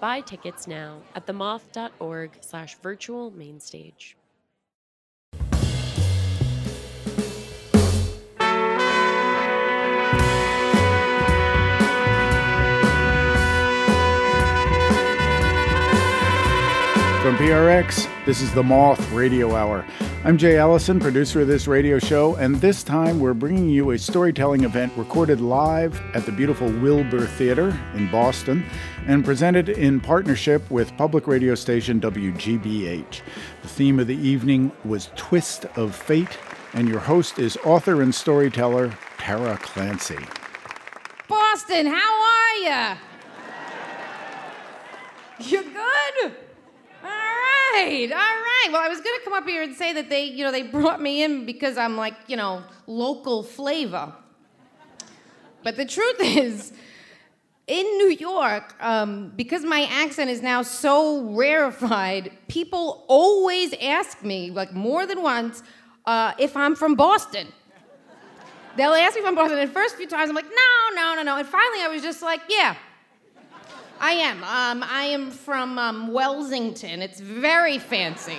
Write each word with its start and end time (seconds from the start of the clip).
Buy 0.00 0.20
tickets 0.20 0.66
now 0.66 1.00
at 1.14 1.26
themoth.org 1.26 2.38
slash 2.40 2.76
virtual 2.76 3.30
mainstage. 3.30 4.16
From 17.24 17.36
PRX, 17.38 18.06
this 18.26 18.42
is 18.42 18.52
the 18.52 18.62
Moth 18.62 19.10
Radio 19.12 19.54
Hour. 19.54 19.86
I'm 20.26 20.38
Jay 20.38 20.56
Allison, 20.56 21.00
producer 21.00 21.42
of 21.42 21.48
this 21.48 21.66
radio 21.66 21.98
show, 21.98 22.34
and 22.36 22.54
this 22.54 22.82
time 22.82 23.20
we're 23.20 23.34
bringing 23.34 23.68
you 23.68 23.90
a 23.90 23.98
storytelling 23.98 24.64
event 24.64 24.90
recorded 24.96 25.38
live 25.38 26.00
at 26.14 26.24
the 26.24 26.32
beautiful 26.32 26.66
Wilbur 26.80 27.26
Theater 27.26 27.78
in 27.92 28.10
Boston 28.10 28.64
and 29.06 29.22
presented 29.22 29.68
in 29.68 30.00
partnership 30.00 30.70
with 30.70 30.96
public 30.96 31.26
radio 31.26 31.54
station 31.54 32.00
WGBH. 32.00 33.20
The 33.60 33.68
theme 33.68 34.00
of 34.00 34.06
the 34.06 34.16
evening 34.16 34.72
was 34.82 35.10
Twist 35.14 35.66
of 35.76 35.94
Fate, 35.94 36.38
and 36.72 36.88
your 36.88 37.00
host 37.00 37.38
is 37.38 37.58
author 37.58 38.00
and 38.00 38.14
storyteller 38.14 38.96
Tara 39.18 39.58
Clancy. 39.58 40.24
Boston, 41.28 41.84
how 41.84 42.22
are 42.22 42.96
you? 42.96 42.98
You're 45.50 45.64
good? 45.64 46.43
All 47.74 47.80
right, 47.80 48.12
all 48.12 48.18
right. 48.18 48.68
Well, 48.70 48.80
I 48.80 48.88
was 48.88 48.98
gonna 49.00 49.18
come 49.24 49.32
up 49.32 49.48
here 49.48 49.60
and 49.60 49.74
say 49.74 49.92
that 49.94 50.08
they, 50.08 50.26
you 50.26 50.44
know, 50.44 50.52
they 50.52 50.62
brought 50.62 51.02
me 51.02 51.24
in 51.24 51.44
because 51.44 51.76
I'm 51.76 51.96
like, 51.96 52.14
you 52.28 52.36
know, 52.36 52.62
local 52.86 53.42
flavor. 53.42 54.12
But 55.64 55.76
the 55.76 55.84
truth 55.84 56.16
is, 56.20 56.72
in 57.66 57.84
New 57.98 58.10
York, 58.10 58.76
um, 58.80 59.32
because 59.34 59.64
my 59.64 59.88
accent 59.90 60.30
is 60.30 60.40
now 60.40 60.62
so 60.62 61.22
rarefied, 61.30 62.30
people 62.46 63.04
always 63.08 63.74
ask 63.82 64.22
me, 64.22 64.52
like 64.52 64.72
more 64.72 65.04
than 65.04 65.20
once, 65.20 65.64
uh, 66.06 66.32
if 66.38 66.56
I'm 66.56 66.76
from 66.76 66.94
Boston. 66.94 67.48
They'll 68.76 68.94
ask 68.94 69.16
me 69.16 69.22
if 69.22 69.26
I'm 69.26 69.34
Boston. 69.34 69.58
And 69.58 69.68
the 69.68 69.74
first 69.74 69.96
few 69.96 70.06
times, 70.06 70.28
I'm 70.28 70.36
like, 70.36 70.44
no, 70.44 70.94
no, 70.94 71.14
no, 71.16 71.22
no. 71.22 71.38
And 71.38 71.48
finally, 71.48 71.82
I 71.82 71.88
was 71.88 72.02
just 72.02 72.22
like, 72.22 72.40
yeah, 72.48 72.76
I 74.04 74.12
am. 74.12 74.44
Um, 74.44 74.86
I 74.86 75.04
am 75.04 75.30
from 75.30 75.78
um, 75.78 76.12
Wellsington. 76.12 77.00
It's 77.00 77.20
very 77.20 77.78
fancy. 77.78 78.36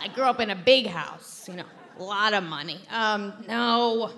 I 0.00 0.08
grew 0.08 0.24
up 0.24 0.40
in 0.40 0.50
a 0.50 0.56
big 0.56 0.88
house, 0.88 1.48
you 1.48 1.54
know, 1.54 1.64
a 1.96 2.02
lot 2.02 2.34
of 2.34 2.42
money. 2.42 2.80
Um, 2.90 3.34
no, 3.46 4.10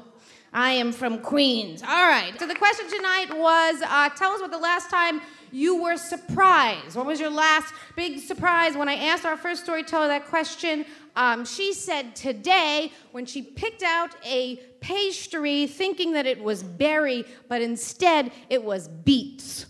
I 0.50 0.70
am 0.70 0.92
from 0.92 1.18
Queens. 1.18 1.82
All 1.82 2.08
right. 2.08 2.32
So 2.38 2.46
the 2.46 2.54
question 2.54 2.88
tonight 2.88 3.26
was 3.36 3.82
uh, 3.86 4.08
tell 4.16 4.32
us 4.32 4.40
about 4.40 4.50
the 4.50 4.56
last 4.56 4.88
time 4.88 5.20
you 5.52 5.82
were 5.82 5.98
surprised. 5.98 6.96
What 6.96 7.04
was 7.04 7.20
your 7.20 7.28
last 7.28 7.74
big 7.94 8.18
surprise? 8.18 8.78
When 8.78 8.88
I 8.88 8.94
asked 8.94 9.26
our 9.26 9.36
first 9.36 9.64
storyteller 9.64 10.06
that 10.06 10.24
question, 10.24 10.86
um, 11.16 11.44
she 11.44 11.74
said 11.74 12.16
today 12.16 12.92
when 13.12 13.26
she 13.26 13.42
picked 13.42 13.82
out 13.82 14.14
a 14.24 14.56
pastry 14.80 15.66
thinking 15.66 16.12
that 16.14 16.24
it 16.24 16.42
was 16.42 16.62
berry, 16.62 17.26
but 17.46 17.60
instead 17.60 18.32
it 18.48 18.64
was 18.64 18.88
beets. 18.88 19.66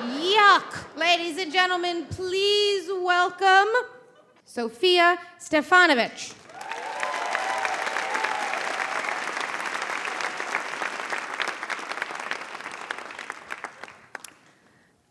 Yuck! 0.00 0.96
Ladies 0.96 1.38
and 1.38 1.52
gentlemen, 1.52 2.06
please 2.10 2.90
welcome 3.02 3.68
Sofija 4.46 5.16
Stefanovic. 5.38 6.34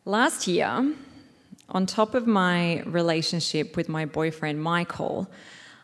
Last 0.06 0.48
year, 0.48 0.94
on 1.70 1.86
top 1.86 2.14
of 2.14 2.28
my 2.28 2.82
relationship 2.82 3.78
with 3.78 3.88
my 3.88 4.06
boyfriend 4.06 4.62
Michael, 4.62 5.32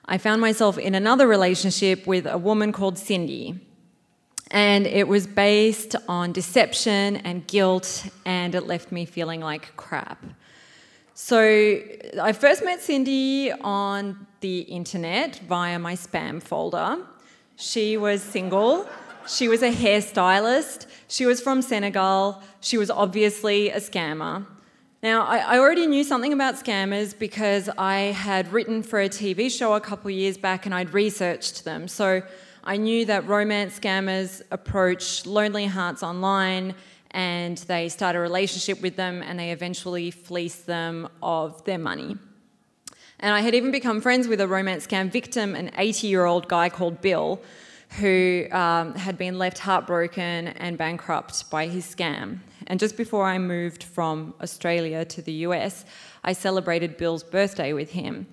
I 0.06 0.18
found 0.18 0.42
myself 0.42 0.78
in 0.78 0.94
another 0.94 1.26
relationship 1.26 2.06
with 2.06 2.26
a 2.26 2.38
woman 2.38 2.74
called 2.74 2.98
Cindy. 2.98 3.60
And 4.52 4.88
it 4.88 5.08
was 5.08 5.28
based 5.28 5.96
on 6.08 6.32
deception 6.32 7.18
and 7.18 7.46
guilt, 7.46 8.08
and 8.26 8.56
it 8.56 8.66
left 8.66 8.92
me 8.92 9.06
feeling 9.06 9.42
like 9.42 9.76
crap. 9.76 10.24
So 11.14 11.82
I 12.22 12.32
first 12.32 12.64
met 12.64 12.82
Cindy 12.82 13.52
on 13.52 14.26
the 14.40 14.62
internet 14.62 15.36
via 15.48 15.78
my 15.78 15.94
spam 15.94 16.42
folder. 16.42 16.98
She 17.58 17.98
was 17.98 18.24
single, 18.24 18.88
she 19.28 19.50
was 19.50 19.62
a 19.62 19.72
hairstylist, 19.72 20.88
she 21.10 21.26
was 21.26 21.42
from 21.42 21.62
Senegal, 21.62 22.42
she 22.62 22.78
was 22.78 22.90
obviously 22.90 23.70
a 23.70 23.80
scammer. 23.80 24.46
Now, 25.04 25.26
I, 25.26 25.58
already 25.58 25.88
knew 25.88 26.04
something 26.04 26.34
about 26.34 26.56
scammers 26.56 27.18
because 27.18 27.70
I 27.78 28.14
had 28.28 28.52
written 28.52 28.84
for 28.84 29.00
a 29.00 29.08
TV 29.08 29.50
show 29.50 29.74
a 29.74 29.81
couple 29.81 30.12
years 30.12 30.38
back 30.38 30.66
and 30.66 30.76
I'd 30.76 30.94
researched 30.94 31.64
them. 31.64 31.88
So 31.88 32.22
I 32.69 32.78
knew 32.78 33.03
that 33.06 33.28
romance 33.28 33.80
scammers 33.80 34.44
approach 34.52 35.25
lonely 35.25 35.66
hearts 35.66 36.03
online 36.03 36.75
and 37.09 37.57
they 37.57 37.90
start 37.90 38.16
a 38.16 38.19
relationship 38.19 38.80
with 38.84 38.96
them 38.96 39.24
and 39.24 39.40
they 39.40 39.52
eventually 39.52 40.12
fleece 40.12 40.57
them 40.57 41.09
of 41.24 41.66
their 41.66 41.80
money. 41.80 42.16
And 43.19 43.34
I 43.34 43.40
had 43.40 43.56
even 43.56 43.72
become 43.72 44.02
friends 44.02 44.28
with 44.28 44.40
a 44.40 44.47
romance 44.47 44.85
scam 44.85 45.12
victim, 45.12 45.56
an 45.56 45.72
80 45.80 46.06
year 46.06 46.25
old 46.25 46.47
guy 46.47 46.69
called 46.69 47.02
Bill, 47.02 47.41
who 47.97 48.46
um, 48.52 48.94
had 48.94 49.18
been 49.18 49.40
left 49.40 49.57
heartbroken 49.57 50.50
and 50.50 50.78
bankrupt 50.78 51.50
by 51.50 51.66
his 51.66 51.88
scam. 51.88 52.38
And 52.68 52.80
just 52.80 52.96
before 52.97 53.25
I 53.25 53.40
moved 53.40 53.81
from 53.81 54.36
Australia 54.44 55.06
to 55.06 55.24
the 55.24 55.34
US, 55.47 55.86
I 56.24 56.34
celebrated 56.34 56.97
Bill's 56.97 57.24
birthday 57.24 57.74
with 57.74 57.90
him. 57.90 58.28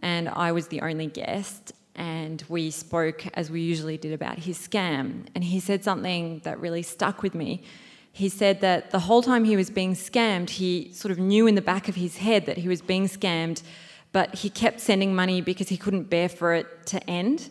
And 0.00 0.28
I 0.28 0.52
was 0.52 0.68
the 0.68 0.82
only 0.82 1.06
guest. 1.06 1.72
And 1.98 2.44
we 2.48 2.70
spoke, 2.70 3.26
as 3.34 3.50
we 3.50 3.60
usually 3.60 3.98
did, 3.98 4.12
about 4.12 4.38
his 4.38 4.56
scam. 4.56 5.26
And 5.34 5.42
he 5.42 5.58
said 5.58 5.82
something 5.82 6.40
that 6.44 6.60
really 6.60 6.82
stuck 6.82 7.24
with 7.24 7.34
me. 7.34 7.64
He 8.12 8.28
said 8.28 8.60
that 8.60 8.92
the 8.92 9.00
whole 9.00 9.20
time 9.20 9.44
he 9.44 9.56
was 9.56 9.68
being 9.68 9.94
scammed, 9.94 10.50
he 10.50 10.92
sort 10.92 11.10
of 11.10 11.18
knew 11.18 11.48
in 11.48 11.56
the 11.56 11.60
back 11.60 11.88
of 11.88 11.96
his 11.96 12.18
head 12.18 12.46
that 12.46 12.58
he 12.58 12.68
was 12.68 12.80
being 12.80 13.08
scammed, 13.08 13.62
but 14.12 14.32
he 14.36 14.48
kept 14.48 14.78
sending 14.78 15.12
money 15.12 15.40
because 15.40 15.68
he 15.68 15.76
couldn't 15.76 16.04
bear 16.04 16.28
for 16.28 16.54
it 16.54 16.86
to 16.86 17.02
end. 17.10 17.50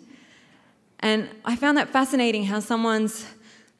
And 1.02 1.30
I 1.44 1.57
found 1.57 1.78
that 1.78 1.90
fascinating 1.90 2.46
how 2.46 2.62
someone's, 2.62 3.25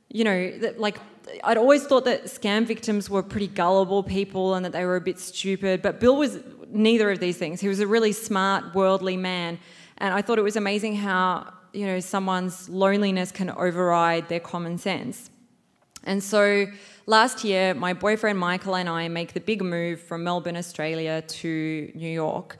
you 0.10 0.26
know, 0.26 0.74
like 0.78 0.98
I'd 1.46 1.58
always 1.58 1.86
thought 1.86 2.04
that 2.06 2.26
scam 2.26 2.66
victims 2.66 3.10
were 3.10 3.24
pretty 3.24 3.48
gullible 3.48 4.04
people 4.04 4.56
and 4.56 4.66
that 4.66 4.74
they 4.74 4.84
were 4.84 4.98
a 4.98 5.02
bit 5.02 5.18
stupid, 5.18 5.82
but 5.82 6.02
Bill 6.02 6.18
was 6.18 6.40
neither 6.70 7.10
of 7.10 7.20
these 7.20 7.38
things. 7.38 7.62
He 7.62 7.70
was 7.70 7.80
a 7.80 7.88
really 7.88 8.12
smart, 8.12 8.76
worldly 8.76 9.16
man, 9.16 9.60
and 9.98 10.14
I 10.14 10.22
thought 10.22 10.38
it 10.38 10.44
was 10.44 10.56
amazing 10.56 10.96
how 10.96 11.54
you 11.74 11.86
know 11.86 12.00
someone's 12.00 12.70
loneliness 12.70 13.32
can 13.32 13.50
override 13.52 14.30
their 14.30 14.40
common 14.40 14.78
sense. 14.78 15.30
And 16.04 16.24
so 16.24 16.68
last 17.06 17.44
year, 17.44 17.74
my 17.74 17.94
boyfriend 17.94 18.40
Michael 18.40 18.76
and 18.76 18.88
I 18.88 19.08
make 19.10 19.34
the 19.34 19.42
big 19.42 19.62
move 19.62 20.00
from 20.00 20.24
Melbourne, 20.24 20.56
Australia, 20.56 21.22
to 21.22 21.92
New 21.94 22.10
York. 22.10 22.58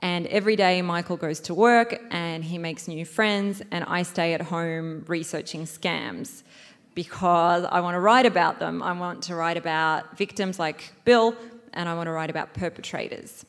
And 0.00 0.26
every 0.28 0.56
day, 0.56 0.82
Michael 0.82 1.16
goes 1.16 1.40
to 1.40 1.54
work 1.54 2.00
and 2.10 2.44
he 2.44 2.58
makes 2.58 2.88
new 2.88 3.04
friends, 3.04 3.62
and 3.70 3.84
I 3.84 4.02
stay 4.02 4.34
at 4.34 4.42
home 4.42 5.04
researching 5.08 5.62
scams 5.62 6.42
because 6.94 7.64
I 7.64 7.80
want 7.80 7.94
to 7.94 8.00
write 8.00 8.26
about 8.26 8.58
them. 8.58 8.82
I 8.82 8.92
want 8.92 9.22
to 9.24 9.34
write 9.34 9.56
about 9.56 10.16
victims 10.16 10.58
like 10.58 10.92
Bill, 11.04 11.36
and 11.72 11.88
I 11.88 11.94
want 11.94 12.06
to 12.08 12.12
write 12.12 12.30
about 12.30 12.54
perpetrators. 12.54 13.44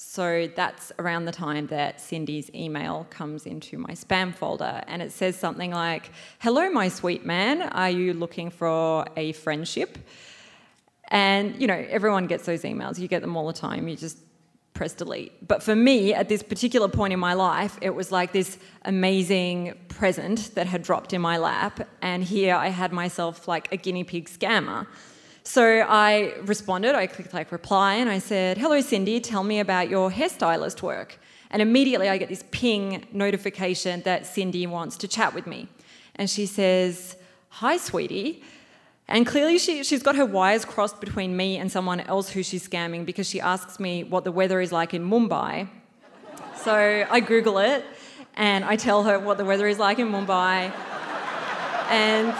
So 0.00 0.48
that's 0.54 0.92
around 1.00 1.24
the 1.24 1.32
time 1.32 1.66
that 1.66 2.00
Cindy's 2.00 2.54
email 2.54 3.08
comes 3.10 3.46
into 3.46 3.78
my 3.78 3.94
spam 3.94 4.32
folder, 4.32 4.84
and 4.86 5.02
it 5.02 5.10
says 5.10 5.36
something 5.36 5.72
like 5.72 6.12
Hello, 6.38 6.70
my 6.70 6.88
sweet 6.88 7.26
man, 7.26 7.62
are 7.62 7.90
you 7.90 8.14
looking 8.14 8.50
for 8.50 9.04
a 9.16 9.32
friendship? 9.32 9.98
And 11.08 11.60
you 11.60 11.66
know, 11.66 11.84
everyone 11.90 12.28
gets 12.28 12.46
those 12.46 12.62
emails, 12.62 13.00
you 13.00 13.08
get 13.08 13.22
them 13.22 13.36
all 13.36 13.48
the 13.48 13.52
time, 13.52 13.88
you 13.88 13.96
just 13.96 14.18
press 14.72 14.92
delete. 14.92 15.32
But 15.48 15.64
for 15.64 15.74
me, 15.74 16.14
at 16.14 16.28
this 16.28 16.44
particular 16.44 16.86
point 16.86 17.12
in 17.12 17.18
my 17.18 17.34
life, 17.34 17.76
it 17.82 17.90
was 17.90 18.12
like 18.12 18.30
this 18.30 18.56
amazing 18.84 19.74
present 19.88 20.54
that 20.54 20.68
had 20.68 20.84
dropped 20.84 21.12
in 21.12 21.20
my 21.20 21.38
lap. 21.38 21.88
And 22.02 22.22
here 22.22 22.54
I 22.54 22.68
had 22.68 22.92
myself 22.92 23.48
like 23.48 23.72
a 23.72 23.76
guinea 23.76 24.04
pig 24.04 24.28
scammer. 24.28 24.86
So 25.48 25.64
I 25.88 26.34
responded, 26.42 26.94
I 26.94 27.06
clicked 27.06 27.32
like 27.32 27.50
reply, 27.52 27.94
and 27.94 28.10
I 28.10 28.18
said, 28.18 28.58
Hello, 28.58 28.82
Cindy, 28.82 29.18
tell 29.18 29.42
me 29.42 29.60
about 29.60 29.88
your 29.88 30.10
hairstylist 30.10 30.82
work. 30.82 31.18
And 31.50 31.62
immediately 31.62 32.06
I 32.10 32.18
get 32.18 32.28
this 32.28 32.44
ping 32.50 33.06
notification 33.12 34.02
that 34.02 34.26
Cindy 34.26 34.66
wants 34.66 34.98
to 34.98 35.08
chat 35.08 35.32
with 35.32 35.46
me. 35.46 35.66
And 36.16 36.28
she 36.28 36.44
says, 36.44 37.16
Hi, 37.48 37.78
sweetie. 37.78 38.42
And 39.08 39.26
clearly, 39.26 39.56
she, 39.56 39.84
she's 39.84 40.02
got 40.02 40.16
her 40.16 40.26
wires 40.26 40.66
crossed 40.66 41.00
between 41.00 41.34
me 41.34 41.56
and 41.56 41.72
someone 41.72 42.00
else 42.00 42.28
who 42.28 42.42
she's 42.42 42.68
scamming 42.68 43.06
because 43.06 43.26
she 43.26 43.40
asks 43.40 43.80
me 43.80 44.04
what 44.04 44.24
the 44.24 44.32
weather 44.32 44.60
is 44.60 44.70
like 44.70 44.92
in 44.92 45.08
Mumbai. 45.08 45.66
So 46.56 47.06
I 47.10 47.20
Google 47.20 47.56
it 47.56 47.86
and 48.36 48.66
I 48.66 48.76
tell 48.76 49.02
her 49.04 49.18
what 49.18 49.38
the 49.38 49.46
weather 49.46 49.66
is 49.66 49.78
like 49.78 49.98
in 49.98 50.12
Mumbai. 50.12 50.74
And 51.88 52.34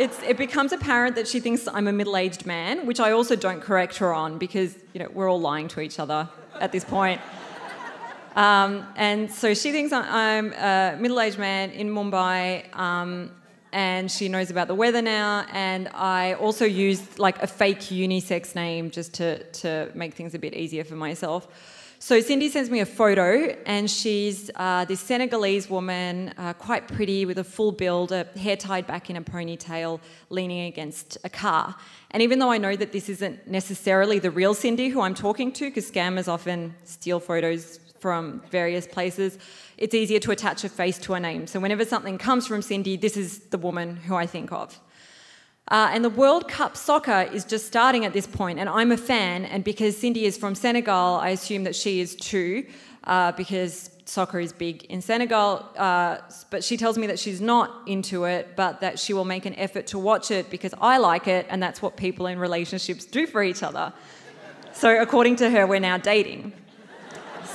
it 0.00 0.38
becomes 0.38 0.72
apparent 0.72 1.16
that 1.16 1.28
she 1.28 1.40
thinks 1.40 1.68
I'm 1.68 1.86
a 1.86 1.92
middle 1.92 2.16
aged 2.16 2.46
man, 2.46 2.86
which 2.86 3.00
I 3.00 3.10
also 3.12 3.36
don't 3.36 3.60
correct 3.60 3.98
her 3.98 4.14
on 4.14 4.38
because 4.38 4.74
you 4.92 5.00
know, 5.00 5.08
we're 5.12 5.30
all 5.30 5.40
lying 5.40 5.68
to 5.68 5.80
each 5.80 5.98
other 5.98 6.28
at 6.58 6.72
this 6.72 6.84
point. 6.84 7.20
Um, 8.36 8.86
and 8.96 9.30
so 9.30 9.54
she 9.54 9.72
thinks 9.72 9.92
I'm 9.92 10.52
a 10.52 10.96
middle 10.98 11.20
aged 11.20 11.38
man 11.38 11.70
in 11.70 11.90
Mumbai. 11.90 12.74
Um, 12.76 13.32
and 13.72 14.10
she 14.10 14.28
knows 14.28 14.50
about 14.50 14.68
the 14.68 14.74
weather 14.74 15.02
now. 15.02 15.46
And 15.52 15.88
I 15.88 16.34
also 16.34 16.64
used 16.64 17.18
like 17.18 17.42
a 17.42 17.46
fake 17.46 17.80
unisex 17.80 18.54
name 18.54 18.90
just 18.90 19.14
to, 19.14 19.44
to 19.44 19.90
make 19.94 20.14
things 20.14 20.34
a 20.34 20.38
bit 20.38 20.54
easier 20.54 20.84
for 20.84 20.96
myself. 20.96 21.48
So 22.02 22.18
Cindy 22.22 22.48
sends 22.48 22.70
me 22.70 22.80
a 22.80 22.86
photo, 22.86 23.54
and 23.66 23.88
she's 23.88 24.50
uh, 24.54 24.86
this 24.86 25.00
Senegalese 25.00 25.68
woman, 25.68 26.32
uh, 26.38 26.54
quite 26.54 26.88
pretty, 26.88 27.26
with 27.26 27.36
a 27.36 27.44
full 27.44 27.72
build, 27.72 28.10
a 28.10 28.24
hair 28.38 28.56
tied 28.56 28.86
back 28.86 29.10
in 29.10 29.16
a 29.16 29.22
ponytail, 29.22 30.00
leaning 30.30 30.66
against 30.66 31.18
a 31.24 31.28
car. 31.28 31.76
And 32.12 32.22
even 32.22 32.38
though 32.38 32.50
I 32.50 32.56
know 32.56 32.74
that 32.74 32.92
this 32.92 33.10
isn't 33.10 33.46
necessarily 33.46 34.18
the 34.18 34.30
real 34.30 34.54
Cindy 34.54 34.88
who 34.88 35.02
I'm 35.02 35.12
talking 35.14 35.52
to, 35.52 35.66
because 35.66 35.90
scammers 35.90 36.26
often 36.26 36.74
steal 36.84 37.20
photos 37.20 37.78
from 37.98 38.40
various 38.50 38.86
places, 38.86 39.38
it's 39.76 39.94
easier 39.94 40.20
to 40.20 40.30
attach 40.30 40.64
a 40.64 40.70
face 40.70 40.96
to 41.00 41.12
a 41.12 41.20
name. 41.20 41.46
So 41.46 41.60
whenever 41.60 41.84
something 41.84 42.16
comes 42.16 42.46
from 42.46 42.62
Cindy, 42.62 42.96
this 42.96 43.14
is 43.14 43.40
the 43.50 43.58
woman 43.58 43.96
who 43.96 44.16
I 44.16 44.24
think 44.24 44.52
of. 44.52 44.80
Uh, 45.70 45.88
and 45.92 46.04
the 46.04 46.10
World 46.10 46.48
Cup 46.48 46.76
soccer 46.76 47.28
is 47.32 47.44
just 47.44 47.64
starting 47.66 48.04
at 48.04 48.12
this 48.12 48.26
point, 48.26 48.58
and 48.58 48.68
I'm 48.68 48.90
a 48.90 48.96
fan. 48.96 49.44
And 49.44 49.62
because 49.62 49.96
Cindy 49.96 50.24
is 50.24 50.36
from 50.36 50.56
Senegal, 50.56 51.16
I 51.16 51.28
assume 51.28 51.62
that 51.62 51.76
she 51.76 52.00
is 52.00 52.16
too, 52.16 52.66
uh, 53.04 53.30
because 53.32 53.90
soccer 54.04 54.40
is 54.40 54.52
big 54.52 54.82
in 54.86 55.00
Senegal. 55.00 55.64
Uh, 55.76 56.18
but 56.50 56.64
she 56.64 56.76
tells 56.76 56.98
me 56.98 57.06
that 57.06 57.20
she's 57.20 57.40
not 57.40 57.82
into 57.86 58.24
it, 58.24 58.56
but 58.56 58.80
that 58.80 58.98
she 58.98 59.12
will 59.12 59.24
make 59.24 59.46
an 59.46 59.54
effort 59.54 59.86
to 59.88 59.98
watch 59.98 60.32
it 60.32 60.50
because 60.50 60.74
I 60.80 60.98
like 60.98 61.28
it, 61.28 61.46
and 61.48 61.62
that's 61.62 61.80
what 61.80 61.96
people 61.96 62.26
in 62.26 62.40
relationships 62.40 63.04
do 63.04 63.28
for 63.28 63.40
each 63.40 63.62
other. 63.62 63.92
So, 64.72 65.00
according 65.00 65.36
to 65.36 65.50
her, 65.50 65.68
we're 65.68 65.78
now 65.78 65.98
dating. 65.98 66.52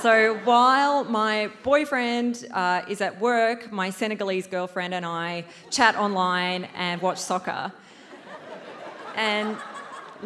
So 0.00 0.38
while 0.44 1.04
my 1.04 1.50
boyfriend 1.62 2.46
uh, 2.52 2.82
is 2.88 3.00
at 3.00 3.18
work, 3.18 3.72
my 3.72 3.88
Senegalese 3.90 4.46
girlfriend 4.46 4.92
and 4.92 5.06
I 5.06 5.46
chat 5.70 5.96
online 5.96 6.68
and 6.76 7.00
watch 7.00 7.18
soccer. 7.18 7.72
And 9.16 9.56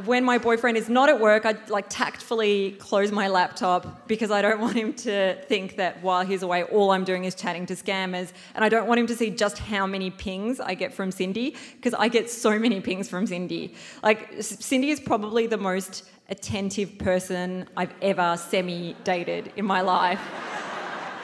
when 0.05 0.25
my 0.25 0.39
boyfriend 0.39 0.77
is 0.77 0.89
not 0.89 1.09
at 1.09 1.21
work, 1.21 1.45
I 1.45 1.57
like 1.69 1.87
tactfully 1.89 2.73
close 2.73 3.11
my 3.11 3.29
laptop 3.29 4.07
because 4.07 4.31
I 4.31 4.43
don't 4.43 4.61
want 4.61 4.77
him 4.77 4.93
to 4.95 5.41
think 5.47 5.77
that 5.77 6.03
while 6.03 6.25
he's 6.25 6.43
away, 6.43 6.65
all 6.65 6.91
I'm 6.91 7.05
doing 7.05 7.25
is 7.25 7.35
chatting 7.35 7.67
to 7.67 7.75
scammers. 7.75 8.33
And 8.55 8.65
I 8.65 8.69
don't 8.69 8.87
want 8.87 9.01
him 9.01 9.07
to 9.09 9.17
see 9.17 9.31
just 9.31 9.59
how 9.59 9.87
many 9.87 10.11
pings 10.11 10.61
I 10.61 10.75
get 10.75 10.93
from 10.93 11.11
Cindy 11.11 11.57
because 11.77 11.95
I 11.95 12.09
get 12.09 12.31
so 12.31 12.59
many 12.59 12.81
pings 12.81 13.09
from 13.09 13.27
Cindy. 13.27 13.75
Like, 14.03 14.43
Cindy 14.43 14.91
is 14.91 15.01
probably 15.01 15.47
the 15.47 15.59
most 15.59 16.09
attentive 16.29 16.99
person 16.99 17.69
I've 17.77 17.95
ever 18.01 18.37
semi 18.37 18.95
dated 19.05 19.53
in 19.57 19.65
my 19.65 19.81
life. 19.81 20.21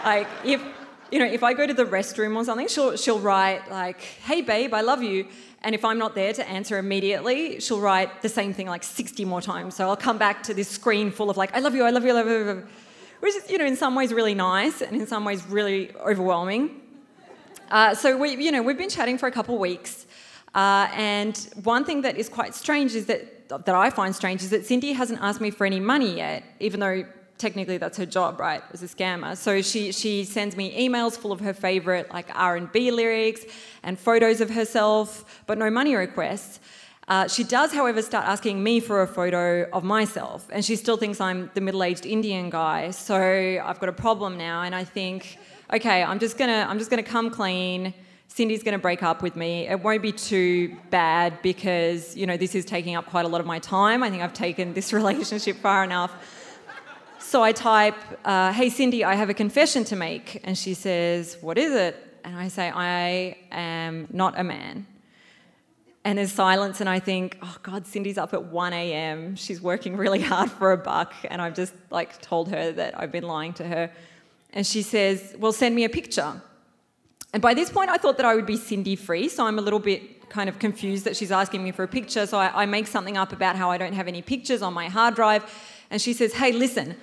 like, 0.04 0.28
if 0.44 0.62
you 1.10 1.20
know, 1.20 1.26
if 1.26 1.42
I 1.42 1.54
go 1.54 1.66
to 1.66 1.74
the 1.74 1.84
restroom 1.84 2.34
or 2.34 2.44
something, 2.44 2.66
she'll 2.66 2.96
she'll 2.96 3.20
write 3.20 3.70
like, 3.70 4.00
"Hey 4.00 4.42
babe, 4.42 4.74
I 4.74 4.80
love 4.80 5.02
you," 5.02 5.28
and 5.66 5.74
if 5.74 5.84
I'm 5.84 5.98
not 5.98 6.14
there 6.14 6.32
to 6.32 6.48
answer 6.48 6.78
immediately, 6.78 7.58
she'll 7.58 7.80
write 7.80 8.22
the 8.22 8.28
same 8.28 8.54
thing 8.54 8.68
like 8.68 8.84
60 8.84 9.24
more 9.24 9.42
times. 9.42 9.74
So 9.74 9.88
I'll 9.88 9.96
come 9.96 10.16
back 10.16 10.44
to 10.44 10.54
this 10.54 10.68
screen 10.68 11.10
full 11.10 11.28
of 11.28 11.36
like, 11.36 11.52
"I 11.56 11.58
love 11.58 11.74
you, 11.74 11.82
I 11.82 11.90
love 11.90 12.04
you, 12.04 12.10
I 12.10 12.22
love 12.22 12.28
you," 12.28 12.66
which 13.18 13.34
is 13.34 13.50
you 13.50 13.58
know 13.58 13.66
in 13.66 13.74
some 13.74 13.96
ways 13.96 14.14
really 14.14 14.32
nice 14.34 14.80
and 14.80 14.94
in 15.00 15.08
some 15.08 15.24
ways 15.24 15.44
really 15.48 15.90
overwhelming. 15.96 16.80
Uh, 17.68 17.96
so 17.96 18.16
we 18.16 18.36
you 18.36 18.52
know 18.52 18.62
we've 18.62 18.78
been 18.78 18.94
chatting 18.98 19.18
for 19.18 19.26
a 19.26 19.32
couple 19.32 19.56
of 19.56 19.60
weeks, 19.60 20.06
uh, 20.54 20.86
and 20.94 21.36
one 21.64 21.84
thing 21.84 22.02
that 22.02 22.16
is 22.16 22.28
quite 22.28 22.54
strange 22.54 22.94
is 22.94 23.06
that 23.06 23.48
that 23.48 23.74
I 23.74 23.90
find 23.90 24.14
strange 24.14 24.44
is 24.44 24.50
that 24.50 24.64
Cindy 24.66 24.92
hasn't 24.92 25.20
asked 25.20 25.40
me 25.40 25.50
for 25.50 25.66
any 25.66 25.80
money 25.80 26.16
yet, 26.16 26.44
even 26.60 26.78
though 26.78 27.04
technically 27.38 27.78
that's 27.78 27.98
her 27.98 28.06
job, 28.06 28.40
right, 28.40 28.62
as 28.72 28.82
a 28.82 28.86
scammer. 28.86 29.36
So 29.36 29.62
she 29.62 29.92
she 29.92 30.24
sends 30.24 30.56
me 30.56 30.66
emails 30.88 31.16
full 31.16 31.32
of 31.32 31.40
her 31.40 31.54
favorite 31.54 32.10
like 32.12 32.28
R 32.34 32.56
and 32.56 32.70
B 32.72 32.90
lyrics 32.90 33.42
and 33.82 33.98
photos 33.98 34.40
of 34.40 34.50
herself, 34.50 35.42
but 35.46 35.58
no 35.58 35.70
money 35.70 35.94
requests. 35.94 36.60
Uh, 37.08 37.28
she 37.28 37.44
does, 37.44 37.72
however, 37.72 38.02
start 38.02 38.26
asking 38.26 38.60
me 38.60 38.80
for 38.80 39.02
a 39.02 39.06
photo 39.06 39.68
of 39.72 39.84
myself, 39.84 40.48
and 40.52 40.64
she 40.64 40.74
still 40.74 40.96
thinks 40.96 41.20
I'm 41.20 41.50
the 41.54 41.60
middle-aged 41.60 42.04
Indian 42.04 42.50
guy. 42.50 42.90
So 42.90 43.16
I've 43.64 43.78
got 43.78 43.88
a 43.88 43.92
problem 43.92 44.36
now, 44.36 44.62
and 44.62 44.74
I 44.74 44.82
think, 44.82 45.38
okay, 45.72 46.02
I'm 46.02 46.18
just 46.18 46.36
gonna 46.36 46.66
I'm 46.68 46.78
just 46.78 46.90
gonna 46.90 47.04
come 47.04 47.30
clean 47.30 47.94
Cindy's 48.36 48.62
going 48.62 48.72
to 48.72 48.78
break 48.78 49.02
up 49.02 49.22
with 49.22 49.34
me. 49.34 49.66
It 49.66 49.80
won't 49.80 50.02
be 50.02 50.12
too 50.12 50.76
bad 50.90 51.40
because, 51.40 52.14
you 52.14 52.26
know, 52.26 52.36
this 52.36 52.54
is 52.54 52.66
taking 52.66 52.94
up 52.94 53.06
quite 53.06 53.24
a 53.24 53.28
lot 53.28 53.40
of 53.40 53.46
my 53.46 53.58
time. 53.60 54.02
I 54.02 54.10
think 54.10 54.22
I've 54.22 54.34
taken 54.34 54.74
this 54.74 54.92
relationship 55.00 55.56
far 55.56 55.82
enough. 55.84 56.12
So 57.26 57.42
I 57.42 57.50
type, 57.50 57.96
uh, 58.24 58.52
Hey, 58.52 58.70
Cindy, 58.70 59.02
I 59.02 59.16
have 59.16 59.28
a 59.28 59.34
confession 59.34 59.82
to 59.86 59.96
make. 59.96 60.40
And 60.44 60.56
she 60.56 60.74
says, 60.74 61.36
What 61.40 61.58
is 61.58 61.74
it? 61.74 61.96
And 62.22 62.36
I 62.36 62.46
say, 62.46 62.70
I 62.72 63.36
am 63.50 64.06
not 64.12 64.38
a 64.38 64.44
man. 64.44 64.86
And 66.04 66.18
there's 66.18 66.30
silence, 66.30 66.80
and 66.80 66.88
I 66.88 67.00
think, 67.00 67.36
oh 67.42 67.56
God, 67.64 67.84
Cindy's 67.84 68.16
up 68.16 68.32
at 68.32 68.44
1 68.44 68.72
a.m. 68.72 69.34
She's 69.34 69.60
working 69.60 69.96
really 69.96 70.20
hard 70.32 70.52
for 70.52 70.70
a 70.70 70.76
buck, 70.76 71.14
and 71.28 71.42
I've 71.42 71.56
just 71.56 71.74
like 71.90 72.22
told 72.22 72.48
her 72.50 72.70
that 72.70 72.96
I've 72.96 73.10
been 73.10 73.24
lying 73.24 73.54
to 73.54 73.64
her. 73.66 73.90
And 74.52 74.64
she 74.64 74.82
says, 74.82 75.34
Well, 75.36 75.52
send 75.52 75.74
me 75.74 75.82
a 75.82 75.88
picture. 75.88 76.40
And 77.32 77.42
by 77.42 77.54
this 77.54 77.70
point, 77.70 77.90
I 77.90 77.96
thought 77.96 78.18
that 78.18 78.26
I 78.26 78.36
would 78.36 78.46
be 78.46 78.56
Cindy 78.56 78.94
free, 78.94 79.28
so 79.28 79.46
I'm 79.46 79.58
a 79.58 79.62
little 79.62 79.80
bit 79.80 80.30
kind 80.30 80.48
of 80.48 80.60
confused 80.60 81.04
that 81.06 81.16
she's 81.16 81.32
asking 81.32 81.64
me 81.64 81.72
for 81.72 81.82
a 81.82 81.88
picture. 81.88 82.24
So 82.24 82.38
I, 82.38 82.62
I 82.62 82.66
make 82.66 82.86
something 82.86 83.16
up 83.16 83.32
about 83.32 83.56
how 83.56 83.72
I 83.72 83.78
don't 83.78 83.94
have 83.94 84.06
any 84.06 84.22
pictures 84.22 84.62
on 84.62 84.72
my 84.72 84.88
hard 84.88 85.16
drive. 85.16 85.42
And 85.90 86.00
she 86.00 86.12
says, 86.12 86.32
Hey, 86.34 86.52
listen, 86.52 86.94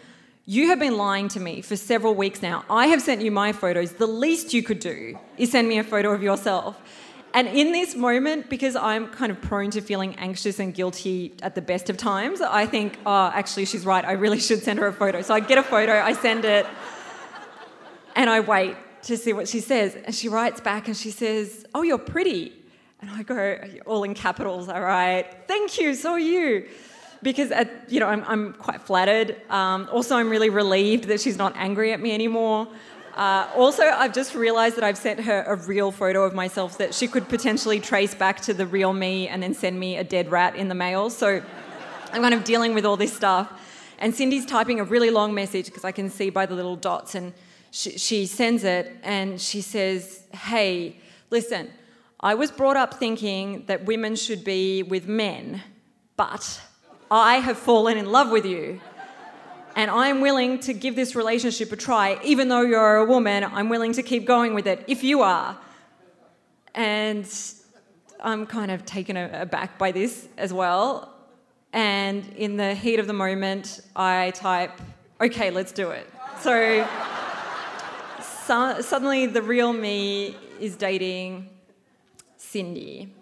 you 0.45 0.67
have 0.67 0.79
been 0.79 0.97
lying 0.97 1.29
to 1.29 1.39
me 1.39 1.61
for 1.61 1.77
several 1.77 2.15
weeks 2.15 2.41
now. 2.41 2.65
I 2.69 2.87
have 2.87 3.01
sent 3.01 3.21
you 3.21 3.31
my 3.31 3.53
photos. 3.53 3.93
The 3.93 4.07
least 4.07 4.53
you 4.53 4.61
could 4.61 4.79
do 4.79 5.17
is 5.37 5.51
send 5.51 5.69
me 5.69 5.77
a 5.77 5.83
photo 5.83 6.11
of 6.11 6.21
yourself. 6.21 6.81
And 7.33 7.47
in 7.47 7.71
this 7.71 7.95
moment, 7.95 8.49
because 8.49 8.75
I'm 8.75 9.07
kind 9.07 9.31
of 9.31 9.41
prone 9.41 9.71
to 9.71 9.81
feeling 9.81 10.15
anxious 10.17 10.59
and 10.59 10.73
guilty 10.73 11.33
at 11.41 11.55
the 11.55 11.61
best 11.61 11.89
of 11.89 11.97
times, 11.97 12.41
I 12.41 12.65
think, 12.65 12.99
oh, 13.05 13.31
actually, 13.33 13.65
she's 13.65 13.85
right. 13.85 14.03
I 14.03 14.11
really 14.11 14.39
should 14.39 14.61
send 14.61 14.79
her 14.79 14.87
a 14.87 14.93
photo. 14.93 15.21
So 15.21 15.33
I 15.33 15.39
get 15.39 15.57
a 15.57 15.63
photo, 15.63 15.93
I 15.93 16.13
send 16.13 16.45
it, 16.45 16.67
and 18.15 18.29
I 18.29 18.41
wait 18.41 18.75
to 19.03 19.17
see 19.17 19.33
what 19.33 19.47
she 19.47 19.61
says. 19.61 19.95
And 19.95 20.13
she 20.13 20.27
writes 20.27 20.59
back 20.59 20.87
and 20.87 20.95
she 20.95 21.09
says, 21.09 21.65
Oh, 21.73 21.81
you're 21.83 21.97
pretty. 21.97 22.53
And 23.01 23.09
I 23.11 23.23
go, 23.23 23.59
all 23.85 24.03
in 24.03 24.13
capitals, 24.13 24.69
all 24.69 24.81
right, 24.81 25.25
thank 25.47 25.77
you, 25.79 25.93
so 25.93 26.11
are 26.11 26.19
you. 26.19 26.69
Because, 27.23 27.51
at, 27.51 27.89
you 27.89 27.99
know, 27.99 28.07
I'm, 28.07 28.23
I'm 28.27 28.53
quite 28.53 28.81
flattered. 28.81 29.41
Um, 29.49 29.89
also, 29.91 30.15
I'm 30.15 30.29
really 30.29 30.49
relieved 30.49 31.05
that 31.05 31.21
she's 31.21 31.37
not 31.37 31.53
angry 31.55 31.91
at 31.93 31.99
me 31.99 32.13
anymore. 32.13 32.67
Uh, 33.15 33.47
also, 33.55 33.83
I've 33.83 34.13
just 34.13 34.33
realised 34.33 34.75
that 34.75 34.83
I've 34.83 34.97
sent 34.97 35.21
her 35.21 35.43
a 35.43 35.55
real 35.55 35.91
photo 35.91 36.23
of 36.23 36.33
myself 36.33 36.77
that 36.79 36.93
she 36.93 37.07
could 37.07 37.29
potentially 37.29 37.79
trace 37.79 38.15
back 38.15 38.41
to 38.41 38.53
the 38.53 38.65
real 38.65 38.91
me 38.91 39.27
and 39.27 39.41
then 39.41 39.53
send 39.53 39.79
me 39.79 39.97
a 39.97 40.03
dead 40.03 40.31
rat 40.31 40.55
in 40.55 40.67
the 40.67 40.75
mail. 40.75 41.09
So 41.09 41.41
I'm 42.11 42.21
kind 42.21 42.33
of 42.33 42.43
dealing 42.43 42.73
with 42.73 42.85
all 42.85 42.97
this 42.97 43.13
stuff. 43.13 43.51
And 43.99 44.13
Cindy's 44.13 44.45
typing 44.45 44.79
a 44.79 44.83
really 44.83 45.11
long 45.11 45.33
message 45.33 45.67
because 45.67 45.85
I 45.85 45.91
can 45.91 46.09
see 46.09 46.29
by 46.29 46.45
the 46.45 46.55
little 46.55 46.75
dots. 46.75 47.15
And 47.15 47.33
she, 47.71 47.97
she 47.97 48.25
sends 48.25 48.63
it 48.63 48.91
and 49.03 49.39
she 49.39 49.61
says, 49.61 50.23
Hey, 50.33 50.97
listen, 51.29 51.69
I 52.19 52.33
was 52.33 52.51
brought 52.51 52.77
up 52.77 52.95
thinking 52.95 53.65
that 53.67 53.85
women 53.85 54.15
should 54.15 54.43
be 54.43 54.81
with 54.81 55.07
men, 55.07 55.61
but 56.17 56.61
I 57.15 57.35
have 57.35 57.57
fallen 57.57 57.97
in 57.97 58.11
love 58.11 58.31
with 58.31 58.45
you. 58.45 58.81
And 59.75 59.89
I'm 59.89 60.21
willing 60.21 60.59
to 60.61 60.73
give 60.73 60.95
this 60.95 61.15
relationship 61.15 61.71
a 61.71 61.75
try. 61.75 62.19
Even 62.23 62.47
though 62.47 62.61
you're 62.61 62.97
a 62.97 63.05
woman, 63.05 63.43
I'm 63.43 63.69
willing 63.69 63.93
to 63.93 64.03
keep 64.03 64.25
going 64.25 64.53
with 64.53 64.67
it 64.67 64.83
if 64.87 65.03
you 65.03 65.21
are. 65.21 65.57
And 66.75 67.27
I'm 68.19 68.45
kind 68.45 68.71
of 68.71 68.85
taken 68.85 69.17
aback 69.17 69.77
by 69.77 69.91
this 69.91 70.27
as 70.37 70.53
well. 70.53 71.13
And 71.71 72.27
in 72.35 72.57
the 72.57 72.75
heat 72.75 72.99
of 72.99 73.07
the 73.07 73.13
moment, 73.13 73.81
I 73.95 74.31
type, 74.35 74.79
okay, 75.19 75.49
let's 75.49 75.71
do 75.71 75.89
it. 75.89 76.07
So 76.41 76.85
so, 78.45 78.81
suddenly 78.81 79.25
the 79.25 79.41
real 79.41 79.71
me 79.71 80.35
is 80.59 80.75
dating 80.75 81.49
Cindy. 82.35 83.13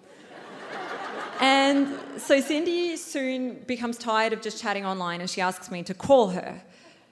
And 1.42 1.98
so 2.18 2.40
Cindy 2.40 2.96
soon 2.98 3.64
becomes 3.66 3.98
tired 3.98 4.32
of 4.32 4.42
just 4.42 4.62
chatting 4.62 4.86
online 4.86 5.22
and 5.22 5.30
she 5.30 5.42
asks 5.42 5.72
me 5.72 5.82
to 5.84 5.94
call 5.96 6.30
her. 6.30 6.62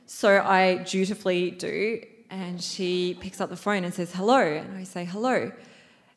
So 0.05 0.41
I 0.43 0.75
dutifully 0.75 1.51
do, 1.51 2.01
and 2.29 2.61
she 2.61 3.17
picks 3.19 3.41
up 3.41 3.49
the 3.49 3.55
phone 3.55 3.83
and 3.83 3.93
says, 3.93 4.13
Hello. 4.13 4.39
And 4.39 4.77
I 4.77 4.83
say, 4.83 5.03
Hello. 5.03 5.51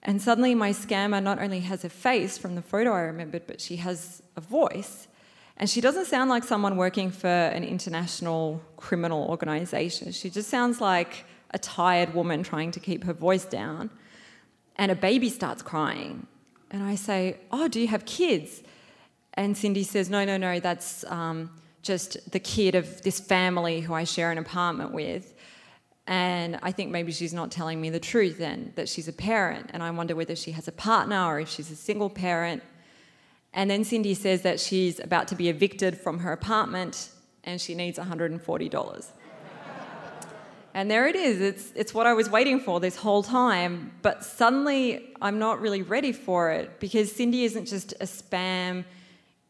And 0.03 0.21
suddenly 0.21 0.55
my 0.55 0.71
scammer 0.71 1.23
not 1.23 1.39
only 1.39 1.61
has 1.61 1.85
a 1.85 1.89
face 1.89 2.37
from 2.37 2.55
the 2.55 2.63
photo 2.63 2.93
I 2.93 3.01
remembered, 3.01 3.47
but 3.47 3.61
she 3.61 3.77
has 3.77 4.23
a 4.37 4.41
voice. 4.41 5.09
And 5.57 5.71
she 5.71 5.81
doesn't 5.81 6.07
sound 6.07 6.29
like 6.29 6.45
someone 6.45 6.77
working 6.77 7.11
for 7.11 7.29
an 7.29 7.65
international 7.65 8.61
criminal 8.77 9.27
organization. 9.29 10.13
She 10.13 10.29
just 10.29 10.51
sounds 10.51 10.81
like 10.81 11.25
a 11.51 11.59
tired 11.59 12.15
woman 12.15 12.43
trying 12.43 12.73
to 12.73 12.81
keep 12.81 13.05
her 13.05 13.13
voice 13.13 13.45
down. 13.45 13.91
And 14.77 14.91
a 14.91 14.97
baby 14.97 15.31
starts 15.31 15.63
crying. 15.63 16.27
And 16.73 16.83
I 16.83 16.95
say, 16.97 17.37
Oh, 17.51 17.69
do 17.69 17.79
you 17.79 17.89
have 17.89 18.05
kids? 18.07 18.63
And 19.35 19.57
Cindy 19.57 19.85
says, 19.85 20.11
No, 20.11 20.25
no, 20.25 20.37
no, 20.37 20.59
that's 20.59 21.05
um, 21.05 21.51
just 21.83 22.31
the 22.33 22.41
kid 22.41 22.75
of 22.75 23.03
this 23.03 23.21
family 23.21 23.81
who 23.81 23.95
I 23.95 24.05
share 24.05 24.33
an 24.33 24.39
apartment 24.39 24.93
with. 24.93 25.35
And 26.07 26.59
I 26.63 26.73
think 26.73 26.91
maybe 26.91 27.13
she's 27.13 27.33
not 27.33 27.53
telling 27.53 27.81
me 27.81 27.91
the 27.91 28.01
truth 28.01 28.39
then, 28.39 28.73
that 28.75 28.89
she's 28.89 29.07
a 29.07 29.13
parent. 29.13 29.71
And 29.73 29.83
I 29.83 29.91
wonder 29.93 30.17
whether 30.17 30.35
she 30.35 30.51
has 30.53 30.67
a 30.67 30.73
partner 30.73 31.25
or 31.27 31.41
if 31.41 31.49
she's 31.49 31.71
a 31.71 31.77
single 31.77 32.11
parent. 32.11 32.63
And 33.53 33.71
then 33.71 33.85
Cindy 33.85 34.15
says 34.15 34.43
that 34.43 34.59
she's 34.59 34.99
about 34.99 35.29
to 35.29 35.37
be 35.37 35.49
evicted 35.49 35.97
from 35.97 36.21
her 36.21 36.33
apartment 36.33 37.11
and 37.45 37.61
she 37.61 37.75
needs 37.75 37.99
$140. 37.99 39.13
And 40.75 40.91
there 40.91 41.07
it 41.07 41.17
is. 41.17 41.41
It's, 41.41 41.73
it's 41.75 41.93
what 41.93 42.07
I 42.07 42.15
was 42.15 42.31
waiting 42.31 42.59
for 42.59 42.81
this 42.81 42.97
whole 42.97 43.23
time. 43.23 43.93
But 44.01 44.25
suddenly 44.25 45.15
I'm 45.21 45.39
not 45.39 45.61
really 45.61 45.83
ready 45.83 46.13
for 46.13 46.51
it 46.51 46.81
because 46.81 47.13
Cindy 47.13 47.45
isn't 47.45 47.67
just 47.67 47.93
a 48.01 48.05
spam 48.05 48.85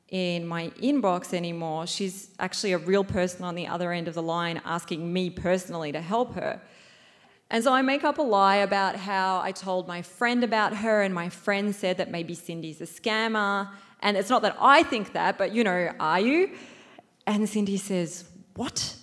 in 0.09 0.47
my 0.47 0.69
inbox 0.83 1.33
anymore. 1.33 1.87
She's 1.87 2.31
actually 2.39 2.73
a 2.73 2.79
real 2.79 3.05
person 3.05 3.45
on 3.45 3.55
the 3.55 3.69
other 3.69 3.93
end 3.93 4.09
of 4.09 4.15
the 4.15 4.23
line 4.23 4.61
asking 4.65 5.13
me 5.13 5.31
personally 5.31 5.93
to 5.93 6.01
help 6.01 6.35
her. 6.35 6.61
And 7.51 7.63
so 7.63 7.73
I 7.73 7.83
make 7.83 8.03
up 8.03 8.19
a 8.19 8.23
lie 8.23 8.57
about 8.57 8.97
how 8.97 9.41
I 9.41 9.53
told 9.53 9.87
my 9.87 10.03
friend 10.03 10.43
about 10.43 10.75
her, 10.75 11.03
and 11.03 11.15
my 11.15 11.29
friend 11.29 11.75
said 11.75 11.99
that 11.99 12.11
maybe 12.11 12.35
Cindy's 12.35 12.81
a 12.81 12.87
scammer. 12.87 13.69
And 14.01 14.17
it's 14.17 14.31
not 14.31 14.41
that 14.43 14.57
I 14.59 14.83
think 14.83 15.13
that, 15.13 15.37
but 15.37 15.55
you 15.55 15.63
know, 15.63 15.93
are 16.01 16.21
you? 16.21 16.57
And 17.27 17.47
Cindy 17.49 17.77
says, 17.77 18.25
What? 18.55 18.97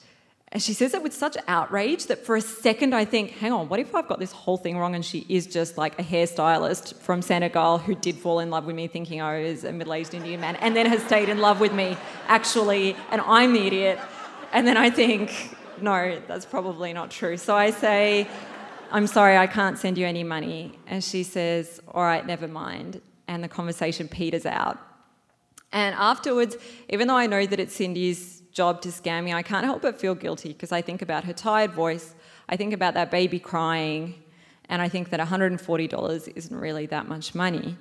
And 0.52 0.64
she 0.64 0.74
says 0.74 0.96
it 0.96 1.04
with 1.04 1.14
such 1.14 1.38
outrage 1.48 2.08
that 2.08 2.26
for 2.26 2.36
a 2.36 2.42
second 2.42 2.96
I 2.96 3.06
think, 3.06 3.32
hang 3.32 3.52
on, 3.52 3.70
what 3.70 3.80
if 3.80 3.94
I've 3.94 4.08
got 4.08 4.20
this 4.20 4.32
whole 4.32 4.58
thing 4.58 4.80
wrong 4.80 4.96
and 4.96 5.06
she 5.06 5.24
is 5.30 5.46
just 5.46 5.78
like 5.78 6.00
a 6.00 6.04
hairstylist 6.04 6.96
from 6.96 7.22
Senegal 7.22 7.78
who 7.78 7.94
did 7.94 8.18
fall 8.18 8.40
in 8.40 8.50
love 8.50 8.66
with 8.66 8.76
me 8.76 8.88
thinking 8.88 9.22
I 9.22 9.44
was 9.44 9.64
a 9.64 9.72
middle 9.72 9.94
aged 9.94 10.16
Indian 10.16 10.42
man 10.42 10.56
and 10.56 10.76
then 10.76 10.88
has 10.88 11.04
stayed 11.04 11.30
in 11.30 11.38
love 11.38 11.60
with 11.60 11.72
me 11.72 11.96
actually, 12.28 12.96
and 13.12 13.22
I'm 13.22 13.54
the 13.54 13.68
idiot. 13.68 14.00
And 14.52 14.66
then 14.66 14.76
I 14.76 14.90
think, 14.90 15.56
no, 15.80 16.20
that's 16.28 16.46
probably 16.46 16.94
not 16.94 17.12
true. 17.12 17.38
So 17.38 17.56
I 17.56 17.70
say, 17.70 18.28
I'm 18.92 19.06
sorry, 19.06 19.38
I 19.38 19.46
can't 19.46 19.78
send 19.78 20.00
you 20.00 20.08
any 20.08 20.24
money. 20.24 20.80
And 20.88 21.04
she 21.04 21.22
says, 21.22 21.80
all 21.88 22.02
right, 22.02 22.26
never 22.26 22.48
mind. 22.48 23.02
And 23.28 23.44
the 23.44 23.48
conversation 23.48 24.08
peters 24.08 24.48
out. 24.48 24.80
And 25.72 25.94
afterwards, 25.94 26.58
even 26.90 27.08
though 27.08 27.18
I 27.18 27.28
know 27.28 27.46
that 27.46 27.60
it's 27.60 27.76
Cindy's 27.76 28.39
job 28.52 28.82
to 28.82 28.90
scam 28.90 29.24
me, 29.24 29.34
I 29.34 29.44
can't 29.44 29.66
help 29.66 29.82
but 29.82 30.00
feel 30.00 30.16
guilty 30.16 30.50
because 30.50 30.72
I 30.72 30.82
think 30.82 31.02
about 31.02 31.24
her 31.26 31.34
tired 31.34 31.72
voice, 31.72 32.16
I 32.48 32.56
think 32.56 32.74
about 32.74 32.94
that 32.96 33.12
baby 33.12 33.40
crying, 33.40 34.16
and 34.70 34.82
I 34.82 34.90
think 34.90 35.10
that 35.10 35.20
$140 35.20 36.34
isn't 36.36 36.56
really 36.56 36.86
that 36.88 37.08
much 37.08 37.36
money. 37.36 37.78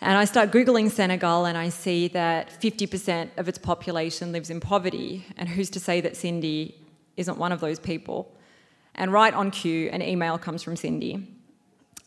And 0.00 0.16
I 0.16 0.24
start 0.26 0.52
Googling 0.52 0.90
Senegal 0.90 1.44
and 1.44 1.58
I 1.58 1.70
see 1.70 2.08
that 2.08 2.50
50% 2.60 3.30
of 3.36 3.48
its 3.48 3.58
population 3.58 4.30
lives 4.30 4.48
in 4.48 4.60
poverty. 4.60 5.26
And 5.36 5.48
who's 5.48 5.70
to 5.70 5.80
say 5.80 6.00
that 6.00 6.16
Cindy 6.16 6.80
isn't 7.16 7.36
one 7.36 7.50
of 7.50 7.60
those 7.60 7.80
people? 7.80 8.32
And 8.94 9.12
right 9.12 9.34
on 9.34 9.50
cue, 9.50 9.88
an 9.90 10.02
email 10.02 10.38
comes 10.38 10.62
from 10.62 10.76
Cindy. 10.76 11.34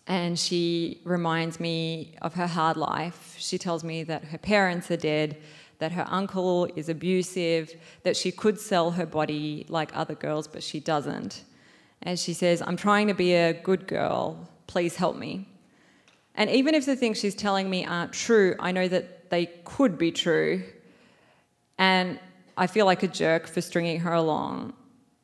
And 0.08 0.40
she 0.40 1.02
reminds 1.04 1.60
me 1.60 2.16
of 2.22 2.34
her 2.36 2.48
hard 2.48 2.78
life. 2.78 3.36
She 3.38 3.58
tells 3.58 3.84
me 3.84 4.04
that 4.04 4.24
her 4.26 4.38
parents 4.38 4.90
are 4.90 4.98
dead, 4.98 5.38
that 5.82 5.92
her 5.92 6.06
uncle 6.08 6.68
is 6.76 6.90
abusive, 6.90 7.74
that 8.04 8.16
she 8.16 8.32
could 8.32 8.60
sell 8.60 8.92
her 8.92 9.06
body 9.06 9.66
like 9.68 9.92
other 9.98 10.14
girls, 10.14 10.48
but 10.48 10.62
she 10.62 10.80
doesn't. 10.80 11.44
And 12.04 12.20
she 12.20 12.34
says, 12.34 12.62
I'm 12.66 12.78
trying 12.78 13.08
to 13.08 13.16
be 13.16 13.34
a 13.34 13.54
good 13.54 13.88
girl, 13.88 14.48
please 14.68 14.96
help 14.96 15.16
me. 15.16 15.48
And 16.36 16.52
even 16.52 16.76
if 16.76 16.86
the 16.86 16.96
things 16.96 17.20
she's 17.20 17.34
telling 17.34 17.68
me 17.68 17.84
aren't 17.84 18.14
true, 18.14 18.56
I 18.60 18.72
know 18.72 18.88
that 18.88 19.32
they 19.32 19.48
could 19.66 19.98
be 19.98 20.12
true. 20.12 20.64
And 21.80 22.20
I 22.56 22.68
feel 22.68 22.86
like 22.86 23.02
a 23.02 23.08
jerk 23.08 23.48
for 23.48 23.60
stringing 23.60 24.02
her 24.02 24.14
along. 24.14 24.74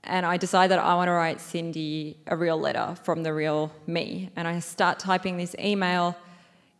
And 0.03 0.25
I 0.25 0.37
decide 0.37 0.71
that 0.71 0.79
I 0.79 0.95
want 0.95 1.07
to 1.09 1.11
write 1.11 1.39
Cindy 1.39 2.17
a 2.25 2.35
real 2.35 2.57
letter 2.57 2.95
from 3.03 3.21
the 3.21 3.31
real 3.31 3.71
me. 3.85 4.31
And 4.35 4.47
I 4.47 4.59
start 4.59 4.97
typing 4.97 5.37
this 5.37 5.55
email 5.59 6.15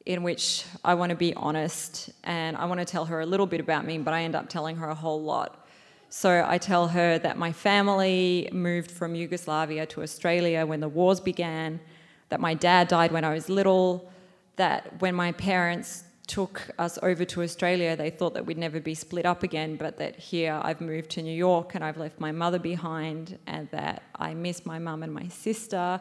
in 0.08 0.24
which 0.24 0.64
I 0.86 0.94
want 0.94 1.10
to 1.10 1.18
be 1.18 1.34
honest 1.34 2.12
and 2.24 2.56
I 2.56 2.64
want 2.64 2.80
to 2.80 2.86
tell 2.86 3.04
her 3.04 3.20
a 3.20 3.26
little 3.26 3.46
bit 3.46 3.60
about 3.60 3.86
me, 3.86 3.98
but 3.98 4.14
I 4.14 4.24
end 4.24 4.36
up 4.36 4.48
telling 4.48 4.78
her 4.78 4.88
a 4.88 4.96
whole 4.96 5.22
lot. 5.22 5.68
So 6.08 6.46
I 6.48 6.58
tell 6.58 6.88
her 6.88 7.20
that 7.20 7.38
my 7.38 7.52
family 7.52 8.48
moved 8.54 8.90
from 8.90 9.16
Yugoslavia 9.16 9.86
to 9.88 10.02
Australia 10.04 10.66
when 10.66 10.80
the 10.80 10.88
wars 10.88 11.20
began, 11.20 11.82
that 12.30 12.40
my 12.40 12.54
dad 12.54 12.88
died 12.88 13.12
when 13.12 13.26
I 13.26 13.34
was 13.34 13.50
little, 13.50 14.10
that 14.56 15.02
when 15.02 15.14
my 15.14 15.34
parents 15.34 16.06
took 16.26 16.70
us 16.80 16.98
over 17.04 17.26
to 17.26 17.44
Australia, 17.44 17.98
they 17.98 18.10
thought 18.10 18.34
that 18.34 18.46
we'd 18.46 18.58
never 18.58 18.80
be 18.80 18.96
split 18.96 19.26
up 19.26 19.44
again, 19.44 19.76
but 19.76 19.98
that 19.98 20.16
here 20.16 20.58
I've 20.64 20.80
moved 20.80 21.10
to 21.12 21.22
New 21.22 21.36
York 21.36 21.76
and 21.76 21.84
I've 21.84 21.98
left 21.98 22.18
my 22.18 22.32
mother 22.32 22.60
behind, 22.60 23.38
and 23.46 23.70
that 23.72 24.04
I 24.16 24.34
miss 24.34 24.66
my 24.66 24.80
mum 24.80 25.04
and 25.04 25.14
my 25.14 25.28
sister. 25.28 26.00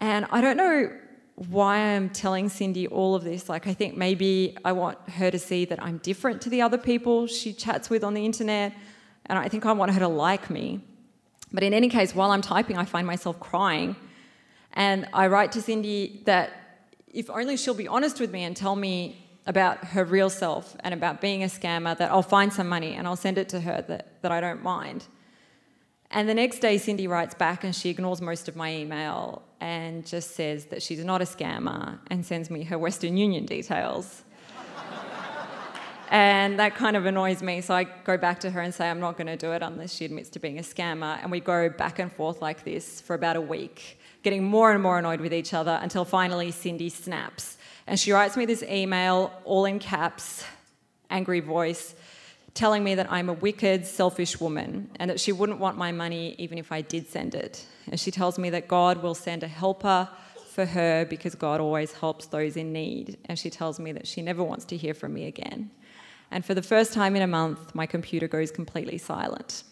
And 0.00 0.26
I 0.32 0.40
don't 0.40 0.56
know 0.56 0.90
why 1.36 1.76
I'm 1.76 2.08
telling 2.08 2.48
Cindy 2.48 2.86
all 2.86 3.14
of 3.14 3.22
this. 3.22 3.48
Like, 3.48 3.66
I 3.66 3.74
think 3.74 3.96
maybe 3.96 4.56
I 4.64 4.72
want 4.72 4.98
her 5.10 5.30
to 5.30 5.38
see 5.38 5.66
that 5.66 5.82
I'm 5.82 5.98
different 5.98 6.40
to 6.42 6.50
the 6.50 6.62
other 6.62 6.78
people 6.78 7.26
she 7.26 7.52
chats 7.52 7.90
with 7.90 8.02
on 8.02 8.14
the 8.14 8.24
internet, 8.24 8.72
and 9.26 9.38
I 9.38 9.48
think 9.48 9.66
I 9.66 9.72
want 9.72 9.92
her 9.92 10.00
to 10.00 10.08
like 10.08 10.48
me. 10.48 10.80
But 11.52 11.62
in 11.62 11.74
any 11.74 11.88
case, 11.88 12.14
while 12.14 12.30
I'm 12.30 12.42
typing, 12.42 12.76
I 12.76 12.86
find 12.86 13.06
myself 13.06 13.38
crying. 13.38 13.96
And 14.72 15.08
I 15.12 15.26
write 15.26 15.52
to 15.52 15.62
Cindy 15.62 16.22
that 16.24 16.52
if 17.12 17.30
only 17.30 17.56
she'll 17.56 17.74
be 17.74 17.88
honest 17.88 18.18
with 18.18 18.30
me 18.30 18.44
and 18.44 18.56
tell 18.56 18.76
me 18.76 19.22
about 19.46 19.84
her 19.84 20.04
real 20.04 20.28
self 20.28 20.76
and 20.80 20.92
about 20.92 21.20
being 21.20 21.42
a 21.42 21.46
scammer, 21.46 21.96
that 21.96 22.10
I'll 22.10 22.22
find 22.22 22.52
some 22.52 22.68
money 22.68 22.94
and 22.94 23.06
I'll 23.06 23.16
send 23.16 23.38
it 23.38 23.48
to 23.50 23.60
her 23.60 23.82
that, 23.88 24.20
that 24.22 24.32
I 24.32 24.40
don't 24.40 24.62
mind. 24.62 25.04
And 26.10 26.28
the 26.28 26.34
next 26.34 26.58
day, 26.58 26.78
Cindy 26.78 27.06
writes 27.06 27.34
back 27.34 27.62
and 27.62 27.74
she 27.74 27.90
ignores 27.90 28.20
most 28.20 28.48
of 28.48 28.56
my 28.56 28.74
email 28.74 29.42
and 29.60 30.06
just 30.06 30.34
says 30.34 30.66
that 30.66 30.82
she's 30.82 31.04
not 31.04 31.22
a 31.22 31.24
scammer 31.24 31.98
and 32.08 32.24
sends 32.24 32.50
me 32.50 32.64
her 32.64 32.78
Western 32.78 33.16
Union 33.16 33.46
details. 33.46 34.22
and 36.10 36.58
that 36.58 36.74
kind 36.74 36.96
of 36.96 37.06
annoys 37.06 37.42
me, 37.42 37.60
so 37.60 37.74
I 37.74 37.84
go 37.84 38.16
back 38.16 38.40
to 38.40 38.50
her 38.50 38.60
and 38.60 38.74
say 38.74 38.88
I'm 38.88 39.00
not 39.00 39.16
going 39.16 39.26
to 39.26 39.36
do 39.36 39.52
it 39.52 39.62
unless 39.62 39.94
she 39.94 40.04
admits 40.04 40.28
to 40.30 40.38
being 40.38 40.58
a 40.58 40.62
scammer. 40.62 41.18
And 41.22 41.30
we 41.30 41.40
go 41.40 41.68
back 41.68 41.98
and 41.98 42.12
forth 42.12 42.42
like 42.42 42.64
this 42.64 43.00
for 43.00 43.14
about 43.14 43.36
a 43.36 43.40
week, 43.40 43.98
getting 44.22 44.44
more 44.44 44.72
and 44.72 44.82
more 44.82 44.98
annoyed 44.98 45.20
with 45.20 45.32
each 45.32 45.54
other 45.54 45.78
until 45.82 46.04
finally 46.04 46.50
Cindy 46.50 46.88
snaps. 46.88 47.56
And 47.86 47.98
she 47.98 48.12
writes 48.12 48.36
me 48.36 48.46
this 48.46 48.62
email, 48.64 49.32
all 49.44 49.64
in 49.64 49.78
caps, 49.78 50.44
angry 51.08 51.40
voice 51.40 51.94
telling 52.56 52.82
me 52.82 52.94
that 52.96 53.10
I'm 53.12 53.28
a 53.28 53.34
wicked, 53.34 53.86
selfish 53.86 54.40
woman 54.40 54.90
and 54.96 55.10
that 55.10 55.20
she 55.20 55.30
wouldn't 55.30 55.58
want 55.58 55.76
my 55.76 55.92
money 55.92 56.34
even 56.38 56.58
if 56.58 56.72
I 56.72 56.80
did 56.80 57.08
send 57.08 57.34
it. 57.34 57.64
And 57.90 58.00
she 58.00 58.10
tells 58.10 58.38
me 58.38 58.50
that 58.50 58.66
God 58.66 59.02
will 59.02 59.14
send 59.14 59.42
a 59.42 59.48
helper 59.48 60.08
for 60.50 60.64
her 60.64 61.04
because 61.04 61.34
God 61.34 61.60
always 61.60 61.92
helps 61.92 62.26
those 62.26 62.56
in 62.56 62.72
need. 62.72 63.18
And 63.26 63.38
she 63.38 63.50
tells 63.50 63.78
me 63.78 63.92
that 63.92 64.06
she 64.06 64.22
never 64.22 64.42
wants 64.42 64.64
to 64.66 64.76
hear 64.76 64.94
from 64.94 65.12
me 65.14 65.26
again. 65.26 65.70
And 66.30 66.44
for 66.44 66.54
the 66.54 66.62
first 66.62 66.92
time 66.92 67.14
in 67.14 67.22
a 67.22 67.26
month, 67.26 67.74
my 67.74 67.86
computer 67.86 68.26
goes 68.26 68.50
completely 68.50 68.98
silent. 68.98 69.62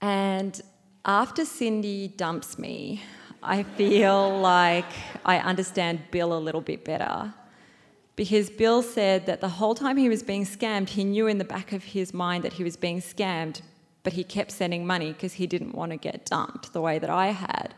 And 0.00 0.60
after 1.04 1.44
Cindy 1.44 2.08
dumps 2.08 2.58
me, 2.58 3.02
I 3.42 3.62
feel 3.62 4.40
like 4.40 4.90
I 5.24 5.38
understand 5.38 6.00
Bill 6.10 6.32
a 6.36 6.40
little 6.40 6.60
bit 6.60 6.84
better 6.84 7.32
because 8.16 8.48
Bill 8.48 8.82
said 8.82 9.26
that 9.26 9.42
the 9.42 9.48
whole 9.48 9.74
time 9.74 9.98
he 9.98 10.08
was 10.08 10.22
being 10.22 10.44
scammed, 10.44 10.88
he 10.88 11.04
knew 11.04 11.26
in 11.26 11.36
the 11.36 11.44
back 11.44 11.72
of 11.72 11.84
his 11.84 12.14
mind 12.14 12.44
that 12.44 12.54
he 12.54 12.64
was 12.64 12.76
being 12.76 13.00
scammed, 13.00 13.60
but 14.02 14.14
he 14.14 14.24
kept 14.24 14.52
sending 14.52 14.86
money 14.86 15.12
because 15.12 15.34
he 15.34 15.46
didn't 15.46 15.74
want 15.74 15.92
to 15.92 15.98
get 15.98 16.24
dumped 16.24 16.72
the 16.72 16.80
way 16.80 16.98
that 16.98 17.10
I 17.10 17.28
had. 17.28 17.74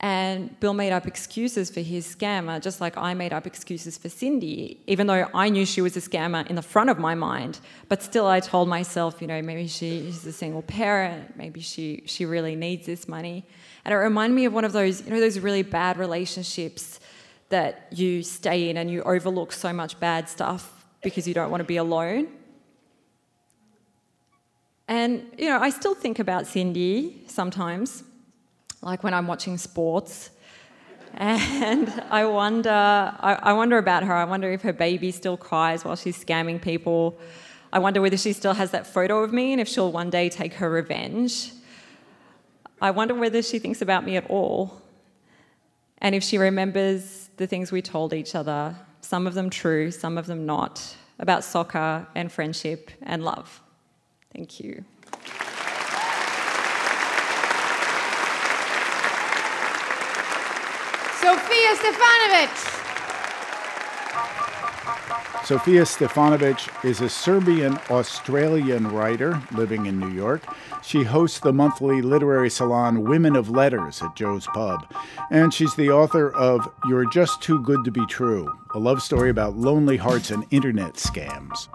And 0.00 0.58
Bill 0.60 0.74
made 0.74 0.92
up 0.92 1.06
excuses 1.06 1.70
for 1.70 1.80
his 1.80 2.06
scammer, 2.06 2.60
just 2.60 2.80
like 2.80 2.98
I 2.98 3.14
made 3.14 3.32
up 3.32 3.46
excuses 3.46 3.96
for 3.96 4.10
Cindy, 4.10 4.82
even 4.86 5.06
though 5.06 5.28
I 5.32 5.48
knew 5.48 5.64
she 5.64 5.80
was 5.80 5.96
a 5.96 6.00
scammer 6.00 6.46
in 6.48 6.56
the 6.56 6.62
front 6.62 6.90
of 6.90 6.98
my 6.98 7.14
mind. 7.14 7.60
But 7.88 8.02
still, 8.02 8.26
I 8.26 8.40
told 8.40 8.68
myself, 8.68 9.22
you 9.22 9.26
know, 9.26 9.40
maybe 9.40 9.68
she's 9.68 10.26
a 10.26 10.32
single 10.32 10.62
parent, 10.62 11.36
maybe 11.36 11.60
she, 11.60 12.02
she 12.04 12.26
really 12.26 12.56
needs 12.56 12.84
this 12.84 13.08
money. 13.08 13.46
And 13.84 13.94
it 13.94 13.96
reminded 13.96 14.34
me 14.34 14.44
of 14.44 14.52
one 14.52 14.64
of 14.64 14.72
those, 14.72 15.02
you 15.02 15.10
know, 15.10 15.20
those 15.20 15.38
really 15.38 15.62
bad 15.62 15.96
relationships 15.96 17.00
that 17.48 17.86
you 17.90 18.22
stay 18.22 18.70
in 18.70 18.76
and 18.76 18.90
you 18.90 19.02
overlook 19.02 19.52
so 19.52 19.72
much 19.72 19.98
bad 20.00 20.28
stuff 20.28 20.86
because 21.02 21.28
you 21.28 21.34
don't 21.34 21.50
want 21.50 21.60
to 21.60 21.64
be 21.64 21.76
alone. 21.76 22.28
And, 24.88 25.26
you 25.36 25.48
know, 25.48 25.58
I 25.58 25.70
still 25.70 25.94
think 25.94 26.18
about 26.18 26.46
Cindy 26.46 27.22
sometimes, 27.26 28.04
like 28.82 29.02
when 29.02 29.14
I'm 29.14 29.26
watching 29.26 29.58
sports. 29.58 30.30
And 31.14 31.88
I 32.10 32.26
wonder, 32.26 32.70
I, 32.70 33.38
I, 33.42 33.52
wonder 33.54 33.78
about 33.78 34.02
her. 34.04 34.12
I 34.12 34.24
wonder 34.24 34.52
if 34.52 34.62
her 34.62 34.72
baby 34.72 35.10
still 35.12 35.36
cries 35.36 35.84
while 35.84 35.96
she's 35.96 36.22
scamming 36.22 36.60
people. 36.60 37.18
I 37.72 37.78
wonder 37.78 38.00
whether 38.00 38.18
she 38.18 38.32
still 38.32 38.52
has 38.52 38.70
that 38.72 38.86
photo 38.86 39.22
of 39.22 39.32
me 39.32 39.52
and 39.52 39.60
if 39.60 39.66
she'll 39.66 39.90
one 39.90 40.10
day 40.10 40.28
take 40.28 40.54
her 40.54 40.68
revenge. 40.68 41.52
I 42.82 42.90
wonder 42.90 43.14
whether 43.14 43.40
she 43.42 43.58
thinks 43.58 43.80
about 43.80 44.04
me 44.04 44.16
at 44.16 44.28
all. 44.28 44.82
And 45.98 46.14
if 46.14 46.22
she 46.22 46.36
remembers 46.36 47.25
the 47.36 47.46
things 47.46 47.70
we 47.70 47.82
told 47.82 48.12
each 48.12 48.34
other, 48.34 48.74
some 49.00 49.26
of 49.26 49.34
them 49.34 49.50
true, 49.50 49.90
some 49.90 50.18
of 50.18 50.26
them 50.26 50.46
not, 50.46 50.96
about 51.18 51.44
soccer 51.44 52.06
and 52.14 52.30
friendship 52.30 52.90
and 53.02 53.24
love. 53.24 53.62
Thank 54.34 54.60
you. 54.60 54.84
Sofija 61.20 61.74
Stefanovic. 61.76 62.75
Sofija 65.44 65.86
Stefanovic 65.86 66.84
is 66.84 67.00
a 67.00 67.08
Serbian 67.08 67.78
Australian 67.90 68.88
writer 68.88 69.40
living 69.52 69.86
in 69.86 69.98
New 70.00 70.10
York. 70.10 70.42
She 70.82 71.04
hosts 71.04 71.40
the 71.40 71.52
monthly 71.52 72.02
literary 72.02 72.50
salon 72.50 73.02
Women 73.04 73.36
of 73.36 73.48
Letters 73.48 74.02
at 74.02 74.16
Joe's 74.16 74.46
Pub. 74.48 74.92
And 75.30 75.54
she's 75.54 75.74
the 75.74 75.90
author 75.90 76.30
of 76.30 76.68
You're 76.88 77.08
Just 77.10 77.42
Too 77.42 77.60
Good 77.62 77.84
to 77.84 77.90
Be 77.90 78.04
True, 78.06 78.58
a 78.74 78.78
love 78.78 79.02
story 79.02 79.30
about 79.30 79.56
lonely 79.56 79.96
hearts 79.96 80.30
and 80.30 80.44
internet 80.50 80.94
scams. 80.94 81.68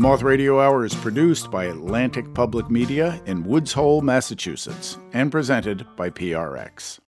The 0.00 0.08
Moth 0.08 0.22
Radio 0.22 0.58
Hour 0.58 0.86
is 0.86 0.94
produced 0.94 1.50
by 1.50 1.64
Atlantic 1.64 2.32
Public 2.32 2.70
Media 2.70 3.20
in 3.26 3.44
Woods 3.44 3.74
Hole, 3.74 4.00
Massachusetts, 4.00 4.96
and 5.12 5.30
presented 5.30 5.86
by 5.94 6.08
PRX. 6.08 7.00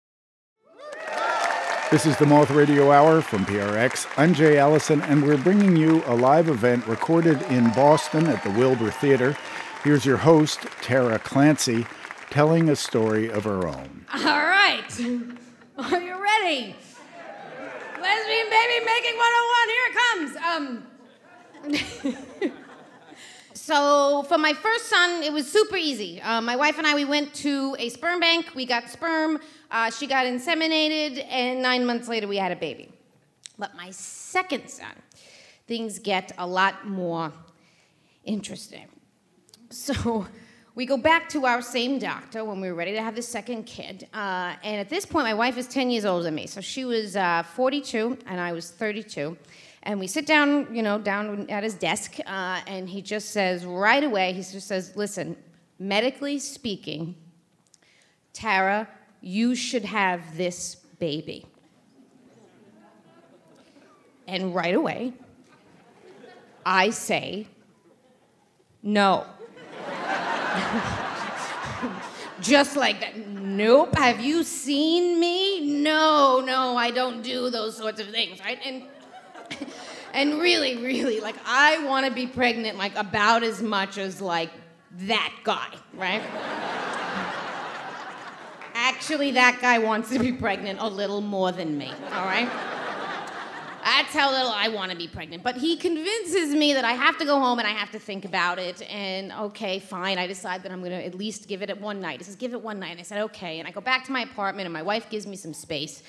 This 1.89 2.05
is 2.05 2.17
the 2.17 2.25
Moth 2.25 2.51
Radio 2.51 2.91
Hour 2.91 3.21
from 3.21 3.45
PRX. 3.45 4.07
I'm 4.17 4.33
Jay 4.33 4.57
Allison, 4.57 5.01
and 5.03 5.23
we're 5.23 5.37
bringing 5.37 5.77
you 5.77 6.03
a 6.05 6.15
live 6.15 6.49
event 6.49 6.85
recorded 6.85 7.41
in 7.43 7.71
Boston 7.71 8.27
at 8.27 8.43
the 8.43 8.51
Wilbur 8.51 8.91
Theater. 8.91 9.37
Here's 9.85 10.05
your 10.05 10.17
host, 10.17 10.59
Tara 10.81 11.17
Clancy, 11.17 11.85
telling 12.29 12.67
a 12.67 12.75
story 12.75 13.31
of 13.31 13.45
her 13.45 13.69
own. 13.69 14.05
All 14.13 14.21
right. 14.21 14.83
Are 15.77 16.01
you 16.01 16.21
ready? 16.21 16.75
Lesbian 18.01 18.49
Baby 18.49 18.85
Making 18.85 19.15
101, 19.15 19.69
here 19.69 19.87
it 19.87 19.95
comes. 19.95 20.35
Um, 20.35 20.83
So 23.63 24.23
for 24.23 24.39
my 24.39 24.53
first 24.53 24.87
son, 24.87 25.21
it 25.21 25.31
was 25.31 25.49
super 25.49 25.77
easy. 25.77 26.19
Uh, 26.19 26.41
my 26.41 26.55
wife 26.55 26.79
and 26.79 26.87
I, 26.87 26.95
we 26.95 27.05
went 27.05 27.31
to 27.35 27.75
a 27.77 27.89
sperm 27.89 28.19
bank. 28.19 28.55
We 28.55 28.65
got 28.65 28.89
sperm. 28.89 29.39
Uh, 29.69 29.91
she 29.91 30.07
got 30.07 30.25
inseminated, 30.25 31.23
and 31.29 31.61
nine 31.61 31.85
months 31.85 32.07
later, 32.07 32.27
we 32.27 32.37
had 32.37 32.51
a 32.51 32.55
baby. 32.55 32.91
But 33.59 33.75
my 33.75 33.91
second 33.91 34.67
son, 34.67 34.93
things 35.67 35.99
get 35.99 36.31
a 36.39 36.47
lot 36.47 36.87
more 36.87 37.31
interesting. 38.23 38.87
So 39.69 40.25
we 40.73 40.87
go 40.87 40.97
back 40.97 41.29
to 41.29 41.45
our 41.45 41.61
same 41.61 41.99
doctor 41.99 42.43
when 42.43 42.61
we 42.61 42.67
were 42.67 42.75
ready 42.75 42.93
to 42.93 43.01
have 43.03 43.15
the 43.15 43.21
second 43.21 43.65
kid. 43.65 44.07
Uh, 44.11 44.55
and 44.63 44.81
at 44.81 44.89
this 44.89 45.05
point, 45.05 45.25
my 45.25 45.35
wife 45.35 45.59
is 45.59 45.67
10 45.67 45.91
years 45.91 46.03
older 46.03 46.23
than 46.23 46.33
me. 46.33 46.47
So 46.47 46.61
she 46.61 46.83
was 46.83 47.15
uh, 47.15 47.43
42, 47.55 48.17
and 48.25 48.41
I 48.41 48.53
was 48.53 48.71
32. 48.71 49.37
And 49.83 49.99
we 49.99 50.07
sit 50.07 50.25
down, 50.25 50.73
you 50.73 50.83
know, 50.83 50.99
down 50.99 51.49
at 51.49 51.63
his 51.63 51.73
desk, 51.73 52.19
uh, 52.25 52.61
and 52.67 52.87
he 52.87 53.01
just 53.01 53.31
says 53.31 53.65
right 53.65 54.03
away, 54.03 54.33
he 54.33 54.41
just 54.41 54.67
says, 54.67 54.95
listen, 54.95 55.35
medically 55.79 56.37
speaking, 56.37 57.15
Tara, 58.33 58.87
you 59.21 59.55
should 59.55 59.85
have 59.85 60.37
this 60.37 60.75
baby. 60.99 61.45
And 64.27 64.53
right 64.53 64.75
away, 64.75 65.13
I 66.65 66.91
say, 66.91 67.47
no. 68.83 69.25
Just 72.41 72.75
like 72.75 72.99
that. 73.01 73.15
Nope. 73.27 73.95
Have 73.95 74.19
you 74.19 74.43
seen 74.43 75.19
me? 75.19 75.81
No, 75.81 76.41
no, 76.43 76.75
I 76.75 76.89
don't 76.89 77.21
do 77.21 77.49
those 77.49 77.77
sorts 77.77 78.01
of 78.01 78.09
things, 78.09 78.39
right? 78.39 78.59
And 78.65 78.83
and 80.13 80.39
really, 80.39 80.77
really, 80.77 81.19
like 81.19 81.35
I 81.45 81.85
want 81.85 82.05
to 82.05 82.11
be 82.11 82.27
pregnant 82.27 82.77
like 82.77 82.95
about 82.95 83.43
as 83.43 83.61
much 83.61 83.97
as 83.97 84.21
like 84.21 84.51
that 84.99 85.33
guy, 85.43 85.73
right? 85.93 86.21
Actually, 88.73 89.31
that 89.31 89.59
guy 89.61 89.79
wants 89.79 90.09
to 90.09 90.19
be 90.19 90.31
pregnant 90.31 90.79
a 90.81 90.87
little 90.87 91.21
more 91.21 91.51
than 91.51 91.77
me, 91.77 91.91
all 92.13 92.25
right? 92.25 92.49
That's 93.83 94.13
how 94.13 94.31
little 94.31 94.51
I 94.51 94.67
want 94.67 94.91
to 94.91 94.97
be 94.97 95.07
pregnant. 95.07 95.41
But 95.41 95.57
he 95.57 95.75
convinces 95.75 96.53
me 96.53 96.73
that 96.73 96.85
I 96.85 96.93
have 96.93 97.17
to 97.17 97.25
go 97.25 97.39
home 97.39 97.59
and 97.59 97.67
I 97.67 97.71
have 97.71 97.91
to 97.91 97.99
think 97.99 98.25
about 98.25 98.59
it. 98.59 98.81
And 98.83 99.31
okay, 99.31 99.79
fine. 99.79 100.17
I 100.17 100.27
decide 100.27 100.63
that 100.63 100.71
I'm 100.71 100.79
going 100.79 100.91
to 100.91 101.03
at 101.03 101.15
least 101.15 101.47
give 101.47 101.61
it 101.61 101.81
one 101.81 101.99
night. 101.99 102.19
He 102.19 102.23
says, 102.23 102.35
give 102.35 102.53
it 102.53 102.61
one 102.61 102.79
night. 102.79 102.91
And 102.91 102.99
I 102.99 103.03
said, 103.03 103.21
okay. 103.23 103.59
And 103.59 103.67
I 103.67 103.71
go 103.71 103.81
back 103.81 104.05
to 104.05 104.11
my 104.11 104.21
apartment 104.21 104.65
and 104.65 104.73
my 104.73 104.81
wife 104.81 105.09
gives 105.09 105.25
me 105.25 105.35
some 105.35 105.53
space. 105.53 106.03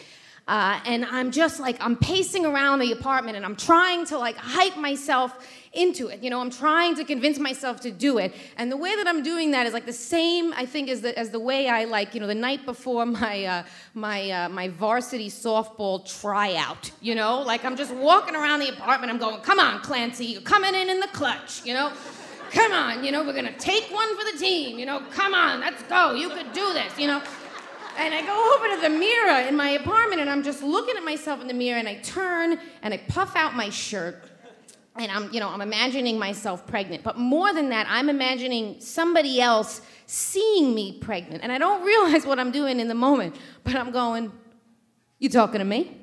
Uh, 0.49 0.81
and 0.87 1.05
I'm 1.05 1.31
just 1.31 1.61
like, 1.61 1.77
I'm 1.81 1.97
pacing 1.97 2.45
around 2.45 2.81
the 2.81 2.91
apartment 2.93 3.37
and 3.37 3.45
I'm 3.45 3.55
trying 3.55 4.05
to 4.07 4.19
like 4.19 4.37
hype 4.37 4.77
myself 4.77 5.47
into 5.73 6.09
it. 6.09 6.23
You 6.23 6.31
know, 6.31 6.41
I'm 6.41 6.51
trying 6.51 6.97
to 6.97 7.05
convince 7.05 7.39
myself 7.39 7.81
to 7.81 7.91
do 7.91 8.19
it. 8.19 8.35
And 8.57 8.71
the 8.71 8.77
way 8.77 8.95
that 8.97 9.07
I'm 9.07 9.23
doing 9.23 9.53
that 9.53 9.67
is 9.67 9.73
like 9.73 9.87
the 9.87 9.93
same, 9.93 10.53
I 10.55 10.67
think, 10.67 10.89
as 10.89 11.01
the, 11.01 11.17
as 11.17 11.31
the 11.31 11.39
way 11.39 11.69
I 11.69 11.85
like, 11.85 12.15
you 12.15 12.21
know, 12.21 12.27
the 12.27 12.35
night 12.35 12.67
before 12.67 13.07
my, 13.07 13.45
uh, 13.45 13.63
my, 13.95 14.31
uh, 14.31 14.49
my 14.49 14.69
varsity 14.69 15.31
softball 15.31 16.05
tryout. 16.21 16.91
You 17.01 17.15
know, 17.15 17.41
like 17.41 17.65
I'm 17.65 17.77
just 17.77 17.95
walking 17.95 18.35
around 18.35 18.61
the 18.61 18.69
apartment, 18.69 19.13
I'm 19.13 19.19
going, 19.19 19.41
come 19.43 19.61
on, 19.61 19.81
Clancy, 19.81 20.27
you're 20.27 20.43
coming 20.43 20.75
in 20.75 20.91
in 20.91 21.01
the 21.01 21.09
clutch, 21.09 21.65
you 21.65 21.73
know? 21.73 21.93
Come 22.51 22.73
on, 22.73 23.03
you 23.03 23.13
know, 23.13 23.25
we're 23.25 23.33
gonna 23.33 23.57
take 23.59 23.85
one 23.91 24.15
for 24.15 24.31
the 24.31 24.39
team, 24.39 24.79
you 24.79 24.85
know, 24.85 25.01
come 25.13 25.33
on, 25.33 25.61
let's 25.61 25.83
go, 25.85 26.13
you 26.13 26.29
could 26.29 26.53
do 26.53 26.73
this, 26.75 26.99
you 26.99 27.07
know? 27.07 27.23
And 27.99 28.15
I 28.15 28.23
go 28.23 28.55
over 28.57 28.75
to 28.75 28.81
the 28.81 28.91
mirror 28.91 29.47
in 29.49 29.57
my 29.57 29.71
apartment 29.71 30.21
and 30.21 30.31
I'm 30.31 30.43
just 30.43 30.63
looking 30.63 30.97
at 30.97 31.05
myself 31.05 31.41
in 31.41 31.47
the 31.47 31.55
mirror 31.55 31.79
and 31.79 31.89
I 31.89 31.97
turn 31.97 32.59
and 32.83 32.95
I 32.95 32.97
puff 32.97 33.37
out 33.37 33.55
my 33.55 33.69
shirt 33.71 34.25
and 34.97 35.11
I'm, 35.11 35.33
you 35.33 35.41
know, 35.41 35.49
I'm 35.49 35.61
imagining 35.61 36.19
myself 36.19 36.67
pregnant. 36.67 37.03
But 37.03 37.19
more 37.19 37.53
than 37.53 37.71
that, 37.71 37.87
I'm 37.89 38.09
imagining 38.09 38.81
somebody 38.81 39.41
else 39.41 39.81
seeing 40.07 40.75
me 40.75 40.99
pregnant. 40.99 41.43
And 41.43 41.51
I 41.51 41.59
don't 41.59 41.85
realize 41.85 42.27
what 42.27 42.39
I'm 42.39 42.51
doing 42.51 42.81
in 42.81 42.89
the 42.89 42.95
moment, 42.95 43.37
but 43.65 43.75
I'm 43.75 43.91
going, 43.91 44.33
You 45.19 45.29
talking 45.29 45.59
to 45.61 45.65
me? 45.65 45.99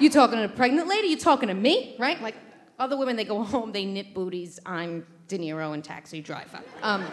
You 0.00 0.10
talking 0.10 0.38
to 0.38 0.44
a 0.44 0.48
pregnant 0.48 0.88
lady? 0.88 1.08
You 1.08 1.16
talking 1.16 1.48
to 1.48 1.54
me? 1.54 1.94
Right? 1.98 2.20
Like 2.20 2.34
other 2.78 2.96
women, 2.96 3.16
they 3.16 3.24
go 3.24 3.42
home, 3.42 3.72
they 3.72 3.84
knit 3.84 4.12
booties. 4.12 4.58
I'm 4.66 5.06
De 5.28 5.38
Niro 5.38 5.72
in 5.72 5.82
Taxi 5.82 6.20
Driver. 6.20 6.60
Um, 6.82 7.04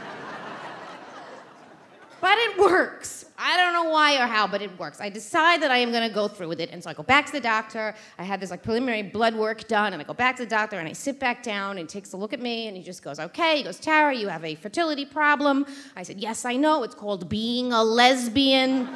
but 2.22 2.38
it 2.38 2.58
works. 2.60 3.26
I 3.38 3.58
don't 3.58 3.74
know 3.74 3.90
why 3.90 4.22
or 4.22 4.28
how, 4.28 4.46
but 4.46 4.62
it 4.62 4.78
works. 4.80 5.02
I 5.02 5.10
decide 5.10 5.64
that 5.64 5.72
I 5.72 5.78
am 5.78 5.92
going 5.92 6.08
to 6.08 6.14
go 6.14 6.28
through 6.28 6.50
with 6.50 6.62
it, 6.62 6.70
and 6.72 6.84
so 6.84 6.92
I 6.92 6.94
go 6.94 7.02
back 7.02 7.26
to 7.26 7.32
the 7.32 7.40
doctor. 7.40 7.96
I 8.20 8.24
had 8.24 8.40
this 8.40 8.52
like 8.52 8.62
preliminary 8.62 9.02
blood 9.02 9.34
work 9.34 9.68
done, 9.68 9.94
and 9.94 10.02
I 10.02 10.06
go 10.06 10.14
back 10.14 10.36
to 10.36 10.44
the 10.44 10.50
doctor, 10.50 10.78
and 10.78 10.88
I 10.88 10.94
sit 10.94 11.20
back 11.20 11.42
down, 11.42 11.72
and 11.72 11.80
he 11.80 11.86
takes 11.88 12.14
a 12.14 12.18
look 12.18 12.34
at 12.34 12.40
me, 12.40 12.68
and 12.68 12.78
he 12.78 12.84
just 12.84 13.02
goes, 13.02 13.20
"Okay." 13.20 13.58
He 13.58 13.64
goes, 13.64 13.80
"Tara, 13.80 14.14
you 14.16 14.28
have 14.28 14.46
a 14.46 14.54
fertility 14.54 15.06
problem." 15.06 15.66
I 15.96 16.04
said, 16.04 16.20
"Yes, 16.20 16.46
I 16.46 16.56
know. 16.56 16.84
It's 16.84 16.94
called 16.94 17.28
being 17.28 17.74
a 17.74 17.84
lesbian." 17.84 18.86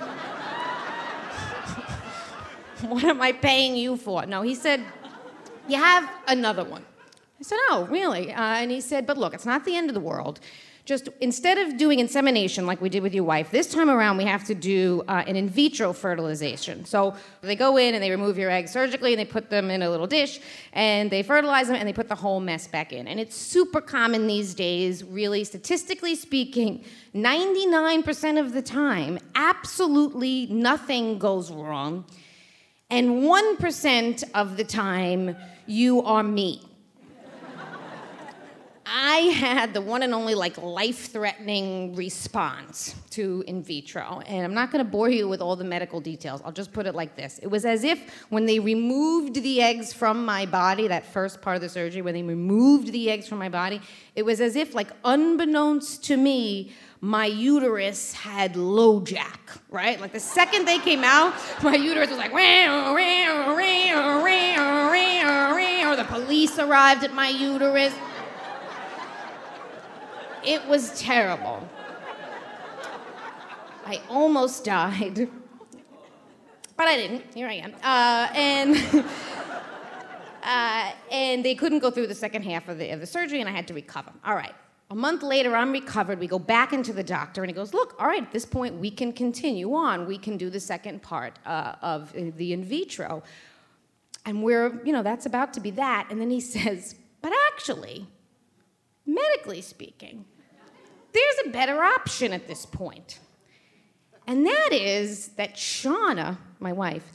what 2.82 3.04
am 3.04 3.22
I 3.22 3.32
paying 3.32 3.76
you 3.76 3.98
for? 3.98 4.28
No, 4.28 4.44
he 4.44 4.54
said, 4.54 4.84
"You 5.68 5.78
have 5.78 6.08
another 6.28 6.64
one." 6.64 6.86
I 7.40 7.44
said, 7.44 7.58
"Oh, 7.70 7.88
really?" 7.90 8.32
Uh, 8.32 8.42
and 8.62 8.70
he 8.70 8.80
said, 8.80 9.08
"But 9.08 9.18
look, 9.18 9.34
it's 9.34 9.48
not 9.48 9.66
the 9.66 9.76
end 9.76 9.90
of 9.90 9.96
the 9.96 10.00
world." 10.00 10.40
Just 10.86 11.10
instead 11.20 11.58
of 11.58 11.78
doing 11.78 12.00
insemination 12.00 12.68
like 12.68 12.80
we 12.80 12.90
did 12.90 13.02
with 13.02 13.14
your 13.14 13.24
wife, 13.24 13.50
this 13.50 13.66
time 13.68 13.90
around 13.90 14.18
we 14.18 14.24
have 14.24 14.44
to 14.44 14.54
do 14.54 15.04
uh, 15.08 15.24
an 15.26 15.36
in 15.36 15.50
vitro 15.50 15.92
fertilization. 15.94 16.86
So 16.86 17.16
they 17.42 17.56
go 17.56 17.78
in 17.78 17.96
and 17.96 18.04
they 18.04 18.12
remove 18.12 18.38
your 18.38 18.52
eggs 18.52 18.72
surgically 18.72 19.14
and 19.14 19.20
they 19.20 19.26
put 19.26 19.50
them 19.50 19.72
in 19.72 19.82
a 19.82 19.90
little 19.90 20.06
dish 20.06 20.40
and 20.74 21.10
they 21.10 21.24
fertilize 21.24 21.68
them 21.68 21.76
and 21.76 21.88
they 21.88 21.94
put 21.94 22.08
the 22.08 22.16
whole 22.16 22.40
mess 22.40 22.68
back 22.68 22.94
in. 22.94 23.08
And 23.08 23.20
it's 23.20 23.36
super 23.36 23.82
common 23.82 24.28
these 24.28 24.54
days, 24.54 25.04
really, 25.04 25.44
statistically 25.44 26.14
speaking, 26.14 26.86
99% 27.16 28.40
of 28.40 28.54
the 28.54 28.62
time, 28.62 29.18
absolutely 29.34 30.46
nothing 30.52 31.18
goes 31.18 31.52
wrong. 31.52 32.06
And 32.92 33.24
1% 33.24 34.24
of 34.36 34.58
the 34.58 34.64
time, 34.64 35.36
you 35.66 36.04
are 36.04 36.22
me. 36.22 36.62
I 38.88 39.18
had 39.18 39.74
the 39.74 39.82
one 39.82 40.04
and 40.04 40.14
only 40.14 40.36
like 40.36 40.58
life-threatening 40.58 41.96
response 41.96 42.96
to 43.12 43.44
in 43.48 43.64
vitro, 43.64 44.22
and 44.28 44.46
I'm 44.46 44.54
not 44.54 44.72
going 44.72 44.84
to 44.84 44.90
bore 44.90 45.10
you 45.10 45.28
with 45.28 45.42
all 45.42 45.56
the 45.56 45.64
medical 45.64 46.00
details. 46.00 46.42
I'll 46.46 46.52
just 46.52 46.72
put 46.72 46.86
it 46.86 46.94
like 46.94 47.16
this: 47.16 47.40
It 47.40 47.48
was 47.48 47.66
as 47.66 47.84
if 47.84 48.00
when 48.30 48.46
they 48.46 48.60
removed 48.60 49.42
the 49.42 49.62
eggs 49.62 49.92
from 49.92 50.24
my 50.26 50.46
body, 50.46 50.88
that 50.88 51.06
first 51.06 51.42
part 51.42 51.56
of 51.56 51.62
the 51.62 51.70
surgery, 51.70 52.02
when 52.02 52.14
they 52.14 52.24
removed 52.24 52.92
the 52.92 53.10
eggs 53.10 53.28
from 53.28 53.40
my 53.40 53.50
body, 53.50 53.82
it 54.16 54.24
was 54.24 54.40
as 54.40 54.56
if, 54.56 54.76
like, 54.76 54.92
unbeknownst 55.04 56.04
to 56.06 56.18
me, 56.18 56.72
my 57.02 57.26
uterus 57.26 58.14
had 58.14 58.54
LoJack, 58.54 59.60
right? 59.70 60.00
Like 60.00 60.12
the 60.12 60.20
second 60.20 60.66
they 60.66 60.80
came 60.80 61.04
out, 61.04 61.34
my 61.62 61.76
uterus 61.76 62.10
was 62.10 62.18
like, 62.18 62.34
or 65.86 65.96
the 65.96 66.04
police 66.06 66.58
arrived 66.58 67.04
at 67.04 67.14
my 67.14 67.30
uterus. 67.30 67.94
It 70.46 70.68
was 70.68 71.00
terrible. 71.00 71.68
I 73.86 74.02
almost 74.10 74.66
died, 74.66 75.30
but 76.76 76.88
I 76.88 76.98
didn't. 76.98 77.24
Here 77.34 77.48
I 77.48 77.54
am. 77.54 77.74
Uh, 77.84 78.28
and. 78.34 79.06
Uh, 80.46 80.92
and 81.12 81.44
they 81.44 81.56
couldn't 81.56 81.80
go 81.80 81.90
through 81.90 82.06
the 82.06 82.14
second 82.14 82.44
half 82.44 82.70
of 82.70 82.78
the, 82.78 82.92
of 82.92 83.00
the 83.00 83.06
surgery, 83.08 83.40
and 83.40 83.50
I 83.50 83.52
had 83.52 83.68
to 83.68 83.74
recover. 83.74 84.12
All 84.24 84.36
right. 84.36 84.54
A 84.92 84.96
month 84.96 85.24
later, 85.24 85.56
I'm 85.56 85.72
recovered. 85.72 86.20
We 86.20 86.28
go 86.28 86.38
back 86.38 86.72
into 86.72 86.94
the 86.94 87.04
doctor, 87.04 87.42
and 87.42 87.50
he 87.50 87.56
goes, 87.56 87.74
Look, 87.74 87.96
all 88.00 88.06
right, 88.06 88.22
at 88.22 88.32
this 88.32 88.46
point, 88.46 88.76
we 88.76 88.92
can 88.92 89.12
continue 89.12 89.74
on. 89.74 90.06
We 90.06 90.20
can 90.20 90.38
do 90.38 90.52
the 90.52 90.60
second 90.60 91.02
part 91.02 91.40
uh, 91.48 91.76
of 91.82 92.14
the 92.14 92.54
in 92.54 92.64
vitro. 92.64 93.24
And 94.28 94.44
we're, 94.44 94.84
you 94.86 94.94
know, 94.94 95.02
that's 95.02 95.26
about 95.26 95.54
to 95.54 95.60
be 95.60 95.72
that. 95.72 96.08
And 96.12 96.22
then 96.22 96.30
he 96.30 96.40
says, 96.40 96.94
But 97.24 97.34
actually, 97.52 98.06
medically 99.08 99.62
speaking, 99.62 100.26
there's 101.16 101.48
a 101.48 101.50
better 101.50 101.82
option 101.82 102.34
at 102.34 102.48
this 102.48 102.66
point. 102.66 103.20
And 104.28 104.46
that 104.46 104.70
is 104.72 105.30
that 105.30 105.56
Shauna, 105.56 106.38
my 106.60 106.74
wife, 106.74 107.12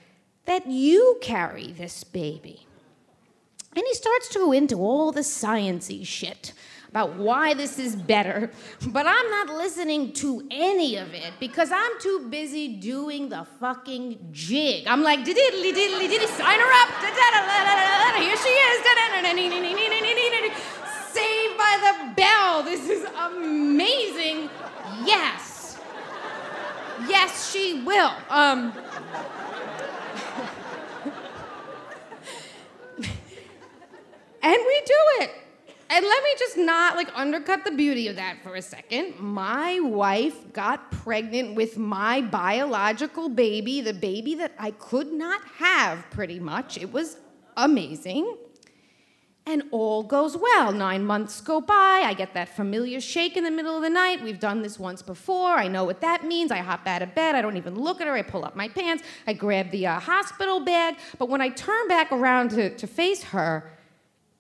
that 0.47 0.67
you 0.67 1.19
carry 1.21 1.73
this 1.73 2.05
baby. 2.05 2.67
And 3.77 3.85
he 3.87 3.95
starts 3.95 4.29
to 4.31 4.39
go 4.39 4.53
into 4.53 4.77
all 4.77 5.13
the 5.13 5.21
sciency 5.21 6.05
shit 6.07 6.53
about 6.89 7.15
why 7.15 7.55
this 7.55 7.79
is 7.79 7.95
better, 7.95 8.51
but 8.89 9.07
I'm 9.07 9.31
not 9.31 9.49
listening 9.49 10.13
to 10.15 10.45
any 10.51 10.97
of 10.97 11.15
it 11.15 11.35
because 11.39 11.71
I'm 11.71 12.01
too 12.01 12.27
busy 12.29 12.67
doing 12.79 13.29
the 13.29 13.47
fucking 13.61 14.31
jig. 14.33 14.89
I'm 14.89 15.05
like, 15.05 15.21
diddly 15.21 15.71
diddly 15.71 16.09
diddly, 16.09 16.27
sign 16.37 16.59
her 16.59 16.73
up. 16.83 16.89
Here 18.19 18.37
she 18.37 18.49
is. 18.49 18.71
By 21.71 21.77
the 21.77 22.15
bell. 22.15 22.65
This 22.65 22.89
is 22.89 23.07
amazing. 23.17 24.51
Yes. 25.05 25.79
Yes, 27.07 27.53
she 27.53 27.85
will. 27.85 28.13
Um, 28.29 28.73
and 34.43 34.57
we 34.57 34.83
do 34.85 35.01
it. 35.21 35.31
And 35.91 36.05
let 36.05 36.25
me 36.25 36.31
just 36.41 36.57
not 36.57 36.97
like 36.97 37.09
undercut 37.15 37.65
the 37.65 37.71
beauty 37.71 38.09
of 38.09 38.17
that 38.17 38.43
for 38.43 38.57
a 38.57 38.63
second. 38.63 39.21
My 39.21 39.79
wife 39.79 40.53
got 40.53 40.91
pregnant 40.91 41.55
with 41.55 41.79
my 41.79 42.21
biological 42.21 43.29
baby, 43.29 43.81
the 43.81 43.95
baby 43.95 44.35
that 44.35 44.55
I 44.59 44.73
could 44.73 45.13
not 45.13 45.45
have 45.59 46.05
pretty 46.11 46.41
much. 46.41 46.79
It 46.79 46.93
was 46.93 47.19
amazing 47.57 48.37
and 49.47 49.63
all 49.71 50.03
goes 50.03 50.37
well. 50.37 50.73
Nine 50.73 51.05
months 51.05 51.41
go 51.41 51.61
by. 51.61 52.03
I 52.05 52.15
get 52.15 52.35
that 52.35 52.55
familiar 52.55 53.01
shake 53.01 53.37
in 53.37 53.45
the 53.45 53.51
middle 53.51 53.77
of 53.77 53.83
the 53.83 53.91
night. 53.91 54.23
We've 54.23 54.39
done 54.39 54.63
this 54.63 54.79
once 54.79 55.03
before. 55.03 55.53
I 55.53 55.67
know 55.67 55.85
what 55.85 56.01
that 56.03 56.25
means. 56.25 56.51
I 56.53 56.59
hop 56.59 56.87
out 56.87 57.03
of 57.03 57.15
bed. 57.15 57.35
I 57.35 57.43
don't 57.43 57.57
even 57.57 57.75
look 57.75 58.01
at 58.01 58.07
her. 58.07 58.15
I 58.15 58.23
pull 58.23 58.45
up 58.45 58.55
my 58.55 58.69
pants. 58.69 59.03
I 59.27 59.33
grab 59.33 59.71
the 59.71 59.87
uh, 59.87 59.99
hospital 59.99 60.61
bag. 60.61 60.97
But 61.19 61.29
when 61.29 61.41
I 61.41 61.49
turn 61.49 61.89
back 61.89 62.13
around 62.13 62.51
to, 62.51 62.77
to 62.77 62.87
face 62.87 63.23
her, 63.25 63.71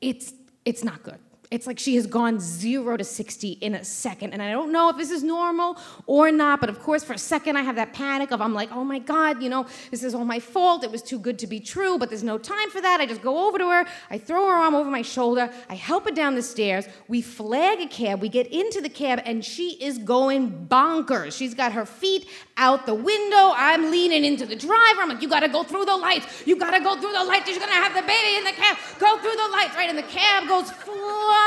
it's, 0.00 0.34
it's 0.64 0.84
not 0.84 1.02
good. 1.02 1.18
It's 1.50 1.66
like 1.66 1.80
she 1.80 1.96
has 1.96 2.06
gone 2.06 2.38
zero 2.38 2.96
to 2.96 3.02
60 3.02 3.50
in 3.50 3.74
a 3.74 3.84
second. 3.84 4.32
And 4.32 4.40
I 4.40 4.52
don't 4.52 4.70
know 4.70 4.88
if 4.88 4.96
this 4.96 5.10
is 5.10 5.24
normal 5.24 5.76
or 6.06 6.30
not, 6.30 6.60
but 6.60 6.68
of 6.70 6.78
course, 6.78 7.02
for 7.02 7.14
a 7.14 7.18
second, 7.18 7.56
I 7.56 7.62
have 7.62 7.74
that 7.74 7.92
panic 7.92 8.30
of 8.30 8.40
I'm 8.40 8.54
like, 8.54 8.70
oh 8.70 8.84
my 8.84 9.00
God, 9.00 9.42
you 9.42 9.48
know, 9.48 9.66
this 9.90 10.04
is 10.04 10.14
all 10.14 10.24
my 10.24 10.38
fault. 10.38 10.84
It 10.84 10.92
was 10.92 11.02
too 11.02 11.18
good 11.18 11.40
to 11.40 11.48
be 11.48 11.58
true, 11.58 11.98
but 11.98 12.08
there's 12.08 12.22
no 12.22 12.38
time 12.38 12.70
for 12.70 12.80
that. 12.80 13.00
I 13.00 13.06
just 13.06 13.20
go 13.20 13.48
over 13.48 13.58
to 13.58 13.68
her, 13.68 13.84
I 14.10 14.18
throw 14.18 14.46
her 14.46 14.54
arm 14.54 14.76
over 14.76 14.88
my 14.88 15.02
shoulder, 15.02 15.52
I 15.68 15.74
help 15.74 16.04
her 16.04 16.12
down 16.12 16.36
the 16.36 16.42
stairs. 16.42 16.86
We 17.08 17.20
flag 17.20 17.80
a 17.80 17.88
cab, 17.88 18.20
we 18.22 18.28
get 18.28 18.46
into 18.46 18.80
the 18.80 18.88
cab, 18.88 19.20
and 19.24 19.44
she 19.44 19.72
is 19.82 19.98
going 19.98 20.68
bonkers. 20.68 21.36
She's 21.36 21.54
got 21.54 21.72
her 21.72 21.84
feet 21.84 22.28
out 22.58 22.86
the 22.86 22.94
window. 22.94 23.52
I'm 23.56 23.90
leaning 23.90 24.24
into 24.24 24.46
the 24.46 24.54
driver. 24.54 25.00
I'm 25.00 25.08
like, 25.08 25.20
you 25.20 25.28
gotta 25.28 25.48
go 25.48 25.64
through 25.64 25.86
the 25.86 25.96
lights. 25.96 26.46
You 26.46 26.54
gotta 26.54 26.78
go 26.78 26.94
through 26.94 27.12
the 27.12 27.24
lights. 27.24 27.48
You're 27.48 27.58
gonna 27.58 27.72
have 27.72 27.94
the 27.94 28.02
baby 28.02 28.36
in 28.36 28.44
the 28.44 28.52
cab. 28.52 28.76
Go 29.00 29.18
through 29.18 29.34
the 29.34 29.48
lights, 29.50 29.74
right? 29.74 29.88
And 29.88 29.98
the 29.98 30.04
cab 30.04 30.46
goes 30.46 30.70
flying 30.70 31.39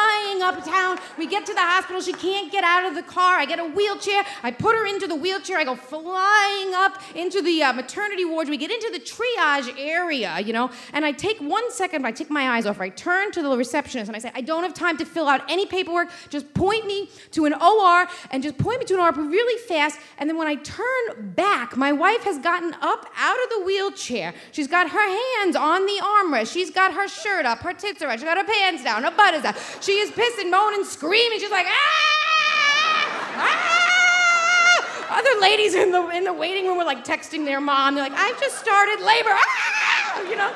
uptown. 0.43 0.99
We 1.17 1.27
get 1.27 1.45
to 1.45 1.53
the 1.53 1.62
hospital. 1.62 2.01
She 2.01 2.13
can't 2.13 2.51
get 2.51 2.63
out 2.63 2.86
of 2.86 2.95
the 2.95 3.01
car. 3.01 3.38
I 3.38 3.45
get 3.45 3.60
a 3.60 3.65
wheelchair. 3.65 4.23
I 4.43 4.51
put 4.51 4.75
her 4.75 4.86
into 4.86 5.08
the 5.08 5.15
wheelchair. 5.15 5.58
I 5.58 5.63
go 5.63 5.75
flying 5.75 6.73
up 6.73 7.01
into 7.15 7.41
the 7.41 7.63
uh, 7.63 7.73
maternity 7.73 8.25
ward. 8.25 8.49
We 8.49 8.58
get 8.58 8.71
into 8.71 8.89
the 8.91 8.99
triage 8.99 9.73
area, 9.79 10.39
you 10.39 10.53
know, 10.53 10.69
and 10.91 11.06
I 11.06 11.12
take 11.12 11.39
one 11.39 11.71
second, 11.71 12.06
I 12.06 12.12
take 12.12 12.29
my 12.29 12.49
eyes 12.56 12.65
off. 12.65 12.79
I 12.79 12.89
turn 12.89 13.32
to 13.32 13.41
the 13.41 13.58
receptionist 13.58 14.10
and 14.10 14.15
I 14.15 14.19
say, 14.19 14.32
I 14.36 14.41
don't 14.41 14.63
have 14.63 14.73
time 14.73 14.97
to 14.97 15.06
fill 15.06 15.27
out 15.27 15.41
any 15.49 15.65
paperwork. 15.65 16.10
Just 16.29 16.53
point 16.53 16.86
me 16.86 17.10
to 17.32 17.45
an 17.45 17.53
OR 17.53 18.08
and 18.32 18.43
just 18.43 18.58
point 18.58 18.79
me 18.79 18.86
to 18.86 18.95
an 18.95 18.99
OR 18.99 19.12
really 19.12 19.62
fast. 19.67 19.99
And 20.17 20.29
then 20.29 20.38
when 20.38 20.47
I 20.47 20.56
turn 20.56 21.32
back, 21.36 21.77
my 21.77 21.91
wife 21.91 22.23
has 22.23 22.38
gotten 22.39 22.73
up 22.82 23.06
out 23.17 23.38
of 23.43 23.49
the 23.58 23.65
wheelchair. 23.65 24.34
She's 24.51 24.67
got 24.67 24.89
her 24.89 25.43
hands 25.43 25.56
on 25.56 25.86
the 25.86 25.99
armrest. 26.01 26.51
She's 26.51 26.69
got 26.69 26.93
her 26.93 27.08
shirt 27.08 27.45
up, 27.45 27.60
her 27.60 27.73
tits 27.73 28.01
are 28.01 28.08
out, 28.08 28.19
she's 28.19 28.23
got 28.23 28.38
her 28.38 28.43
pants 28.43 28.84
down, 28.84 29.03
her 29.03 29.12
butt 29.12 29.34
is 29.34 29.45
out. 29.45 29.56
She 29.84 30.00
is 30.00 30.12
pissing, 30.12 30.50
moaning, 30.50 30.86
screaming. 30.86 31.39
She's 31.39 31.52
like, 31.52 31.65
ah! 31.67 33.36
ah! 33.36 35.19
Other 35.19 35.41
ladies 35.41 35.76
in 35.76 35.91
the 35.91 36.08
in 36.10 36.24
the 36.24 36.32
waiting 36.32 36.67
room 36.67 36.78
were 36.78 36.86
like 36.86 37.04
texting 37.04 37.43
their 37.43 37.60
mom. 37.60 37.96
They're 37.96 38.08
like, 38.08 38.17
I've 38.17 38.39
just 38.39 38.58
started 38.58 39.04
labor. 39.04 39.32
Ah! 39.32 40.22
You 40.22 40.38
know. 40.38 40.54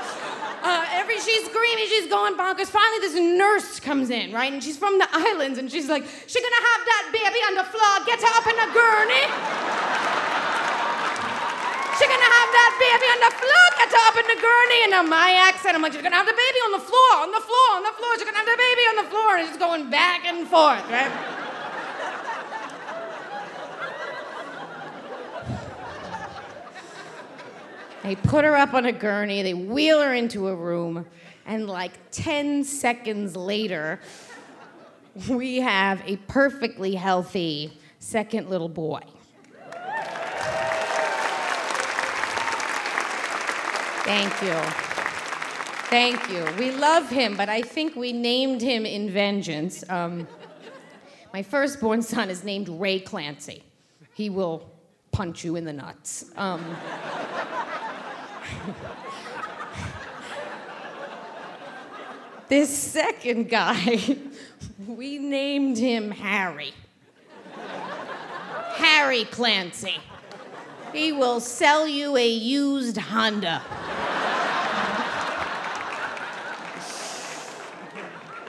Uh, 0.63 0.85
every 0.91 1.19
she's 1.19 1.45
screaming, 1.45 1.85
she's 1.87 2.07
going 2.07 2.35
bonkers. 2.35 2.67
Finally, 2.67 2.99
this 2.99 3.15
nurse 3.15 3.79
comes 3.81 4.09
in, 4.09 4.31
right? 4.31 4.51
And 4.51 4.63
she's 4.63 4.77
from 4.77 4.97
the 4.97 5.07
islands, 5.11 5.59
and 5.59 5.69
she's 5.71 5.87
like, 5.87 6.03
"She's 6.25 6.41
gonna 6.41 6.65
have 6.71 6.85
that 6.85 7.09
baby 7.11 7.39
on 7.47 7.55
the 7.55 7.63
floor. 7.63 7.99
Get 8.05 8.19
her 8.21 8.31
up 8.31 8.47
in 8.47 8.57
a 8.57 8.67
gurney." 8.73 10.26
She's 11.97 12.07
gonna 12.07 12.29
have 12.29 12.49
that 12.53 12.73
baby 12.77 13.07
on 13.09 13.19
the 13.25 13.33
floor, 13.33 13.65
get 13.81 13.89
her 13.89 14.03
up 14.05 14.17
in 14.21 14.27
the 14.29 14.37
gurney, 14.37 14.83
and 14.85 14.93
on 14.93 15.09
my 15.09 15.33
accent, 15.49 15.73
I'm 15.73 15.81
like, 15.81 15.93
she's 15.93 16.03
gonna 16.03 16.15
have 16.15 16.27
the 16.27 16.37
baby 16.37 16.59
on 16.69 16.71
the 16.73 16.85
floor, 16.85 17.25
on 17.25 17.31
the 17.31 17.41
floor, 17.41 17.69
on 17.73 17.81
the 17.81 17.95
floor, 17.97 18.13
she's 18.15 18.23
gonna 18.23 18.37
have 18.37 18.45
the 18.45 18.55
baby 18.55 18.81
on 18.93 18.95
the 19.01 19.09
floor, 19.09 19.37
and 19.37 19.49
it's 19.49 19.57
going 19.57 19.89
back 19.89 20.25
and 20.25 20.47
forth, 20.47 20.85
right? 20.91 21.11
They 28.03 28.15
put 28.15 28.45
her 28.45 28.55
up 28.55 28.73
on 28.73 28.85
a 28.85 28.93
gurney, 28.93 29.41
they 29.41 29.53
wheel 29.53 29.99
her 29.99 30.13
into 30.13 30.47
a 30.47 30.55
room, 30.55 31.05
and 31.45 31.67
like 31.67 31.91
10 32.11 32.63
seconds 32.63 33.35
later, 33.35 33.99
we 35.27 35.57
have 35.57 36.01
a 36.05 36.17
perfectly 36.27 36.95
healthy 36.95 37.77
second 37.99 38.49
little 38.49 38.69
boy. 38.69 39.01
Thank 44.07 44.41
you. 44.41 44.55
Thank 45.89 46.29
you. 46.29 46.47
We 46.57 46.71
love 46.71 47.09
him, 47.09 47.35
but 47.35 47.49
I 47.49 47.61
think 47.61 47.93
we 47.97 48.13
named 48.13 48.61
him 48.61 48.85
in 48.85 49.09
vengeance. 49.09 49.83
Um, 49.89 50.29
my 51.33 51.43
firstborn 51.43 52.01
son 52.01 52.29
is 52.29 52.45
named 52.45 52.69
Ray 52.69 53.01
Clancy. 53.01 53.63
He 54.13 54.29
will 54.29 54.71
punch 55.11 55.43
you 55.43 55.57
in 55.57 55.65
the 55.65 55.73
nuts. 55.73 56.31
Um, 56.37 56.63
this 62.47 62.69
second 62.69 63.49
guy, 63.49 63.99
we 64.87 65.17
named 65.17 65.77
him 65.77 66.11
Harry. 66.11 66.73
Harry 68.77 69.25
Clancy. 69.25 69.97
He 70.93 71.11
will 71.11 71.39
sell 71.39 71.87
you 71.87 72.15
a 72.15 72.27
used 72.27 72.97
Honda. 72.97 73.61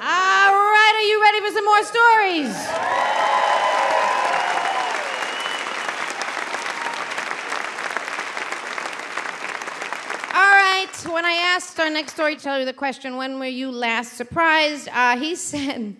All 0.01 0.55
right, 0.55 0.93
are 0.95 1.03
you 1.03 1.21
ready 1.21 1.41
for 1.41 1.53
some 1.53 1.67
more 1.79 1.85
stories? 1.85 2.57
All 10.35 10.55
right, 10.55 10.87
when 11.13 11.25
I 11.25 11.33
asked 11.55 11.79
our 11.79 11.91
next 11.91 12.13
storyteller 12.15 12.65
the 12.65 12.73
question, 12.73 13.17
when 13.17 13.39
were 13.39 13.47
you 13.47 13.71
last 13.71 14.15
surprised? 14.15 14.89
Uh, 14.89 15.19
he 15.19 15.35
said, 15.37 15.97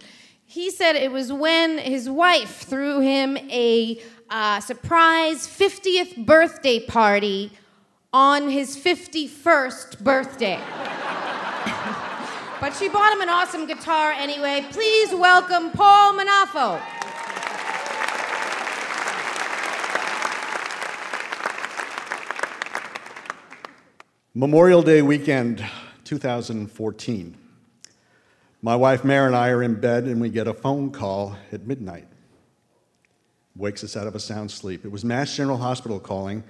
he 0.47 0.71
said 0.71 0.97
it 0.97 1.13
was 1.13 1.33
when 1.33 1.79
his 1.79 2.09
wife 2.11 2.63
threw 2.63 3.01
him 3.01 3.37
a 3.37 4.01
uh, 4.31 4.61
surprise 4.61 5.47
50th 5.47 6.27
birthday 6.27 6.81
party 6.81 7.53
on 8.13 8.49
his 8.49 8.77
51st 8.77 10.01
birthday. 10.01 10.61
But 12.61 12.75
she 12.75 12.89
bought 12.89 13.13
him 13.13 13.21
an 13.21 13.29
awesome 13.29 13.67
guitar 13.67 14.11
anyway. 14.11 14.67
Please 14.73 15.15
welcome 15.15 15.71
Paul 15.71 16.15
Munafo. 16.15 16.83
Memorial 24.35 24.83
Day 24.83 25.03
weekend 25.03 25.65
2014. 26.03 27.37
My 28.61 28.75
wife 28.75 29.05
Mare 29.05 29.29
and 29.29 29.37
I 29.37 29.51
are 29.51 29.63
in 29.63 29.77
bed 29.77 30.05
and 30.05 30.21
we 30.21 30.29
get 30.29 30.49
a 30.49 30.55
phone 30.55 30.91
call 30.91 31.37
at 31.53 31.65
midnight. 31.65 32.09
Wakes 33.55 33.85
us 33.85 33.97
out 33.97 34.09
of 34.09 34.17
a 34.17 34.21
sound 34.21 34.51
sleep. 34.51 34.85
It 34.85 34.91
was 34.91 35.05
Mass 35.05 35.37
General 35.37 35.59
Hospital 35.59 36.01
calling 36.01 36.43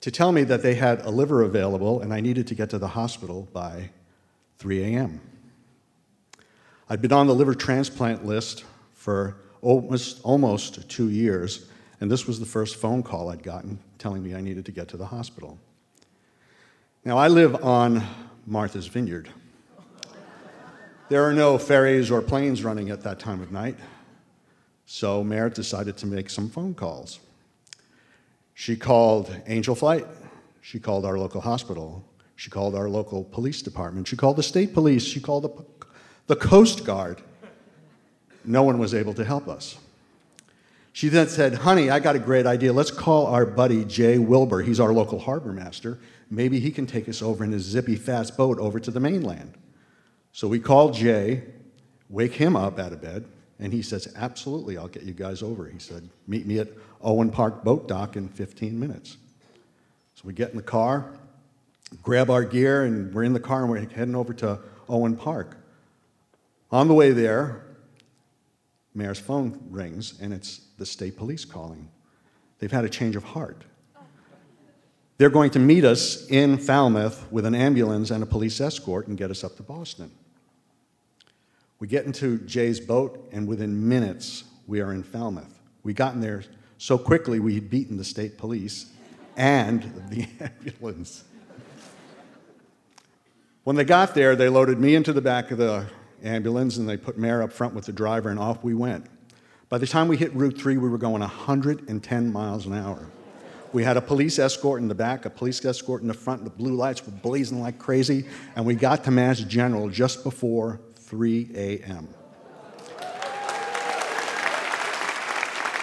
to 0.00 0.10
tell 0.10 0.32
me 0.32 0.42
that 0.42 0.64
they 0.64 0.74
had 0.74 1.02
a 1.02 1.10
liver 1.10 1.42
available 1.42 2.00
and 2.00 2.12
I 2.12 2.20
needed 2.20 2.48
to 2.48 2.56
get 2.56 2.68
to 2.70 2.78
the 2.78 2.88
hospital 2.88 3.48
by 3.52 3.90
3 4.58 4.82
a.m. 4.82 5.20
I'd 6.88 7.00
been 7.00 7.12
on 7.12 7.26
the 7.26 7.34
liver 7.34 7.54
transplant 7.54 8.24
list 8.24 8.64
for 8.94 9.36
almost, 9.60 10.20
almost 10.24 10.88
two 10.88 11.08
years, 11.08 11.68
and 12.00 12.10
this 12.10 12.26
was 12.26 12.40
the 12.40 12.46
first 12.46 12.76
phone 12.76 13.02
call 13.02 13.30
I'd 13.30 13.42
gotten 13.42 13.78
telling 13.98 14.22
me 14.22 14.34
I 14.34 14.40
needed 14.40 14.64
to 14.66 14.72
get 14.72 14.88
to 14.88 14.96
the 14.96 15.06
hospital. 15.06 15.58
Now, 17.04 17.18
I 17.18 17.28
live 17.28 17.64
on 17.64 18.02
Martha's 18.46 18.88
Vineyard. 18.88 19.28
There 21.08 21.24
are 21.24 21.32
no 21.32 21.58
ferries 21.58 22.10
or 22.10 22.22
planes 22.22 22.64
running 22.64 22.90
at 22.90 23.02
that 23.02 23.18
time 23.18 23.40
of 23.40 23.52
night, 23.52 23.76
so 24.86 25.22
Merritt 25.22 25.54
decided 25.54 25.96
to 25.98 26.06
make 26.06 26.30
some 26.30 26.48
phone 26.48 26.74
calls. 26.74 27.20
She 28.54 28.76
called 28.76 29.34
Angel 29.46 29.74
Flight, 29.74 30.06
she 30.60 30.78
called 30.78 31.04
our 31.04 31.18
local 31.18 31.40
hospital, 31.40 32.04
she 32.34 32.50
called 32.50 32.74
our 32.74 32.88
local 32.88 33.24
police 33.24 33.62
department, 33.62 34.08
she 34.08 34.16
called 34.16 34.36
the 34.36 34.42
state 34.42 34.74
police, 34.74 35.04
she 35.04 35.20
called 35.20 35.44
the, 35.44 35.86
the 36.32 36.36
Coast 36.36 36.86
Guard. 36.86 37.20
No 38.42 38.62
one 38.62 38.78
was 38.78 38.94
able 38.94 39.12
to 39.12 39.22
help 39.22 39.48
us. 39.48 39.76
She 40.94 41.10
then 41.10 41.28
said, 41.28 41.56
Honey, 41.56 41.90
I 41.90 42.00
got 42.00 42.16
a 42.16 42.18
great 42.18 42.46
idea. 42.46 42.72
Let's 42.72 42.90
call 42.90 43.26
our 43.26 43.44
buddy 43.44 43.84
Jay 43.84 44.16
Wilbur. 44.16 44.62
He's 44.62 44.80
our 44.80 44.94
local 44.94 45.18
harbor 45.18 45.52
master. 45.52 45.98
Maybe 46.30 46.58
he 46.58 46.70
can 46.70 46.86
take 46.86 47.06
us 47.06 47.20
over 47.20 47.44
in 47.44 47.52
his 47.52 47.64
zippy 47.64 47.96
fast 47.96 48.34
boat 48.38 48.58
over 48.58 48.80
to 48.80 48.90
the 48.90 48.98
mainland. 48.98 49.58
So 50.32 50.48
we 50.48 50.58
called 50.58 50.94
Jay, 50.94 51.42
wake 52.08 52.32
him 52.32 52.56
up 52.56 52.78
out 52.78 52.94
of 52.94 53.02
bed, 53.02 53.26
and 53.58 53.70
he 53.70 53.82
says, 53.82 54.10
Absolutely, 54.16 54.78
I'll 54.78 54.88
get 54.88 55.02
you 55.02 55.12
guys 55.12 55.42
over. 55.42 55.68
He 55.68 55.80
said, 55.80 56.08
Meet 56.26 56.46
me 56.46 56.60
at 56.60 56.68
Owen 57.02 57.28
Park 57.28 57.62
Boat 57.62 57.88
Dock 57.88 58.16
in 58.16 58.30
15 58.30 58.80
minutes. 58.80 59.18
So 60.14 60.22
we 60.24 60.32
get 60.32 60.48
in 60.48 60.56
the 60.56 60.62
car, 60.62 61.12
grab 62.02 62.30
our 62.30 62.42
gear, 62.42 62.84
and 62.84 63.12
we're 63.12 63.24
in 63.24 63.34
the 63.34 63.40
car 63.40 63.60
and 63.60 63.70
we're 63.70 63.80
heading 63.80 64.16
over 64.16 64.32
to 64.32 64.60
Owen 64.88 65.14
Park. 65.14 65.58
On 66.72 66.88
the 66.88 66.94
way 66.94 67.10
there, 67.10 67.62
Mare's 68.94 69.18
phone 69.18 69.60
rings, 69.70 70.18
and 70.20 70.32
it's 70.32 70.62
the 70.78 70.86
state 70.86 71.18
police 71.18 71.44
calling. 71.44 71.90
They've 72.58 72.72
had 72.72 72.86
a 72.86 72.88
change 72.88 73.14
of 73.14 73.24
heart. 73.24 73.64
They're 75.18 75.30
going 75.30 75.50
to 75.50 75.58
meet 75.58 75.84
us 75.84 76.26
in 76.28 76.56
Falmouth 76.56 77.30
with 77.30 77.44
an 77.44 77.54
ambulance 77.54 78.10
and 78.10 78.22
a 78.22 78.26
police 78.26 78.60
escort 78.60 79.06
and 79.06 79.18
get 79.18 79.30
us 79.30 79.44
up 79.44 79.56
to 79.56 79.62
Boston. 79.62 80.10
We 81.78 81.88
get 81.88 82.06
into 82.06 82.38
Jay's 82.38 82.80
boat, 82.80 83.28
and 83.32 83.46
within 83.46 83.88
minutes, 83.88 84.44
we 84.66 84.80
are 84.80 84.92
in 84.92 85.02
Falmouth. 85.02 85.60
We 85.82 85.92
got 85.92 86.14
in 86.14 86.20
there 86.20 86.42
so 86.78 86.96
quickly 86.96 87.38
we 87.38 87.54
had 87.54 87.68
beaten 87.68 87.98
the 87.98 88.04
state 88.04 88.38
police 88.38 88.90
and 89.36 89.82
the 90.08 90.26
ambulance. 90.40 91.24
When 93.64 93.76
they 93.76 93.84
got 93.84 94.14
there, 94.14 94.34
they 94.34 94.48
loaded 94.48 94.80
me 94.80 94.94
into 94.94 95.12
the 95.12 95.20
back 95.20 95.50
of 95.50 95.58
the 95.58 95.86
ambulance 96.22 96.76
and 96.76 96.88
they 96.88 96.96
put 96.96 97.18
Mare 97.18 97.42
up 97.42 97.52
front 97.52 97.74
with 97.74 97.86
the 97.86 97.92
driver, 97.92 98.28
and 98.30 98.38
off 98.38 98.62
we 98.62 98.74
went. 98.74 99.06
By 99.68 99.78
the 99.78 99.86
time 99.86 100.08
we 100.08 100.16
hit 100.16 100.34
Route 100.34 100.58
3, 100.58 100.76
we 100.76 100.88
were 100.88 100.98
going 100.98 101.20
110 101.20 102.32
miles 102.32 102.66
an 102.66 102.74
hour. 102.74 103.08
We 103.72 103.84
had 103.84 103.96
a 103.96 104.02
police 104.02 104.38
escort 104.38 104.82
in 104.82 104.88
the 104.88 104.94
back, 104.94 105.24
a 105.24 105.30
police 105.30 105.64
escort 105.64 106.02
in 106.02 106.08
the 106.08 106.14
front, 106.14 106.42
and 106.42 106.46
the 106.46 106.54
blue 106.54 106.74
lights 106.74 107.04
were 107.06 107.12
blazing 107.12 107.62
like 107.62 107.78
crazy, 107.78 108.26
and 108.54 108.66
we 108.66 108.74
got 108.74 109.02
to 109.04 109.10
Mass 109.10 109.40
General 109.40 109.88
just 109.88 110.24
before 110.24 110.78
3 110.96 111.50
a.m. 111.54 112.08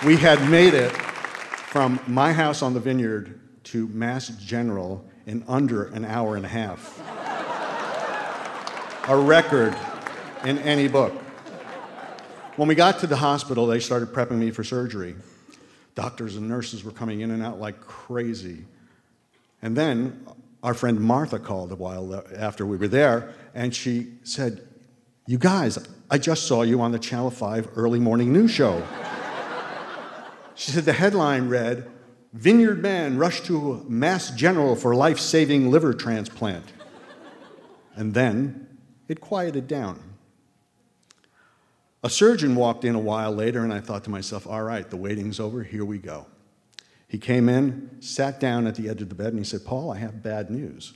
We 0.06 0.18
had 0.18 0.48
made 0.50 0.76
it 0.76 0.92
from 0.92 2.00
my 2.08 2.32
house 2.32 2.62
on 2.62 2.74
the 2.74 2.80
vineyard 2.80 3.40
to 3.66 3.88
Mass 3.88 4.30
General 4.30 5.04
in 5.26 5.44
under 5.48 5.86
an 5.86 6.06
hour 6.06 6.36
and 6.36 6.46
a 6.46 6.50
half. 6.50 7.00
a 9.10 9.18
record 9.18 9.76
in 10.44 10.58
any 10.60 10.88
book. 10.88 11.14
When 12.56 12.68
we 12.68 12.76
got 12.76 13.00
to 13.00 13.08
the 13.08 13.16
hospital, 13.16 13.68
they 13.68 13.80
started 13.80 14.10
prepping 14.10 14.38
me 14.38 14.52
for 14.52 14.64
surgery. 14.64 15.16
Doctors 15.96 16.36
and 16.36 16.48
nurses 16.48 16.84
were 16.84 16.92
coming 16.92 17.22
in 17.22 17.32
and 17.32 17.42
out 17.42 17.60
like 17.60 17.80
crazy. 17.82 18.66
And 19.62 19.76
then 19.76 20.26
our 20.64 20.74
friend 20.74 21.00
Martha 21.00 21.40
called 21.40 21.72
a 21.72 21.76
while 21.76 22.24
after 22.36 22.66
we 22.66 22.78
were 22.78 22.88
there, 22.88 23.34
and 23.54 23.74
she 23.74 24.14
said, 24.24 24.68
You 25.26 25.38
guys, 25.38 25.80
I 26.10 26.18
just 26.18 26.48
saw 26.48 26.64
you 26.64 26.82
on 26.82 26.92
the 26.92 27.00
Channel 27.00 27.32
5 27.32 27.70
early 27.76 28.00
morning 28.00 28.34
news 28.34 28.52
show. 28.52 28.86
she 30.56 30.72
said 30.72 30.86
the 30.86 30.94
headline 30.94 31.50
read, 31.50 31.90
Vineyard 32.34 32.82
man 32.82 33.18
rushed 33.18 33.46
to 33.46 33.84
Mass 33.88 34.32
General 34.32 34.76
for 34.76 34.94
life 34.96 35.20
saving 35.20 35.72
liver 35.72 35.94
transplant. 35.94 36.66
And 37.96 38.14
then 38.14 38.78
it 39.08 39.20
quieted 39.20 39.68
down. 39.68 40.09
A 42.02 42.10
surgeon 42.10 42.56
walked 42.56 42.86
in 42.86 42.96
a 42.96 43.00
while 43.00 43.32
later, 43.34 43.64
and 43.64 43.74
I 43.74 43.82
thought 43.82 44.06
to 44.06 44.10
myself, 44.10 44.48
all 44.48 44.64
right, 44.64 44.90
the 44.90 44.98
waiting's 44.98 45.40
over, 45.40 45.64
here 45.64 45.84
we 45.84 45.98
go. 45.98 46.28
He 47.08 47.18
came 47.18 47.50
in, 47.50 48.02
sat 48.02 48.40
down 48.40 48.68
at 48.68 48.76
the 48.76 48.88
edge 48.88 49.02
of 49.02 49.10
the 49.10 49.16
bed, 49.16 49.28
and 49.28 49.40
he 49.40 49.44
said, 49.44 49.66
Paul, 49.66 49.92
I 49.92 49.98
have 49.98 50.24
bad 50.24 50.50
news. 50.50 50.94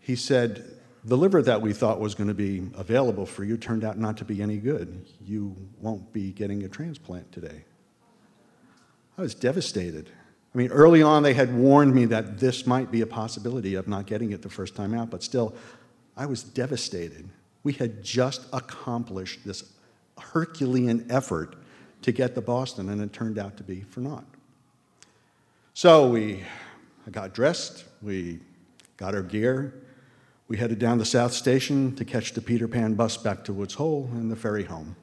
He 0.00 0.16
said, 0.16 0.78
The 1.04 1.16
liver 1.16 1.42
that 1.42 1.62
we 1.62 1.72
thought 1.72 2.00
was 2.00 2.14
going 2.14 2.28
to 2.28 2.34
be 2.34 2.62
available 2.74 3.26
for 3.26 3.44
you 3.44 3.56
turned 3.56 3.84
out 3.84 3.98
not 3.98 4.16
to 4.16 4.24
be 4.24 4.42
any 4.42 4.56
good. 4.56 5.06
You 5.24 5.54
won't 5.80 6.12
be 6.12 6.32
getting 6.32 6.64
a 6.64 6.68
transplant 6.68 7.30
today. 7.30 7.64
I 9.16 9.22
was 9.22 9.34
devastated. 9.34 10.10
I 10.54 10.58
mean, 10.58 10.70
early 10.70 11.02
on, 11.02 11.22
they 11.22 11.34
had 11.34 11.54
warned 11.54 11.94
me 11.94 12.06
that 12.06 12.38
this 12.38 12.66
might 12.66 12.90
be 12.90 13.00
a 13.02 13.06
possibility 13.06 13.74
of 13.74 13.86
not 13.86 14.06
getting 14.06 14.32
it 14.32 14.42
the 14.42 14.50
first 14.50 14.74
time 14.74 14.94
out, 14.94 15.10
but 15.10 15.22
still, 15.22 15.54
I 16.16 16.26
was 16.26 16.42
devastated. 16.42 17.28
We 17.62 17.74
had 17.74 18.02
just 18.02 18.46
accomplished 18.52 19.40
this 19.44 19.62
Herculean 20.18 21.06
effort 21.10 21.56
to 22.02 22.12
get 22.12 22.34
to 22.34 22.40
Boston, 22.40 22.88
and 22.88 23.00
it 23.00 23.12
turned 23.12 23.38
out 23.38 23.56
to 23.56 23.62
be 23.62 23.80
for 23.82 24.00
naught. 24.00 24.26
So 25.72 26.08
we 26.08 26.44
got 27.10 27.34
dressed, 27.34 27.84
we 28.02 28.40
got 28.96 29.14
our 29.14 29.22
gear, 29.22 29.74
we 30.46 30.56
headed 30.56 30.78
down 30.78 30.98
the 30.98 31.04
South 31.04 31.32
Station 31.32 31.96
to 31.96 32.04
catch 32.04 32.32
the 32.32 32.42
Peter 32.42 32.68
Pan 32.68 32.94
bus 32.94 33.16
back 33.16 33.44
to 33.44 33.52
Woods 33.52 33.74
Hole 33.74 34.08
and 34.12 34.30
the 34.30 34.36
ferry 34.36 34.64
home. 34.64 34.96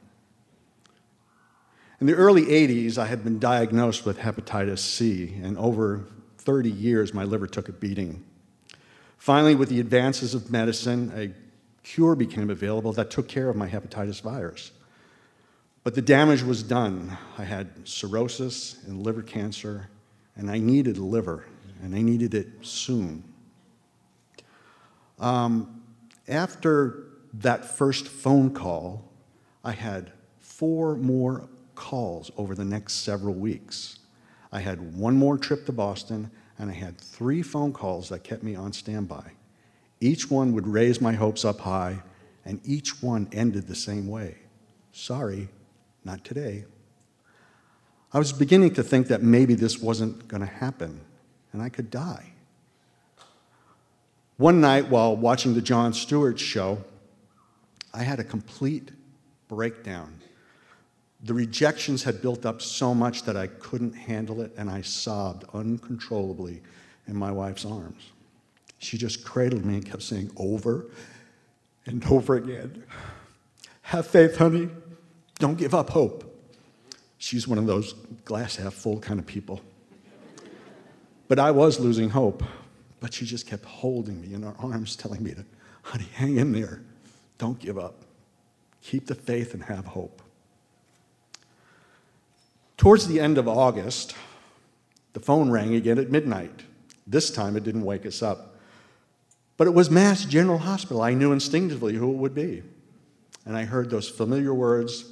In 2.00 2.08
the 2.08 2.14
early 2.14 2.46
80s, 2.46 2.98
I 2.98 3.06
had 3.06 3.24
been 3.24 3.40
diagnosed 3.40 4.06
with 4.06 4.20
hepatitis 4.20 4.80
C, 4.80 5.40
and 5.44 5.58
over 5.58 6.06
30 6.40 6.70
years, 6.70 7.14
my 7.14 7.24
liver 7.24 7.48
took 7.48 7.70
a 7.70 7.72
beating. 7.72 8.24
Finally, 9.18 9.56
with 9.56 9.70
the 9.70 9.80
advances 9.80 10.34
of 10.34 10.52
medicine, 10.52 11.12
a 11.16 11.32
cure 11.84 12.16
became 12.16 12.50
available 12.50 12.92
that 12.94 13.12
took 13.12 13.28
care 13.28 13.50
of 13.50 13.56
my 13.56 13.68
hepatitis 13.68 14.22
virus. 14.22 14.72
But 15.84 15.96
the 15.96 16.02
damage 16.02 16.44
was 16.44 16.62
done. 16.62 17.18
I 17.40 17.44
had 17.44 17.88
cirrhosis 17.88 18.84
and 18.86 19.02
liver 19.02 19.24
cancer, 19.24 19.90
and 20.36 20.50
I 20.50 20.60
needed 20.60 20.98
a 20.98 21.04
liver, 21.04 21.46
and 21.82 21.96
I 21.96 22.02
needed 22.02 22.36
it 22.36 22.50
soon. 22.62 23.24
Um, 25.20 25.82
after 26.28 27.08
that 27.34 27.66
first 27.66 28.08
phone 28.08 28.54
call, 28.54 29.04
I 29.64 29.72
had 29.72 30.12
four 30.40 30.96
more 30.96 31.48
calls 31.74 32.32
over 32.38 32.54
the 32.54 32.66
next 32.66 32.96
several 32.96 33.34
weeks. 33.34 34.00
I 34.52 34.60
had 34.60 34.96
one 34.96 35.16
more 35.16 35.38
trip 35.38 35.66
to 35.66 35.72
Boston, 35.72 36.30
and 36.60 36.70
I 36.70 36.74
had 36.74 37.00
three 37.00 37.42
phone 37.42 37.74
calls 37.74 38.10
that 38.10 38.24
kept 38.24 38.44
me 38.44 38.54
on 38.54 38.72
standby. 38.72 39.32
Each 40.00 40.30
one 40.30 40.54
would 40.54 40.68
raise 40.68 41.02
my 41.02 41.14
hopes 41.14 41.44
up 41.44 41.62
high, 41.62 42.04
and 42.46 42.60
each 42.64 43.02
one 43.02 43.30
ended 43.32 43.68
the 43.68 43.76
same 43.76 44.08
way. 44.08 44.38
Sorry, 44.92 45.48
not 46.04 46.24
today. 46.24 46.66
I 48.14 48.20
was 48.20 48.34
beginning 48.34 48.74
to 48.74 48.84
think 48.84 49.08
that 49.08 49.22
maybe 49.22 49.54
this 49.54 49.80
wasn't 49.80 50.28
going 50.28 50.42
to 50.42 50.48
happen 50.48 51.02
and 51.54 51.62
I 51.62 51.70
could 51.70 51.90
die. 51.90 52.34
One 54.38 54.60
night 54.60 54.90
while 54.90 55.16
watching 55.16 55.54
the 55.54 55.62
Jon 55.62 55.94
Stewart 55.94 56.40
show, 56.40 56.84
I 57.94 58.04
had 58.04 58.20
a 58.20 58.24
complete 58.24 58.92
breakdown. 59.48 60.20
The 61.24 61.34
rejections 61.34 62.04
had 62.04 62.22
built 62.22 62.46
up 62.46 62.62
so 62.62 62.96
much 62.96 63.24
that 63.24 63.38
I 63.38 63.48
couldn't 63.48 63.94
handle 63.94 64.42
it, 64.42 64.54
and 64.58 64.70
I 64.70 64.82
sobbed 64.82 65.46
uncontrollably 65.54 66.62
in 67.08 67.16
my 67.16 67.32
wife's 67.32 67.66
arms. 67.66 68.02
She 68.80 68.98
just 68.98 69.24
cradled 69.24 69.64
me 69.64 69.76
and 69.76 69.86
kept 69.86 70.02
saying 70.02 70.32
over 70.36 70.88
and 71.86 72.04
over 72.08 72.36
again 72.36 72.84
Have 73.84 74.08
faith, 74.08 74.38
honey. 74.38 74.70
Don't 75.42 75.58
give 75.58 75.74
up 75.74 75.90
hope. 75.90 76.24
She's 77.18 77.48
one 77.48 77.58
of 77.58 77.66
those 77.66 77.94
glass 78.26 78.58
half 78.58 78.76
full 78.76 79.00
kind 79.00 79.20
of 79.20 79.26
people. 79.26 79.60
But 81.28 81.40
I 81.40 81.50
was 81.50 81.80
losing 81.80 82.12
hope. 82.12 82.44
But 83.00 83.16
she 83.16 83.26
just 83.26 83.48
kept 83.48 83.66
holding 83.66 84.22
me 84.22 84.36
in 84.36 84.44
her 84.44 84.54
arms, 84.60 84.96
telling 84.96 85.24
me 85.24 85.34
to, 85.34 85.44
honey, 85.82 86.06
hang 86.14 86.38
in 86.38 86.52
there. 86.52 86.84
Don't 87.40 87.58
give 87.58 87.80
up. 87.80 88.06
Keep 88.84 89.08
the 89.08 89.16
faith 89.16 89.56
and 89.56 89.64
have 89.64 89.86
hope. 89.88 90.22
Towards 92.78 93.08
the 93.08 93.20
end 93.20 93.40
of 93.40 93.48
August, 93.48 94.16
the 95.14 95.20
phone 95.20 95.50
rang 95.50 95.74
again 95.74 95.98
at 95.98 96.12
midnight. 96.12 96.66
This 97.08 97.32
time 97.32 97.58
it 97.58 97.64
didn't 97.64 97.84
wake 97.84 98.06
us 98.06 98.22
up. 98.22 98.58
But 99.58 99.66
it 99.66 99.74
was 99.74 99.90
Mass 99.90 100.24
General 100.24 100.60
Hospital. 100.60 101.02
I 101.02 101.16
knew 101.16 101.32
instinctively 101.32 101.96
who 101.96 102.12
it 102.12 102.18
would 102.18 102.36
be. 102.36 102.62
And 103.44 103.58
I 103.58 103.66
heard 103.66 103.90
those 103.90 104.08
familiar 104.08 104.54
words 104.54 105.06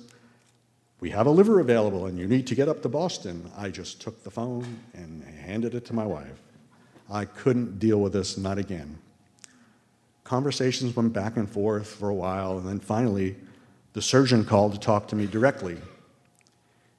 we 1.00 1.10
have 1.12 1.28
a 1.28 1.32
liver 1.32 1.60
available 1.60 2.08
and 2.08 2.18
you 2.18 2.28
need 2.28 2.48
to 2.48 2.56
get 2.56 2.68
up 2.68 2.82
to 2.82 2.90
Boston. 2.90 3.50
I 3.58 3.70
just 3.70 4.02
took 4.02 4.24
the 4.24 4.32
phone 4.32 4.80
and 4.94 5.24
handed 5.24 5.76
it 5.76 5.86
to 5.86 5.94
my 5.94 6.06
wife. 6.06 6.40
I 7.10 7.26
couldn't 7.26 7.80
deal 7.80 8.00
with 8.00 8.14
this, 8.14 8.38
not 8.38 8.58
again. 8.58 9.00
Conversations 10.24 10.96
went 10.96 11.14
back 11.14 11.38
and 11.38 11.50
forth 11.50 11.88
for 11.88 12.10
a 12.10 12.14
while, 12.14 12.60
and 12.60 12.68
then 12.68 12.80
finally, 12.80 13.36
the 13.94 14.02
surgeon 14.02 14.46
called 14.46 14.74
to 14.74 14.80
talk 14.80 15.08
to 15.08 15.16
me 15.16 15.26
directly. 15.26 15.76
He 15.76 15.82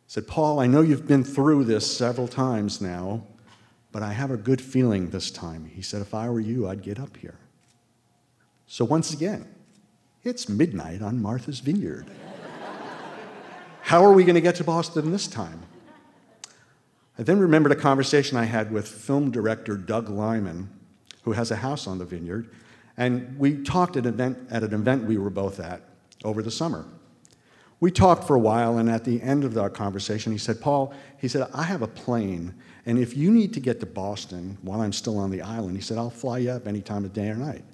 said, 0.08 0.26
Paul, 0.26 0.58
I 0.58 0.66
know 0.66 0.80
you've 0.80 1.06
been 1.06 1.22
through 1.22 1.64
this 1.64 1.96
several 1.96 2.26
times 2.26 2.80
now, 2.80 3.22
but 3.92 4.02
I 4.02 4.12
have 4.14 4.32
a 4.32 4.36
good 4.36 4.60
feeling 4.60 5.10
this 5.10 5.30
time. 5.30 5.70
He 5.72 5.82
said, 5.82 6.02
if 6.02 6.12
I 6.12 6.28
were 6.28 6.40
you, 6.40 6.68
I'd 6.68 6.82
get 6.82 6.98
up 6.98 7.16
here. 7.16 7.38
So 8.66 8.84
once 8.84 9.12
again, 9.12 9.46
it's 10.24 10.48
midnight 10.48 11.02
on 11.02 11.22
Martha's 11.22 11.60
Vineyard. 11.60 12.06
How 13.82 14.04
are 14.04 14.12
we 14.12 14.24
going 14.24 14.34
to 14.34 14.40
get 14.40 14.56
to 14.56 14.64
Boston 14.64 15.10
this 15.10 15.26
time? 15.26 15.62
I 17.18 17.22
then 17.22 17.38
remembered 17.38 17.72
a 17.72 17.76
conversation 17.76 18.36
I 18.36 18.44
had 18.44 18.72
with 18.72 18.88
film 18.88 19.30
director 19.30 19.76
Doug 19.76 20.08
Liman, 20.08 20.70
who 21.22 21.32
has 21.32 21.50
a 21.50 21.56
house 21.56 21.86
on 21.86 21.98
the 21.98 22.04
vineyard, 22.04 22.50
and 22.96 23.38
we 23.38 23.62
talked 23.62 23.96
at, 23.96 24.06
event, 24.06 24.38
at 24.50 24.62
an 24.62 24.72
event 24.72 25.04
we 25.04 25.18
were 25.18 25.30
both 25.30 25.60
at 25.60 25.82
over 26.24 26.42
the 26.42 26.50
summer. 26.50 26.86
We 27.80 27.90
talked 27.90 28.24
for 28.24 28.36
a 28.36 28.40
while, 28.40 28.78
and 28.78 28.90
at 28.90 29.04
the 29.04 29.22
end 29.22 29.44
of 29.44 29.56
our 29.56 29.70
conversation, 29.70 30.32
he 30.32 30.38
said, 30.38 30.60
Paul, 30.60 30.94
he 31.18 31.28
said, 31.28 31.48
I 31.54 31.62
have 31.62 31.82
a 31.82 31.86
plane, 31.86 32.54
and 32.86 32.98
if 32.98 33.16
you 33.16 33.30
need 33.30 33.54
to 33.54 33.60
get 33.60 33.80
to 33.80 33.86
Boston 33.86 34.58
while 34.62 34.80
I'm 34.80 34.92
still 34.92 35.18
on 35.18 35.30
the 35.30 35.42
island, 35.42 35.76
he 35.76 35.82
said, 35.82 35.98
I'll 35.98 36.10
fly 36.10 36.38
you 36.38 36.50
up 36.50 36.66
any 36.66 36.82
time 36.82 37.04
of 37.04 37.12
day 37.12 37.28
or 37.28 37.36
night. 37.36 37.64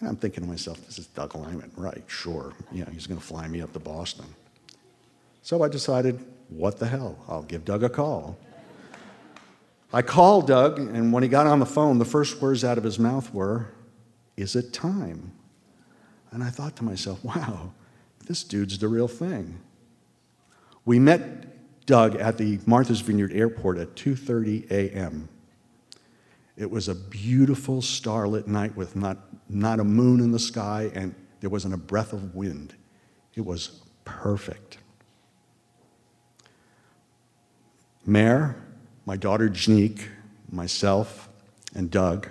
And 0.00 0.08
I'm 0.08 0.16
thinking 0.16 0.42
to 0.42 0.48
myself, 0.48 0.84
this 0.86 0.98
is 0.98 1.06
Doug 1.06 1.34
Liman, 1.34 1.70
right? 1.76 2.02
Sure. 2.06 2.52
Yeah, 2.72 2.88
he's 2.90 3.06
going 3.06 3.20
to 3.20 3.26
fly 3.26 3.46
me 3.48 3.60
up 3.60 3.72
to 3.74 3.78
Boston. 3.78 4.26
So 5.42 5.62
I 5.62 5.68
decided, 5.68 6.24
what 6.48 6.78
the 6.78 6.86
hell? 6.86 7.18
I'll 7.28 7.42
give 7.42 7.64
Doug 7.64 7.82
a 7.82 7.88
call. 7.88 8.38
I 9.92 10.02
called 10.02 10.46
Doug, 10.46 10.78
and 10.78 11.12
when 11.12 11.22
he 11.22 11.28
got 11.28 11.46
on 11.46 11.58
the 11.58 11.66
phone, 11.66 11.98
the 11.98 12.04
first 12.04 12.40
words 12.40 12.64
out 12.64 12.78
of 12.78 12.84
his 12.84 12.98
mouth 12.98 13.32
were, 13.34 13.72
Is 14.36 14.54
it 14.54 14.72
time? 14.72 15.32
And 16.30 16.44
I 16.44 16.50
thought 16.50 16.76
to 16.76 16.84
myself, 16.84 17.24
wow, 17.24 17.72
this 18.26 18.44
dude's 18.44 18.78
the 18.78 18.88
real 18.88 19.08
thing. 19.08 19.60
We 20.84 20.98
met 20.98 21.86
Doug 21.86 22.14
at 22.16 22.38
the 22.38 22.60
Martha's 22.66 23.00
Vineyard 23.00 23.32
Airport 23.32 23.78
at 23.78 23.96
2:30 23.96 24.70
a.m. 24.70 25.28
It 26.56 26.70
was 26.70 26.88
a 26.88 26.94
beautiful 26.94 27.80
starlit 27.80 28.46
night 28.46 28.76
with 28.76 28.94
not, 28.94 29.18
not 29.48 29.80
a 29.80 29.84
moon 29.84 30.20
in 30.20 30.30
the 30.30 30.38
sky, 30.38 30.90
and 30.94 31.14
there 31.40 31.48
wasn't 31.48 31.74
a 31.74 31.78
breath 31.78 32.12
of 32.12 32.34
wind. 32.34 32.74
It 33.34 33.40
was 33.40 33.80
perfect. 34.04 34.78
Mare, 38.06 38.56
my 39.06 39.16
daughter 39.16 39.48
Janique, 39.48 40.06
myself, 40.50 41.28
and 41.74 41.90
Doug 41.90 42.28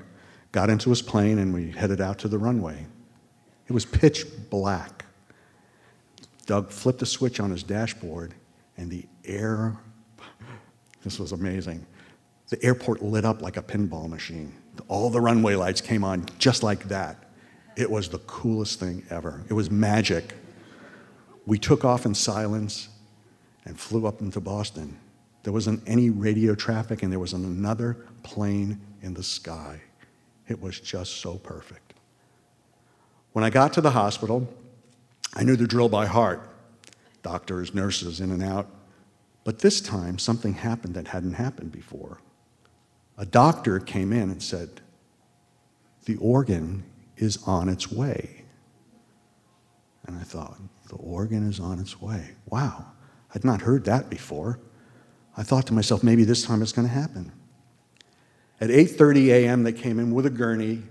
got 0.52 0.70
into 0.70 0.90
his 0.90 1.02
plane 1.02 1.38
and 1.38 1.54
we 1.54 1.72
headed 1.72 2.02
out 2.02 2.20
to 2.20 2.28
the 2.28 2.38
runway. 2.38 2.86
It 3.68 3.74
was 3.74 3.86
pitch 3.86 4.26
black. 4.50 5.06
Doug 6.46 6.72
flipped 6.72 7.02
a 7.02 7.06
switch 7.06 7.40
on 7.40 7.52
his 7.52 7.64
dashboard 7.64 8.34
and 8.78 8.90
the 8.90 9.06
air, 9.26 9.78
this 11.04 11.20
was 11.20 11.32
amazing. 11.32 11.86
The 12.50 12.64
airport 12.66 13.04
lit 13.04 13.26
up 13.26 13.42
like 13.42 13.58
a 13.58 13.62
pinball 13.62 14.10
machine. 14.10 14.54
All 14.88 15.10
the 15.10 15.22
runway 15.22 15.56
lights 15.56 15.82
came 15.82 16.04
on 16.04 16.26
just 16.40 16.64
like 16.64 16.86
that. 16.86 17.26
It 17.76 17.90
was 17.90 18.10
the 18.10 18.20
coolest 18.20 18.80
thing 18.80 19.04
ever. 19.10 19.44
It 19.50 19.54
was 19.54 19.70
magic. 19.70 20.34
We 21.46 21.60
took 21.60 21.86
off 21.86 22.06
in 22.06 22.16
silence 22.16 22.90
and 23.66 23.80
flew 23.80 24.08
up 24.08 24.22
into 24.22 24.40
Boston. 24.40 24.98
There 25.44 25.54
wasn't 25.54 25.82
any 25.88 26.10
radio 26.10 26.56
traffic, 26.56 27.04
and 27.04 27.12
there 27.12 27.20
wasn't 27.20 27.46
another 27.46 27.98
plane 28.24 28.80
in 29.02 29.14
the 29.14 29.24
sky. 29.24 29.82
It 30.48 30.62
was 30.62 30.80
just 30.80 31.18
so 31.18 31.36
perfect. 31.38 31.94
When 33.34 33.44
I 33.44 33.50
got 33.50 33.74
to 33.74 33.82
the 33.82 33.92
hospital, 33.92 34.52
I 35.36 35.44
knew 35.44 35.56
the 35.56 35.68
drill 35.68 35.90
by 35.90 36.06
heart 36.06 36.50
doctors, 37.22 37.74
nurses, 37.74 38.22
in 38.22 38.32
and 38.32 38.42
out. 38.42 38.68
But 39.44 39.60
this 39.60 39.82
time, 39.82 40.18
something 40.18 40.54
happened 40.54 40.96
that 40.96 41.10
hadn't 41.10 41.34
happened 41.34 41.72
before. 41.72 42.20
A 43.18 43.26
doctor 43.26 43.80
came 43.80 44.14
in 44.14 44.30
and 44.30 44.42
said, 44.42 44.82
The 46.06 46.16
organ 46.18 46.84
is 47.18 47.38
on 47.46 47.68
its 47.68 47.92
way. 47.92 48.46
And 50.06 50.18
I 50.18 50.24
thought, 50.24 50.60
The 50.88 50.96
organ 50.96 51.48
is 51.50 51.60
on 51.60 51.80
its 51.80 52.02
way. 52.02 52.36
Wow, 52.48 52.86
I'd 53.36 53.44
not 53.44 53.62
heard 53.62 53.86
that 53.86 54.10
before. 54.10 54.60
I 55.40 55.44
thought 55.44 55.66
to 55.68 55.74
myself, 55.74 56.04
maybe 56.04 56.26
this 56.26 56.44
time 56.44 56.62
it's 56.62 56.74
going 56.74 56.86
to 56.86 56.94
happen. 56.94 57.32
At 58.60 58.70
8:30 58.70 59.28
a.m., 59.28 59.64
they 59.64 59.72
came 59.72 59.98
in 59.98 60.14
with 60.14 60.26
a 60.26 60.30
gurney, 60.30 60.84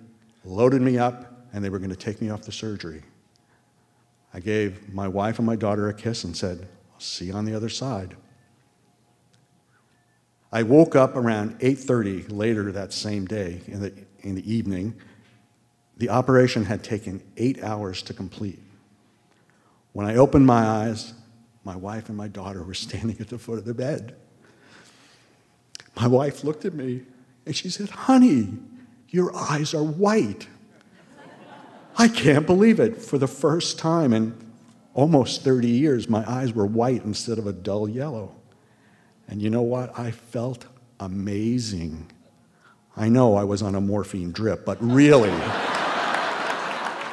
loaded 0.43 0.81
me 0.81 0.97
up, 0.97 1.47
and 1.53 1.63
they 1.63 1.69
were 1.69 1.79
going 1.79 1.91
to 1.91 1.97
take 1.97 2.23
me 2.23 2.31
off 2.31 2.41
the 2.43 2.51
surgery. 2.51 3.03
I 4.33 4.41
gave 4.41 4.91
my 4.95 5.07
wife 5.07 5.39
and 5.39 5.45
my 5.45 5.55
daughter 5.55 5.91
a 5.91 5.93
kiss 5.93 6.25
and 6.25 6.35
said, 6.35 6.67
I'll 6.95 7.01
see 7.01 7.27
you 7.27 7.35
on 7.35 7.45
the 7.45 7.55
other 7.55 7.69
side. 7.69 8.17
I 10.51 10.63
woke 10.63 10.97
up 10.97 11.15
around 11.15 11.61
8:30 11.61 12.33
later 12.33 12.73
that 12.73 12.95
same 12.95 13.27
day 13.27 13.61
in 13.67 13.81
the, 13.81 13.93
in 14.21 14.35
the 14.35 14.51
evening. 14.51 14.95
The 15.99 16.09
operation 16.09 16.65
had 16.65 16.83
taken 16.83 17.23
eight 17.37 17.63
hours 17.63 18.01
to 18.05 18.15
complete. 18.15 18.63
When 19.93 20.07
I 20.07 20.17
opened 20.17 20.47
my 20.47 20.65
eyes, 20.65 21.13
my 21.65 21.77
wife 21.77 22.09
and 22.09 22.17
my 22.17 22.29
daughter 22.29 22.63
were 22.63 22.73
standing 22.87 23.21
at 23.21 23.29
the 23.29 23.39
foot 23.39 23.59
of 23.59 23.67
the 23.67 23.75
bed. 23.75 24.17
My 25.99 26.07
wife 26.07 26.45
looked 26.45 26.65
at 26.65 26.75
me 26.75 27.03
and 27.45 27.57
she 27.57 27.71
said, 27.71 27.91
Honey, 27.91 28.49
your 29.09 29.35
eyes 29.35 29.75
are 29.75 29.83
white. 29.83 30.47
I 31.97 32.07
can't 32.07 32.47
believe 32.47 32.79
it. 32.79 33.03
For 33.03 33.19
the 33.19 33.27
first 33.27 33.81
time 33.81 34.13
in 34.13 34.33
almost 34.95 35.43
30 35.43 35.67
years, 35.67 36.09
my 36.09 36.25
eyes 36.31 36.53
were 36.53 36.67
white 36.67 37.05
instead 37.05 37.37
of 37.39 37.49
a 37.49 37.53
dull 37.53 37.89
yellow. 37.89 38.33
And 39.27 39.43
you 39.43 39.51
know 39.51 39.63
what? 39.63 39.99
I 39.99 40.13
felt 40.13 40.67
amazing. 41.01 42.09
I 42.97 43.09
know 43.09 43.35
I 43.35 43.43
was 43.43 43.61
on 43.61 43.75
a 43.75 43.81
morphine 43.81 44.31
drip, 44.31 44.65
but 44.65 44.79
really, 44.81 45.33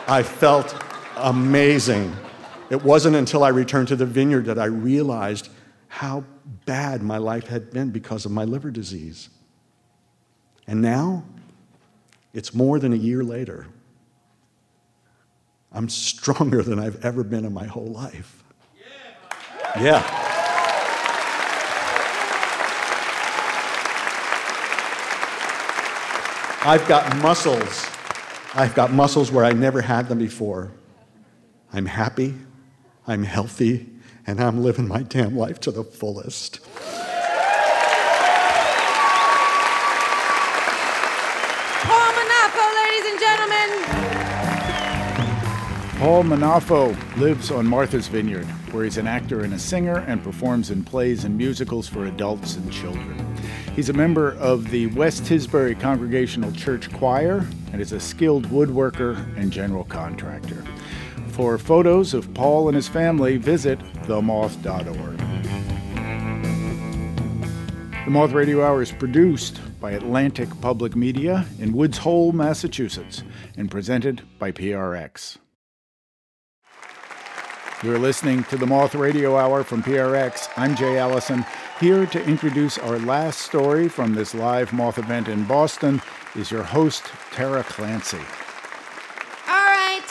I 0.07 0.23
felt 0.23 0.75
amazing. 1.17 2.15
It 2.69 2.83
wasn't 2.83 3.15
until 3.15 3.43
I 3.43 3.49
returned 3.49 3.87
to 3.87 3.95
the 3.95 4.05
vineyard 4.05 4.45
that 4.45 4.59
I 4.59 4.65
realized 4.65 5.49
how 5.87 6.23
bad 6.65 7.01
my 7.01 7.17
life 7.17 7.47
had 7.47 7.71
been 7.71 7.91
because 7.91 8.25
of 8.25 8.31
my 8.31 8.43
liver 8.43 8.71
disease. 8.71 9.29
And 10.67 10.81
now, 10.81 11.23
it's 12.33 12.53
more 12.53 12.79
than 12.79 12.91
a 12.91 12.97
year 12.97 13.23
later. 13.23 13.67
I'm 15.71 15.89
stronger 15.89 16.63
than 16.63 16.79
I've 16.79 17.03
ever 17.03 17.23
been 17.23 17.45
in 17.45 17.53
my 17.53 17.65
whole 17.65 17.87
life. 17.87 18.43
Yeah. 19.79 20.01
I've 26.63 26.87
got 26.87 27.15
muscles. 27.17 27.85
I've 28.55 28.73
got 28.73 28.91
muscles 28.91 29.31
where 29.31 29.45
I 29.45 29.51
never 29.51 29.81
had 29.81 30.09
them 30.09 30.17
before. 30.17 30.71
I'm 31.71 31.85
happy. 31.85 32.33
I'm 33.05 33.23
healthy 33.23 33.87
and 34.27 34.41
I'm 34.41 34.63
living 34.63 34.87
my 34.87 35.03
damn 35.03 35.37
life 35.37 35.59
to 35.61 35.71
the 35.71 35.83
fullest. 35.83 36.59
Paul 41.83 42.11
Munafo, 42.13 42.65
ladies 42.75 43.05
and 43.11 43.19
gentlemen. 43.19 43.69
Paul 45.99 46.23
Munafo 46.23 47.17
lives 47.17 47.51
on 47.51 47.67
Martha's 47.67 48.07
Vineyard, 48.07 48.47
where 48.71 48.83
he's 48.83 48.97
an 48.97 49.07
actor 49.07 49.41
and 49.41 49.53
a 49.53 49.59
singer 49.59 49.97
and 50.07 50.23
performs 50.23 50.71
in 50.71 50.83
plays 50.83 51.23
and 51.23 51.37
musicals 51.37 51.87
for 51.87 52.05
adults 52.05 52.55
and 52.55 52.71
children. 52.71 53.21
He's 53.75 53.89
a 53.89 53.93
member 53.93 54.33
of 54.35 54.71
the 54.71 54.87
West 54.87 55.23
Tisbury 55.23 55.79
Congregational 55.79 56.51
Church 56.53 56.91
Choir 56.93 57.45
and 57.73 57.81
is 57.81 57.91
a 57.91 57.99
skilled 57.99 58.45
woodworker 58.47 59.17
and 59.37 59.51
general 59.51 59.83
contractor. 59.83 60.63
For 61.35 61.57
photos 61.57 62.13
of 62.13 62.33
Paul 62.33 62.69
and 62.69 62.77
his 62.77 62.87
family, 62.87 63.35
visit 63.35 63.77
themoth.org. 64.03 65.17
The 68.05 68.11
Moth 68.11 68.31
Radio 68.31 68.63
Hour 68.63 68.81
is 68.81 68.93
produced 68.93 69.59
by 69.81 69.91
Atlantic 69.91 70.47
Public 70.61 70.95
Media 70.95 71.45
in 71.59 71.73
Woods 71.73 71.97
Hole, 71.97 72.31
Massachusetts, 72.31 73.23
and 73.57 73.69
presented 73.69 74.21
by 74.39 74.53
PRX. 74.53 75.35
You're 77.83 77.99
listening 77.99 78.45
to 78.45 78.55
the 78.55 78.65
Moth 78.65 78.95
Radio 78.95 79.35
Hour 79.35 79.65
from 79.65 79.83
PRX. 79.83 80.47
I'm 80.55 80.73
Jay 80.77 80.97
Allison. 80.97 81.45
Here 81.81 82.05
to 82.05 82.23
introduce 82.23 82.77
our 82.77 82.97
last 82.99 83.41
story 83.41 83.89
from 83.89 84.15
this 84.15 84.33
live 84.33 84.71
Moth 84.71 84.97
event 84.97 85.27
in 85.27 85.43
Boston 85.43 86.01
is 86.35 86.49
your 86.49 86.63
host, 86.63 87.03
Tara 87.33 87.65
Clancy. 87.65 88.21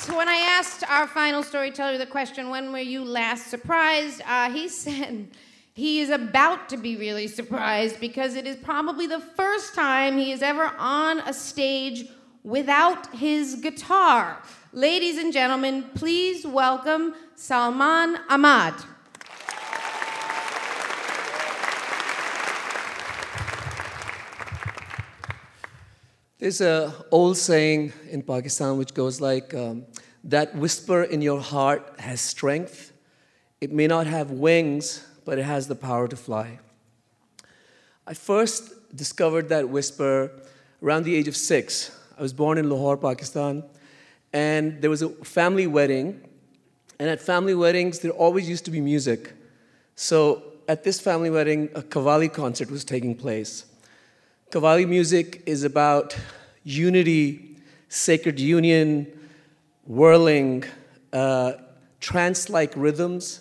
Right, 0.09 0.16
when 0.16 0.28
I 0.28 0.36
asked 0.36 0.84
our 0.88 1.07
final 1.07 1.42
storyteller 1.42 1.98
the 1.98 2.07
question, 2.07 2.50
when 2.50 2.72
were 2.72 2.78
you 2.78 3.05
last 3.05 3.46
surprised? 3.46 4.22
Uh, 4.26 4.50
he 4.50 4.68
said 4.84 5.28
he 5.72 6.00
is 6.00 6.11
about 6.11 6.68
to 6.70 6.76
be 6.76 6.96
really 6.96 7.26
surprised 7.26 8.00
because 8.00 8.34
it 8.34 8.46
is 8.46 8.57
probably 8.57 9.07
the 9.07 9.20
first 9.20 9.74
time 9.74 10.18
he 10.18 10.32
is 10.32 10.42
ever 10.42 10.72
on 10.78 11.20
a 11.20 11.32
stage 11.32 12.09
without 12.42 13.14
his 13.14 13.57
guitar. 13.57 14.42
Ladies 14.72 15.16
and 15.16 15.32
gentlemen, 15.32 15.84
please 15.94 16.46
welcome 16.46 17.14
Salman 17.34 18.18
Ahmad. 18.28 18.74
There's 26.45 26.61
a 26.61 26.92
old 27.11 27.38
saying 27.38 27.95
in 28.11 28.20
Pakistan 28.20 28.76
which 28.76 28.92
goes 28.92 29.18
like, 29.18 29.55
um, 29.55 29.86
"That 30.24 30.55
whisper 30.55 31.03
in 31.03 31.22
your 31.22 31.40
heart 31.40 31.80
has 31.99 32.20
strength. 32.20 32.92
It 33.62 33.72
may 33.72 33.86
not 33.86 34.07
have 34.07 34.30
wings, 34.30 35.01
but 35.24 35.38
it 35.38 35.45
has 35.45 35.68
the 35.68 35.74
power 35.74 36.07
to 36.07 36.16
fly." 36.16 36.59
I 38.07 38.12
first 38.12 38.95
discovered 38.95 39.49
that 39.49 39.70
whisper 39.70 40.30
around 40.82 41.05
the 41.05 41.14
age 41.14 41.28
of 41.28 41.34
six. 41.34 41.90
I 42.18 42.20
was 42.20 42.34
born 42.34 42.59
in 42.59 42.68
Lahore, 42.68 42.99
Pakistan, 42.99 43.64
and 44.34 44.82
there 44.82 44.90
was 44.90 45.01
a 45.01 45.09
family 45.24 45.66
wedding. 45.66 46.20
And 46.99 47.09
at 47.09 47.22
family 47.22 47.55
weddings, 47.55 48.01
there 48.01 48.11
always 48.11 48.51
used 48.51 48.66
to 48.66 48.70
be 48.70 48.82
music. 48.82 49.32
So 49.97 50.42
at 50.68 50.84
this 50.84 51.01
family 51.01 51.30
wedding, 51.30 51.70
a 51.74 51.80
Qawwali 51.80 52.30
concert 52.30 52.70
was 52.70 52.84
taking 52.84 53.14
place. 53.14 53.64
Qawwali 54.55 54.86
music 54.86 55.42
is 55.46 55.64
about 55.64 56.16
unity, 56.62 57.57
sacred 57.88 58.38
union, 58.38 59.09
whirling, 59.84 60.62
uh, 61.12 61.55
trance 61.98 62.48
like 62.48 62.72
rhythms, 62.76 63.40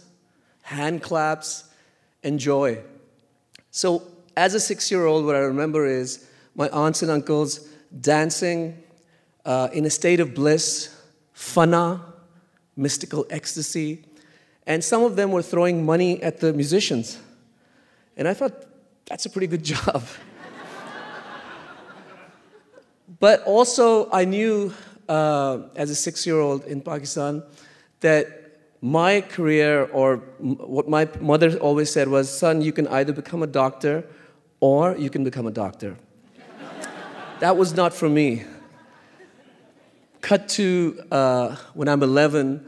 hand 0.64 1.04
claps, 1.04 1.70
and 2.24 2.40
joy. 2.40 2.82
So, 3.70 4.02
as 4.36 4.56
a 4.56 4.60
six 4.60 4.90
year 4.90 5.06
old, 5.06 5.24
what 5.28 5.36
I 5.36 5.42
remember 5.42 5.86
is 5.86 6.28
my 6.56 6.68
aunts 6.70 7.04
and 7.04 7.12
uncles 7.12 7.60
dancing 8.02 8.82
uh, 9.46 9.70
in 9.72 9.86
a 9.86 9.92
state 9.92 10.20
of 10.20 10.34
bliss, 10.34 11.00
fana, 11.36 12.02
mystical 12.76 13.28
ecstasy, 13.30 14.04
and 14.66 14.84
some 14.84 15.04
of 15.04 15.16
them 15.16 15.32
were 15.32 15.44
throwing 15.44 15.86
money 15.86 16.24
at 16.24 16.40
the 16.40 16.54
musicians. 16.54 17.20
And 18.18 18.28
I 18.28 18.34
thought, 18.34 18.66
that's 19.06 19.28
a 19.28 19.30
pretty 19.30 19.46
good 19.46 19.64
job. 19.76 20.04
But 23.24 23.42
also, 23.44 24.10
I 24.12 24.26
knew 24.26 24.74
uh, 25.08 25.60
as 25.78 25.90
a 25.90 25.96
six 25.96 26.26
year 26.26 26.42
old 26.42 26.66
in 26.66 26.82
Pakistan 26.82 27.42
that 28.02 28.28
my 28.82 29.22
career, 29.22 29.86
or 29.94 30.18
what 30.42 30.90
my 30.90 31.08
mother 31.22 31.58
always 31.60 31.90
said 31.90 32.10
was, 32.10 32.28
son, 32.28 32.62
you 32.62 32.74
can 32.74 32.86
either 32.90 33.14
become 33.14 33.42
a 33.42 33.48
doctor 33.48 34.04
or 34.60 34.98
you 34.98 35.10
can 35.10 35.24
become 35.24 35.48
a 35.48 35.52
doctor. 35.52 35.96
that 37.40 37.56
was 37.56 37.74
not 37.74 37.94
for 37.94 38.10
me. 38.10 38.44
Cut 40.20 40.50
to 40.60 41.02
uh, 41.10 41.56
when 41.76 41.88
I'm 41.88 42.04
11, 42.04 42.60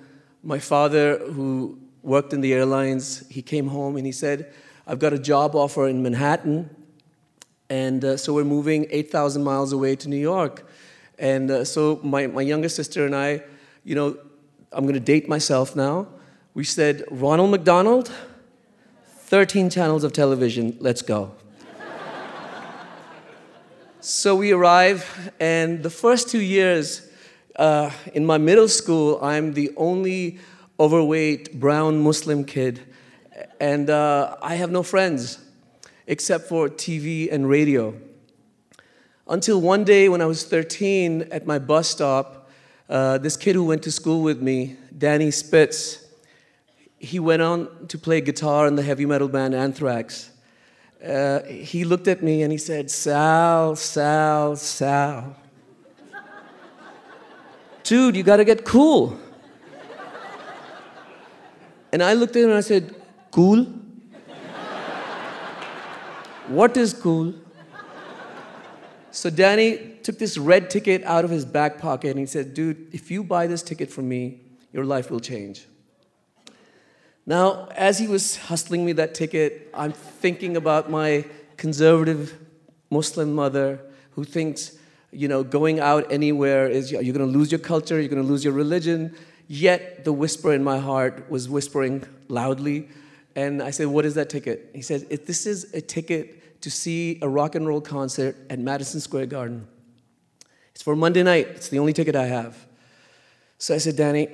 my 0.41 0.59
father, 0.59 1.17
who 1.17 1.77
worked 2.01 2.31
in 2.31 2.39
the 2.39 2.53
airlines, 2.53 3.27
he 3.27 3.41
came 3.41 3.67
home 3.67 3.97
and 3.97 4.05
he 4.05 4.13
said, 4.13 4.53
I've 4.87 4.99
got 4.99 5.11
a 5.11 5.19
job 5.19 5.53
offer 5.53 5.89
in 5.89 6.01
Manhattan 6.01 6.69
and 7.69 8.05
uh, 8.05 8.17
so 8.17 8.33
we're 8.33 8.43
moving 8.43 8.85
8,000 8.91 9.43
miles 9.43 9.71
away 9.71 9.95
to 9.95 10.09
New 10.09 10.17
York. 10.17 10.67
And 11.17 11.49
uh, 11.49 11.65
so 11.65 11.99
my, 12.03 12.27
my 12.27 12.41
younger 12.41 12.69
sister 12.69 13.05
and 13.05 13.15
I, 13.15 13.41
you 13.83 13.95
know, 13.95 14.17
I'm 14.71 14.83
going 14.83 14.93
to 14.93 14.99
date 14.99 15.27
myself 15.27 15.75
now. 15.75 16.07
We 16.53 16.63
said, 16.63 17.03
Ronald 17.09 17.51
McDonald, 17.51 18.11
13 19.07 19.69
channels 19.69 20.03
of 20.03 20.13
television, 20.13 20.77
let's 20.79 21.01
go. 21.01 21.31
so 23.99 24.35
we 24.35 24.51
arrive, 24.51 25.31
and 25.39 25.81
the 25.81 25.89
first 25.89 26.29
two 26.29 26.41
years 26.41 27.09
uh, 27.55 27.89
in 28.13 28.25
my 28.25 28.37
middle 28.37 28.67
school, 28.67 29.19
I'm 29.23 29.53
the 29.53 29.71
only 29.75 30.39
overweight 30.79 31.59
brown 31.59 32.01
Muslim 32.01 32.45
kid, 32.45 32.81
and 33.59 33.89
uh, 33.89 34.35
I 34.41 34.55
have 34.55 34.71
no 34.71 34.83
friends 34.83 35.44
except 36.07 36.47
for 36.47 36.69
TV 36.69 37.31
and 37.31 37.49
radio. 37.49 37.93
Until 39.27 39.59
one 39.59 39.83
day 39.83 40.07
when 40.07 40.21
I 40.21 40.25
was 40.25 40.43
13 40.43 41.29
at 41.31 41.47
my 41.47 41.57
bus 41.57 41.87
stop, 41.87 42.49
uh, 42.89 43.17
this 43.17 43.35
kid 43.35 43.55
who 43.55 43.63
went 43.63 43.81
to 43.83 43.91
school 43.91 44.21
with 44.21 44.41
me, 44.41 44.77
Danny 44.95 45.31
Spitz, 45.31 46.05
he 46.99 47.19
went 47.19 47.41
on 47.41 47.87
to 47.87 47.97
play 47.97 48.21
guitar 48.21 48.67
in 48.67 48.75
the 48.75 48.83
heavy 48.83 49.05
metal 49.05 49.27
band 49.27 49.55
Anthrax. 49.55 50.31
Uh, 51.03 51.41
he 51.43 51.83
looked 51.83 52.07
at 52.07 52.23
me 52.23 52.43
and 52.43 52.51
he 52.51 52.57
said, 52.57 52.89
Sal, 52.89 53.75
Sal, 53.75 54.55
Sal. 54.55 55.35
Dude, 57.83 58.15
you 58.15 58.23
gotta 58.23 58.45
get 58.45 58.65
cool. 58.65 59.19
And 61.91 62.03
I 62.03 62.13
looked 62.13 62.35
at 62.35 62.43
him 62.43 62.49
and 62.49 62.57
I 62.57 62.61
said, 62.61 62.95
Cool? 63.31 63.67
What 66.47 66.77
is 66.77 66.93
cool? 66.93 67.33
So 69.09 69.29
Danny 69.29 69.97
took 70.03 70.19
this 70.19 70.37
red 70.37 70.69
ticket 70.69 71.01
out 71.03 71.25
of 71.25 71.31
his 71.31 71.45
back 71.45 71.79
pocket 71.79 72.11
and 72.11 72.19
he 72.19 72.25
said, 72.25 72.53
Dude, 72.53 72.93
if 72.93 73.09
you 73.09 73.23
buy 73.23 73.47
this 73.47 73.63
ticket 73.63 73.89
from 73.89 74.07
me, 74.09 74.41
your 74.73 74.85
life 74.85 75.09
will 75.09 75.19
change. 75.19 75.65
Now, 77.25 77.69
as 77.75 77.97
he 77.97 78.07
was 78.07 78.35
hustling 78.35 78.85
me 78.85 78.91
that 78.93 79.15
ticket, 79.15 79.69
I'm 79.73 79.93
thinking 79.93 80.55
about 80.55 80.91
my 80.91 81.25
conservative 81.57 82.37
Muslim 82.91 83.33
mother 83.33 83.79
who 84.11 84.23
thinks, 84.23 84.77
you 85.11 85.27
know, 85.27 85.43
going 85.43 85.79
out 85.79 86.11
anywhere 86.11 86.67
is 86.67 86.91
you're 86.91 87.01
going 87.01 87.31
to 87.31 87.37
lose 87.37 87.51
your 87.51 87.59
culture, 87.59 87.99
you're 87.99 88.09
going 88.09 88.21
to 88.21 88.27
lose 88.27 88.43
your 88.43 88.53
religion. 88.53 89.15
Yet 89.47 90.03
the 90.05 90.13
whisper 90.13 90.53
in 90.53 90.63
my 90.63 90.77
heart 90.77 91.29
was 91.31 91.49
whispering 91.49 92.03
loudly. 92.27 92.89
And 93.35 93.61
I 93.61 93.71
said, 93.71 93.87
What 93.87 94.05
is 94.05 94.15
that 94.15 94.29
ticket? 94.29 94.71
He 94.73 94.81
said, 94.81 95.09
This 95.09 95.45
is 95.45 95.73
a 95.73 95.81
ticket 95.81 96.61
to 96.61 96.71
see 96.71 97.19
a 97.21 97.29
rock 97.29 97.55
and 97.55 97.67
roll 97.67 97.81
concert 97.81 98.35
at 98.49 98.59
Madison 98.59 98.99
Square 98.99 99.27
Garden. 99.27 99.67
It's 100.73 100.81
for 100.81 100.95
Monday 100.95 101.23
night, 101.23 101.47
it's 101.49 101.69
the 101.69 101.79
only 101.79 101.93
ticket 101.93 102.15
I 102.15 102.25
have. 102.27 102.65
So 103.57 103.75
I 103.75 103.77
said, 103.77 103.95
Danny, 103.95 104.27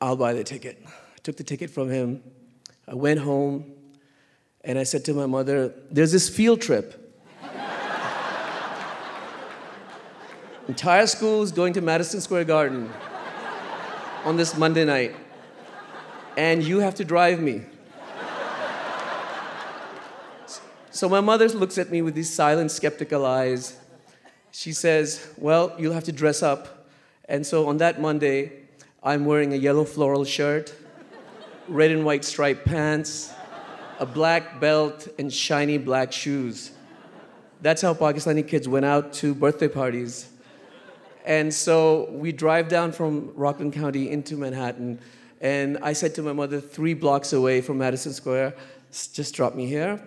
I'll 0.00 0.16
buy 0.16 0.32
the 0.32 0.44
ticket. 0.44 0.82
I 0.86 1.18
took 1.22 1.36
the 1.36 1.44
ticket 1.44 1.70
from 1.70 1.90
him. 1.90 2.22
I 2.86 2.94
went 2.94 3.20
home 3.20 3.72
and 4.62 4.78
I 4.78 4.82
said 4.82 5.04
to 5.06 5.14
my 5.14 5.26
mother, 5.26 5.72
There's 5.90 6.12
this 6.12 6.28
field 6.28 6.60
trip. 6.60 6.96
Entire 10.68 11.06
school 11.06 11.42
is 11.42 11.52
going 11.52 11.72
to 11.74 11.80
Madison 11.80 12.20
Square 12.20 12.44
Garden 12.44 12.92
on 14.24 14.36
this 14.36 14.56
Monday 14.56 14.84
night, 14.84 15.14
and 16.36 16.62
you 16.62 16.80
have 16.80 16.94
to 16.96 17.04
drive 17.04 17.40
me. 17.40 17.62
So 20.92 21.08
my 21.08 21.20
mother 21.20 21.48
looks 21.48 21.78
at 21.78 21.90
me 21.90 22.02
with 22.02 22.14
these 22.14 22.32
silent, 22.32 22.72
skeptical 22.72 23.24
eyes, 23.24 23.76
she 24.50 24.72
says, 24.72 25.32
Well, 25.36 25.72
you'll 25.78 25.92
have 25.92 26.04
to 26.04 26.12
dress 26.12 26.42
up. 26.42 26.88
And 27.28 27.46
so 27.46 27.68
on 27.68 27.76
that 27.76 28.00
Monday, 28.00 28.64
I'm 29.02 29.24
wearing 29.24 29.52
a 29.52 29.56
yellow 29.56 29.84
floral 29.84 30.24
shirt, 30.24 30.74
red 31.68 31.92
and 31.92 32.04
white 32.04 32.24
striped 32.24 32.64
pants, 32.64 33.32
a 34.00 34.06
black 34.06 34.60
belt, 34.60 35.06
and 35.18 35.32
shiny 35.32 35.78
black 35.78 36.12
shoes. 36.12 36.72
That's 37.62 37.82
how 37.82 37.94
Pakistani 37.94 38.46
kids 38.46 38.66
went 38.66 38.84
out 38.84 39.12
to 39.14 39.32
birthday 39.32 39.68
parties. 39.68 40.28
And 41.24 41.54
so 41.54 42.10
we 42.10 42.32
drive 42.32 42.68
down 42.68 42.90
from 42.90 43.32
Rockland 43.36 43.74
County 43.74 44.10
into 44.10 44.36
Manhattan. 44.36 44.98
And 45.40 45.78
I 45.82 45.92
said 45.92 46.16
to 46.16 46.22
my 46.22 46.32
mother, 46.32 46.60
three 46.60 46.94
blocks 46.94 47.32
away 47.32 47.60
from 47.60 47.78
Madison 47.78 48.12
Square, 48.12 48.54
just 48.90 49.34
drop 49.34 49.54
me 49.54 49.66
here 49.66 50.04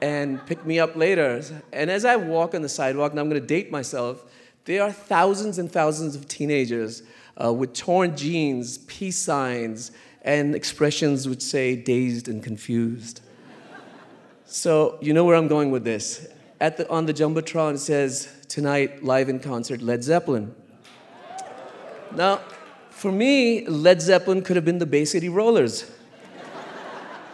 and 0.00 0.44
pick 0.46 0.64
me 0.64 0.78
up 0.78 0.96
later. 0.96 1.42
And 1.72 1.90
as 1.90 2.04
I 2.04 2.16
walk 2.16 2.54
on 2.54 2.62
the 2.62 2.68
sidewalk, 2.68 3.12
and 3.12 3.20
I'm 3.20 3.28
going 3.28 3.40
to 3.40 3.46
date 3.46 3.70
myself, 3.70 4.24
there 4.64 4.82
are 4.82 4.92
thousands 4.92 5.58
and 5.58 5.70
thousands 5.70 6.14
of 6.14 6.28
teenagers 6.28 7.02
uh, 7.42 7.52
with 7.52 7.72
torn 7.74 8.16
jeans, 8.16 8.78
peace 8.78 9.18
signs, 9.18 9.92
and 10.22 10.54
expressions 10.54 11.28
which 11.28 11.42
say 11.42 11.76
dazed 11.76 12.28
and 12.28 12.42
confused. 12.42 13.20
So, 14.44 14.98
you 15.00 15.12
know 15.12 15.24
where 15.24 15.36
I'm 15.36 15.48
going 15.48 15.70
with 15.70 15.84
this. 15.84 16.28
At 16.60 16.76
the, 16.76 16.88
on 16.90 17.06
the 17.06 17.14
Jumbotron, 17.14 17.74
it 17.74 17.78
says, 17.78 18.28
Tonight, 18.48 19.04
live 19.04 19.28
in 19.28 19.38
concert, 19.38 19.80
Led 19.80 20.02
Zeppelin. 20.02 20.54
Now, 22.14 22.40
for 22.90 23.12
me, 23.12 23.66
Led 23.66 24.02
Zeppelin 24.02 24.42
could 24.42 24.56
have 24.56 24.64
been 24.64 24.78
the 24.78 24.86
Bay 24.86 25.04
City 25.04 25.28
Rollers. 25.28 25.90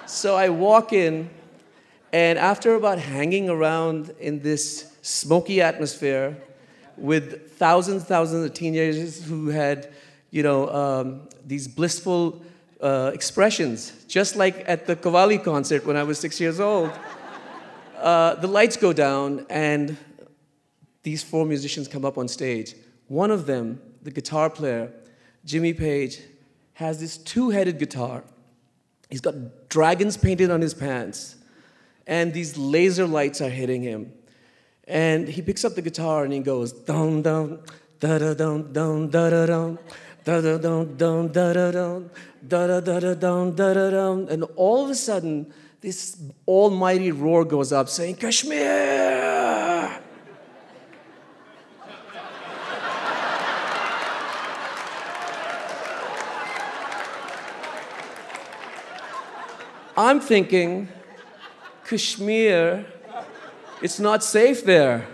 So 0.07 0.37
I 0.37 0.51
walk 0.51 0.93
in, 0.93 1.31
and 2.17 2.39
after 2.39 2.77
about 2.77 2.99
hanging 2.99 3.51
around 3.51 4.09
in 4.19 4.41
this 4.41 4.97
smoky 5.03 5.61
atmosphere 5.61 6.35
with 6.97 7.53
thousands, 7.59 8.05
thousands 8.05 8.47
of 8.47 8.55
teenagers 8.55 9.23
who 9.23 9.49
had, 9.49 9.93
you 10.31 10.43
know, 10.43 10.67
um, 10.71 11.29
these 11.45 11.69
blissful 11.69 12.43
uh, 12.81 13.11
expressions, 13.13 13.93
just 14.09 14.35
like 14.35 14.65
at 14.67 14.87
the 14.87 14.97
Qawwali 14.97 15.45
concert 15.45 15.85
when 15.85 15.95
I 15.95 16.05
was 16.05 16.19
six 16.19 16.41
years 16.41 16.59
old, 16.59 16.91
uh, 17.99 18.37
the 18.37 18.47
lights 18.47 18.79
go 18.79 18.95
down 18.95 19.45
and 19.51 19.99
these 21.03 21.23
four 21.23 21.45
musicians 21.45 21.87
come 21.87 22.07
up 22.07 22.17
on 22.17 22.29
stage. 22.29 22.77
One 23.09 23.31
of 23.31 23.45
them, 23.45 23.79
the 24.01 24.11
guitar 24.11 24.49
player, 24.49 24.91
Jimmy 25.45 25.75
Page, 25.75 26.23
has 26.73 26.99
this 26.99 27.19
two 27.19 27.51
headed 27.51 27.79
guitar. 27.79 28.25
He's 29.11 29.21
got 29.21 29.69
dragons 29.69 30.17
painted 30.17 30.51
on 30.51 30.63
his 30.63 30.73
pants 30.73 31.36
and 32.07 32.33
these 32.33 32.57
laser 32.57 33.07
lights 33.07 33.41
are 33.41 33.51
hitting 33.51 33.83
him. 33.83 34.13
And 34.87 35.29
he 35.29 35.43
picks 35.43 35.65
up 35.65 35.75
the 35.75 35.83
guitar 35.83 36.25
and 36.25 36.33
he 36.33 36.39
goes, 36.41 36.73
dum 36.73 37.23
dum, 37.23 37.61
da 37.99 38.19
da 38.19 38.35
dum 38.35 38.73
dum, 38.73 39.11
da 39.11 39.31
da 39.31 39.47
dum, 39.47 39.79
da 40.25 40.41
da 40.41 40.59
dum 40.59 40.97
dum, 40.97 41.29
da 41.29 41.53
da 41.53 41.71
dum, 41.73 42.11
da 42.47 42.67
da 42.67 42.81
da 42.81 43.01
da 43.01 43.15
dum, 43.15 43.55
da 43.55 43.75
da 43.75 43.91
dum. 43.91 44.29
And 44.29 44.45
all 44.55 44.85
of 44.85 44.91
a 44.91 44.95
sudden, 44.95 45.53
this 45.81 46.17
almighty 46.47 47.11
roar 47.11 47.45
goes 47.45 47.73
up 47.73 47.89
saying, 47.89 48.17
Kashmir! 48.17 50.03
I'm 59.99 60.21
thinking, 60.21 60.89
Kashmir, 61.89 62.85
it's 63.81 64.01
not 64.01 64.25
safe 64.25 64.65
there. 64.65 65.07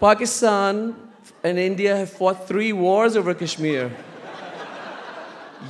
Pakistan 0.00 0.94
and 1.42 1.58
India 1.58 1.96
have 1.96 2.10
fought 2.10 2.46
three 2.46 2.72
wars 2.72 3.16
over 3.16 3.34
Kashmir. 3.34 3.90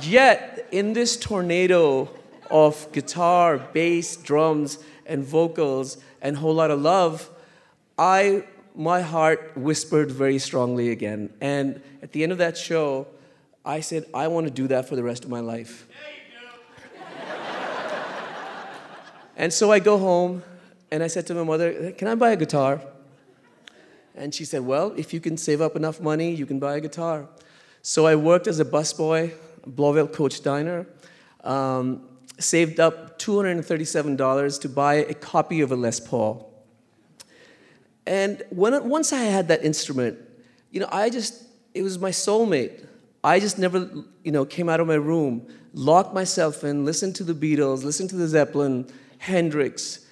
Yet, 0.01 0.67
in 0.71 0.93
this 0.93 1.17
tornado 1.17 2.09
of 2.49 2.91
guitar, 2.91 3.57
bass, 3.57 4.17
drums, 4.17 4.79
and 5.05 5.23
vocals, 5.23 5.97
and 6.21 6.37
whole 6.37 6.53
lot 6.53 6.71
of 6.71 6.81
love, 6.81 7.29
I, 7.97 8.43
my 8.75 9.01
heart 9.01 9.51
whispered 9.55 10.11
very 10.11 10.39
strongly 10.39 10.89
again. 10.89 11.31
And 11.41 11.81
at 12.01 12.11
the 12.11 12.23
end 12.23 12.31
of 12.31 12.37
that 12.39 12.57
show, 12.57 13.07
I 13.65 13.79
said, 13.79 14.05
I 14.13 14.27
want 14.27 14.47
to 14.47 14.51
do 14.53 14.67
that 14.67 14.89
for 14.89 14.95
the 14.95 15.03
rest 15.03 15.23
of 15.23 15.29
my 15.29 15.39
life. 15.39 15.87
And 19.35 19.51
so 19.51 19.71
I 19.71 19.79
go 19.79 19.97
home 19.97 20.43
and 20.91 21.01
I 21.01 21.07
said 21.07 21.25
to 21.27 21.33
my 21.33 21.43
mother, 21.43 21.91
Can 21.91 22.07
I 22.07 22.15
buy 22.15 22.31
a 22.31 22.35
guitar? 22.35 22.81
And 24.15 24.33
she 24.33 24.45
said, 24.45 24.61
Well, 24.61 24.93
if 24.95 25.13
you 25.13 25.19
can 25.19 25.37
save 25.37 25.61
up 25.61 25.75
enough 25.75 25.99
money, 25.99 26.33
you 26.33 26.45
can 26.45 26.59
buy 26.59 26.77
a 26.77 26.81
guitar. 26.81 27.27
So 27.81 28.05
I 28.05 28.15
worked 28.15 28.47
as 28.47 28.59
a 28.59 28.65
busboy, 28.65 29.33
Blauvelt 29.67 30.13
Coach 30.13 30.41
Diner, 30.41 30.85
um, 31.43 32.07
saved 32.39 32.79
up 32.79 33.19
$237 33.19 34.61
to 34.61 34.69
buy 34.69 34.95
a 34.95 35.13
copy 35.13 35.61
of 35.61 35.71
a 35.71 35.75
Les 35.75 35.99
Paul. 35.99 36.49
And 38.05 38.43
when, 38.49 38.87
once 38.87 39.13
I 39.13 39.23
had 39.23 39.47
that 39.47 39.63
instrument, 39.63 40.17
you 40.71 40.79
know, 40.79 40.89
I 40.91 41.09
just, 41.09 41.43
it 41.73 41.83
was 41.83 41.99
my 41.99 42.09
soulmate. 42.09 42.85
I 43.23 43.39
just 43.39 43.57
never, 43.57 43.89
you 44.23 44.31
know, 44.31 44.45
came 44.45 44.67
out 44.67 44.79
of 44.79 44.87
my 44.87 44.95
room, 44.95 45.47
locked 45.73 46.13
myself 46.13 46.63
in, 46.63 46.83
listened 46.83 47.15
to 47.15 47.23
the 47.23 47.33
Beatles, 47.33 47.83
listened 47.83 48.09
to 48.09 48.15
the 48.15 48.27
Zeppelin, 48.27 48.87
Hendrix, 49.23 50.05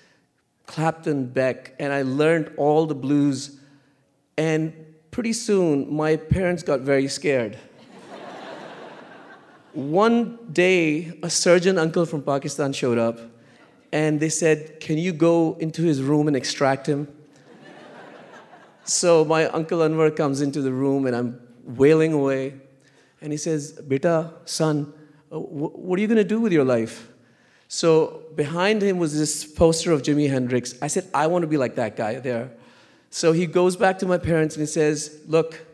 Clapton, 0.68 1.28
Beck, 1.28 1.76
and 1.80 1.92
I 1.92 2.04
learned 2.04 2.54
all 2.56 2.86
the 2.86 2.96
blues. 2.96 3.60
And 4.38 4.74
pretty 5.12 5.34
soon, 5.34 5.94
my 5.94 6.16
parents 6.16 6.64
got 6.64 6.80
very 6.80 7.10
scared. 7.10 7.58
One 9.74 10.40
day, 10.54 11.20
a 11.22 11.30
surgeon 11.30 11.78
uncle 11.78 12.06
from 12.06 12.24
Pakistan 12.24 12.72
showed 12.72 12.98
up, 12.98 13.20
and 13.92 14.18
they 14.18 14.30
said, 14.30 14.80
Can 14.80 14.98
you 14.98 15.12
go 15.12 15.58
into 15.60 15.82
his 15.82 16.02
room 16.02 16.30
and 16.30 16.38
extract 16.38 16.88
him? 16.88 17.10
so 18.86 19.26
my 19.26 19.48
uncle 19.48 19.80
Anwar 19.80 20.16
comes 20.16 20.40
into 20.40 20.62
the 20.62 20.72
room, 20.72 21.06
and 21.06 21.18
I'm 21.18 21.38
wailing 21.66 22.14
away. 22.14 22.54
And 23.20 23.34
he 23.34 23.38
says, 23.38 23.74
Beta, 23.74 24.32
son, 24.46 24.94
uh, 25.30 25.38
what 25.38 26.00
are 26.00 26.02
you 26.02 26.08
going 26.08 26.16
to 26.16 26.24
do 26.24 26.40
with 26.40 26.54
your 26.54 26.64
life? 26.64 27.11
So 27.74 28.24
behind 28.36 28.82
him 28.82 29.00
was 29.00 29.18
this 29.18 29.46
poster 29.46 29.94
of 29.94 30.02
Jimi 30.02 30.30
Hendrix. 30.30 30.76
I 30.82 30.88
said, 30.88 31.08
I 31.14 31.28
want 31.28 31.44
to 31.44 31.48
be 31.48 31.56
like 31.56 31.76
that 31.76 31.96
guy 31.96 32.20
there. 32.20 32.52
So 33.10 33.32
he 33.32 33.46
goes 33.46 33.78
back 33.78 33.98
to 34.00 34.06
my 34.06 34.18
parents 34.18 34.58
and 34.58 34.62
he 34.62 34.68
says, 34.68 35.22
Look, 35.26 35.66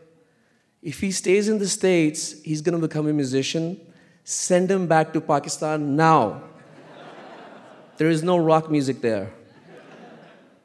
if 0.80 1.00
he 1.00 1.10
stays 1.10 1.48
in 1.48 1.58
the 1.58 1.66
States, 1.66 2.40
he's 2.42 2.60
going 2.60 2.80
to 2.80 2.86
become 2.86 3.08
a 3.08 3.12
musician. 3.12 3.80
Send 4.22 4.70
him 4.70 4.86
back 4.86 5.12
to 5.14 5.20
Pakistan 5.20 5.96
now. 5.96 6.40
there 7.96 8.10
is 8.10 8.22
no 8.22 8.38
rock 8.38 8.70
music 8.70 9.00
there. 9.00 9.32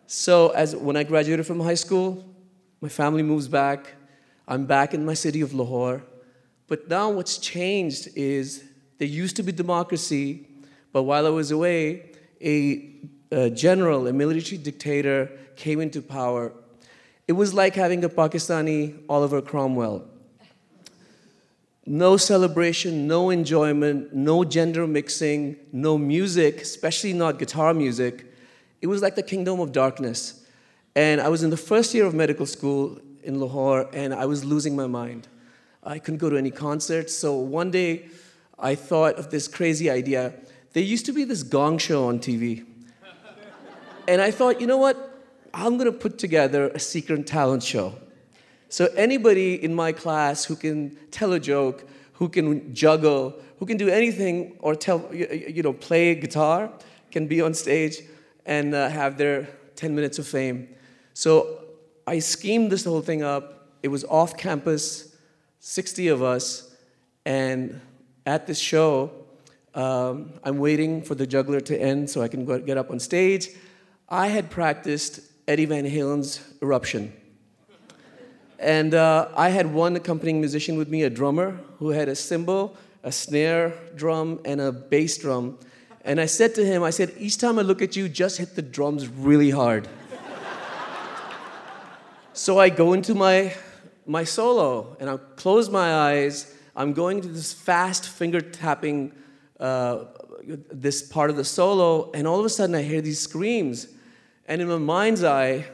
So 0.06 0.50
as 0.50 0.76
when 0.76 0.96
I 0.96 1.02
graduated 1.02 1.48
from 1.48 1.60
high 1.62 1.82
school, 1.86 2.24
my 2.80 2.90
family 2.90 3.24
moves 3.24 3.48
back. 3.48 3.96
I'm 4.48 4.68
back 4.68 4.94
in 4.94 5.04
my 5.04 5.16
city 5.16 5.42
of 5.42 5.52
Lahore. 5.52 6.04
But 6.68 6.88
now 6.90 7.10
what's 7.10 7.40
changed 7.40 8.10
is 8.16 8.64
there 9.00 9.08
used 9.08 9.36
to 9.38 9.42
be 9.42 9.52
democracy 9.52 10.50
but 10.94 11.04
while 11.04 11.26
I 11.26 11.32
was 11.32 11.52
away, 11.52 12.12
a, 12.40 12.90
a 13.32 13.50
general, 13.50 14.08
a 14.08 14.14
military 14.14 14.58
dictator, 14.58 15.30
came 15.56 15.82
into 15.82 16.02
power. 16.02 16.54
It 17.28 17.34
was 17.34 17.54
like 17.54 17.76
having 17.76 18.04
a 18.04 18.10
Pakistani 18.10 19.04
Oliver 19.10 19.42
Cromwell. 19.42 20.08
No 21.86 22.16
celebration, 22.16 23.08
no 23.08 23.30
enjoyment, 23.30 24.14
no 24.14 24.46
gender 24.46 24.88
mixing, 24.88 25.58
no 25.72 25.98
music, 25.98 26.62
especially 26.62 27.12
not 27.12 27.40
guitar 27.40 27.74
music. 27.74 28.32
It 28.82 28.88
was 28.88 29.02
like 29.02 29.16
the 29.16 29.24
kingdom 29.24 29.60
of 29.60 29.72
darkness. 29.72 30.46
And 30.96 31.20
I 31.20 31.28
was 31.28 31.44
in 31.44 31.50
the 31.50 31.58
first 31.58 31.94
year 31.94 32.06
of 32.06 32.14
medical 32.14 32.46
school 32.46 33.00
in 33.24 33.40
Lahore, 33.40 33.90
and 33.94 34.14
I 34.14 34.28
was 34.28 34.46
losing 34.46 34.76
my 34.76 34.88
mind. 34.88 35.28
I 35.84 35.98
couldn't 36.00 36.20
go 36.20 36.30
to 36.30 36.38
any 36.38 36.52
concerts. 36.52 37.14
So 37.18 37.36
one 37.36 37.72
day, 37.72 38.06
I 38.60 38.76
thought 38.76 39.16
of 39.16 39.30
this 39.30 39.48
crazy 39.48 39.90
idea 39.90 40.34
there 40.74 40.84
used 40.84 41.06
to 41.06 41.14
be 41.14 41.24
this 41.24 41.44
gong 41.44 41.78
show 41.78 42.08
on 42.08 42.20
TV. 42.20 42.66
And 44.08 44.22
I 44.22 44.32
thought, 44.32 44.60
you 44.60 44.68
know 44.68 44.78
what? 44.78 44.98
I'm 45.54 45.78
gonna 45.78 45.92
put 45.92 46.18
together 46.18 46.70
a 46.70 46.80
secret 46.80 47.26
talent 47.28 47.64
show. 47.64 47.94
So 48.70 48.88
anybody 48.98 49.64
in 49.64 49.74
my 49.74 49.92
class 49.92 50.46
who 50.46 50.56
can 50.56 50.98
tell 51.12 51.32
a 51.34 51.40
joke, 51.40 51.88
who 52.14 52.28
can 52.28 52.74
juggle, 52.74 53.40
who 53.60 53.68
can 53.68 53.78
do 53.78 53.88
anything 53.88 54.58
or 54.60 54.76
tell, 54.76 55.08
you 55.14 55.62
know, 55.62 55.74
play 55.74 56.16
guitar, 56.16 56.72
can 57.12 57.28
be 57.28 57.40
on 57.40 57.54
stage 57.54 58.02
and 58.46 58.74
uh, 58.74 58.90
have 58.90 59.18
their 59.18 59.48
10 59.76 59.94
minutes 59.94 60.18
of 60.18 60.28
fame. 60.28 60.68
So 61.14 61.66
I 62.08 62.20
schemed 62.20 62.72
this 62.72 62.84
whole 62.84 63.02
thing 63.02 63.22
up. 63.22 63.70
It 63.84 63.90
was 63.90 64.04
off 64.06 64.38
campus, 64.38 65.16
60 65.60 66.08
of 66.08 66.24
us, 66.24 66.76
and 67.26 67.80
at 68.26 68.48
this 68.48 68.60
show, 68.60 69.23
um, 69.76 70.34
I'm 70.44 70.58
waiting 70.60 71.02
for 71.02 71.16
the 71.16 71.26
juggler 71.26 71.60
to 71.62 71.80
end 71.80 72.10
so 72.10 72.22
I 72.22 72.28
can 72.28 72.46
get 72.66 72.78
up 72.78 72.92
on 72.92 73.00
stage. 73.00 73.50
I 74.08 74.28
had 74.28 74.50
practiced 74.50 75.22
Eddie 75.48 75.66
Van 75.66 75.86
Halen's 75.86 76.42
Eruption. 76.62 77.14
And 78.60 78.94
uh, 78.94 79.28
I 79.36 79.50
had 79.50 79.74
one 79.74 79.96
accompanying 79.96 80.40
musician 80.40 80.78
with 80.78 80.88
me, 80.88 81.04
a 81.04 81.10
drummer, 81.10 81.60
who 81.80 81.90
had 81.90 82.08
a 82.08 82.16
cymbal, 82.16 82.78
a 83.04 83.12
snare 83.12 83.74
drum, 83.96 84.40
and 84.46 84.62
a 84.62 84.72
bass 84.72 85.18
drum. 85.18 85.58
And 86.06 86.20
I 86.20 86.28
said 86.28 86.56
to 86.56 86.66
him, 86.66 86.82
I 86.84 86.90
said, 86.90 87.14
each 87.18 87.38
time 87.38 87.60
I 87.60 87.62
look 87.62 87.82
at 87.82 87.96
you, 87.96 88.08
just 88.08 88.38
hit 88.38 88.56
the 88.56 88.62
drums 88.62 89.08
really 89.08 89.50
hard. 89.50 89.90
so 92.32 92.58
I 92.58 92.70
go 92.70 92.94
into 92.94 93.14
my, 93.14 93.54
my 94.06 94.24
solo, 94.24 94.96
and 95.00 95.10
I 95.10 95.18
close 95.36 95.70
my 95.70 95.94
eyes. 96.12 96.56
I'm 96.76 96.94
going 96.94 97.22
to 97.22 97.28
this 97.28 97.52
fast 97.52 98.08
finger 98.08 98.40
tapping, 98.40 99.12
uh, 99.64 100.08
this 100.72 101.02
part 101.02 101.30
of 101.30 101.38
the 101.38 101.46
solo, 101.46 102.12
and 102.12 102.28
all 102.28 102.38
of 102.38 102.46
a 102.46 102.50
sudden 102.50 102.76
I 102.76 102.82
hear 102.82 103.02
these 103.02 103.20
screams. 103.20 103.88
And 104.46 104.62
in 104.62 104.68
my 104.68 104.78
mind's 104.78 105.24
eye, 105.24 105.66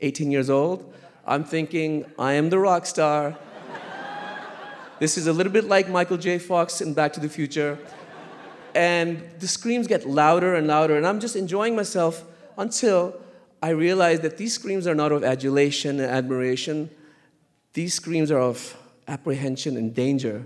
18 0.00 0.32
years 0.32 0.50
old, 0.50 0.92
I'm 1.24 1.44
thinking, 1.44 2.04
I 2.18 2.32
am 2.32 2.50
the 2.50 2.58
rock 2.58 2.84
star. 2.84 3.38
this 4.98 5.16
is 5.16 5.28
a 5.28 5.32
little 5.32 5.52
bit 5.52 5.64
like 5.64 5.88
Michael 5.88 6.16
J. 6.16 6.40
Fox 6.40 6.80
in 6.80 6.94
Back 6.94 7.12
to 7.12 7.20
the 7.20 7.28
Future. 7.28 7.78
And 8.74 9.22
the 9.38 9.46
screams 9.46 9.86
get 9.86 10.08
louder 10.08 10.56
and 10.56 10.66
louder, 10.66 10.96
and 10.96 11.06
I'm 11.06 11.20
just 11.20 11.36
enjoying 11.36 11.76
myself 11.76 12.24
until 12.58 13.20
I 13.62 13.68
realize 13.70 14.18
that 14.20 14.36
these 14.36 14.54
screams 14.54 14.88
are 14.88 14.96
not 14.96 15.12
of 15.12 15.22
adulation 15.22 16.00
and 16.00 16.10
admiration. 16.10 16.90
These 17.74 17.94
screams 17.94 18.32
are 18.32 18.40
of 18.40 18.76
apprehension 19.06 19.76
and 19.76 19.94
danger. 19.94 20.44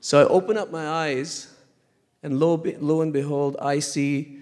So 0.00 0.22
I 0.22 0.24
open 0.24 0.56
up 0.56 0.70
my 0.70 0.88
eyes, 0.88 1.53
and 2.24 2.40
lo, 2.40 2.60
lo 2.80 3.02
and 3.02 3.12
behold, 3.12 3.56
I 3.60 3.80
see 3.80 4.38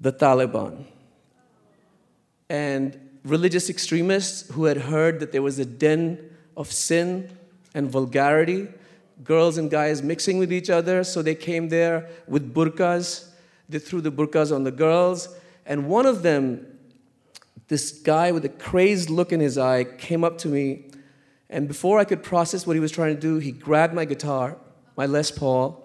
the 0.00 0.10
Taliban. 0.10 0.86
And 2.48 2.98
religious 3.24 3.68
extremists 3.68 4.50
who 4.52 4.64
had 4.64 4.78
heard 4.78 5.20
that 5.20 5.32
there 5.32 5.42
was 5.42 5.58
a 5.58 5.66
den 5.66 6.30
of 6.56 6.72
sin 6.72 7.30
and 7.74 7.90
vulgarity, 7.90 8.68
girls 9.22 9.58
and 9.58 9.70
guys 9.70 10.02
mixing 10.02 10.38
with 10.38 10.50
each 10.50 10.70
other. 10.70 11.04
So 11.04 11.20
they 11.20 11.34
came 11.34 11.68
there 11.68 12.08
with 12.26 12.54
burqas. 12.54 13.28
They 13.68 13.78
threw 13.78 14.00
the 14.00 14.10
burqas 14.10 14.52
on 14.52 14.64
the 14.64 14.72
girls. 14.72 15.28
And 15.66 15.88
one 15.88 16.06
of 16.06 16.22
them, 16.22 16.66
this 17.68 17.92
guy 17.92 18.32
with 18.32 18.46
a 18.46 18.48
crazed 18.48 19.10
look 19.10 19.30
in 19.30 19.40
his 19.40 19.58
eye, 19.58 19.84
came 19.84 20.24
up 20.24 20.38
to 20.38 20.48
me. 20.48 20.86
And 21.50 21.68
before 21.68 21.98
I 21.98 22.04
could 22.04 22.22
process 22.22 22.66
what 22.66 22.76
he 22.76 22.80
was 22.80 22.92
trying 22.92 23.14
to 23.14 23.20
do, 23.20 23.36
he 23.36 23.52
grabbed 23.52 23.92
my 23.92 24.06
guitar, 24.06 24.56
my 24.96 25.04
Les 25.04 25.30
Paul, 25.30 25.82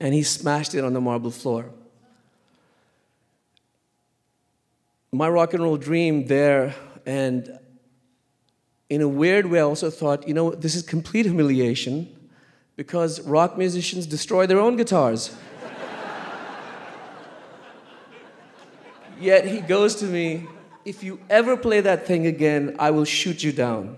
and 0.00 0.14
he 0.14 0.22
smashed 0.22 0.74
it 0.74 0.84
on 0.84 0.92
the 0.92 1.00
marble 1.00 1.30
floor. 1.30 1.70
my 5.16 5.28
rock 5.28 5.54
and 5.54 5.62
roll 5.62 5.76
dream 5.76 6.26
there, 6.26 6.74
and 7.06 7.58
in 8.90 9.00
a 9.00 9.08
weird 9.08 9.46
way, 9.46 9.58
I 9.58 9.62
also 9.62 9.90
thought, 9.90 10.28
you 10.28 10.34
know, 10.34 10.50
this 10.50 10.74
is 10.74 10.82
complete 10.82 11.26
humiliation 11.26 12.14
because 12.76 13.20
rock 13.22 13.56
musicians 13.56 14.06
destroy 14.06 14.46
their 14.46 14.60
own 14.60 14.76
guitars. 14.76 15.34
Yet 19.18 19.46
he 19.46 19.60
goes 19.60 19.94
to 19.96 20.04
me, 20.04 20.46
if 20.84 21.02
you 21.02 21.18
ever 21.30 21.56
play 21.56 21.80
that 21.80 22.06
thing 22.06 22.26
again, 22.26 22.76
I 22.78 22.90
will 22.90 23.06
shoot 23.06 23.42
you 23.42 23.50
down. 23.50 23.96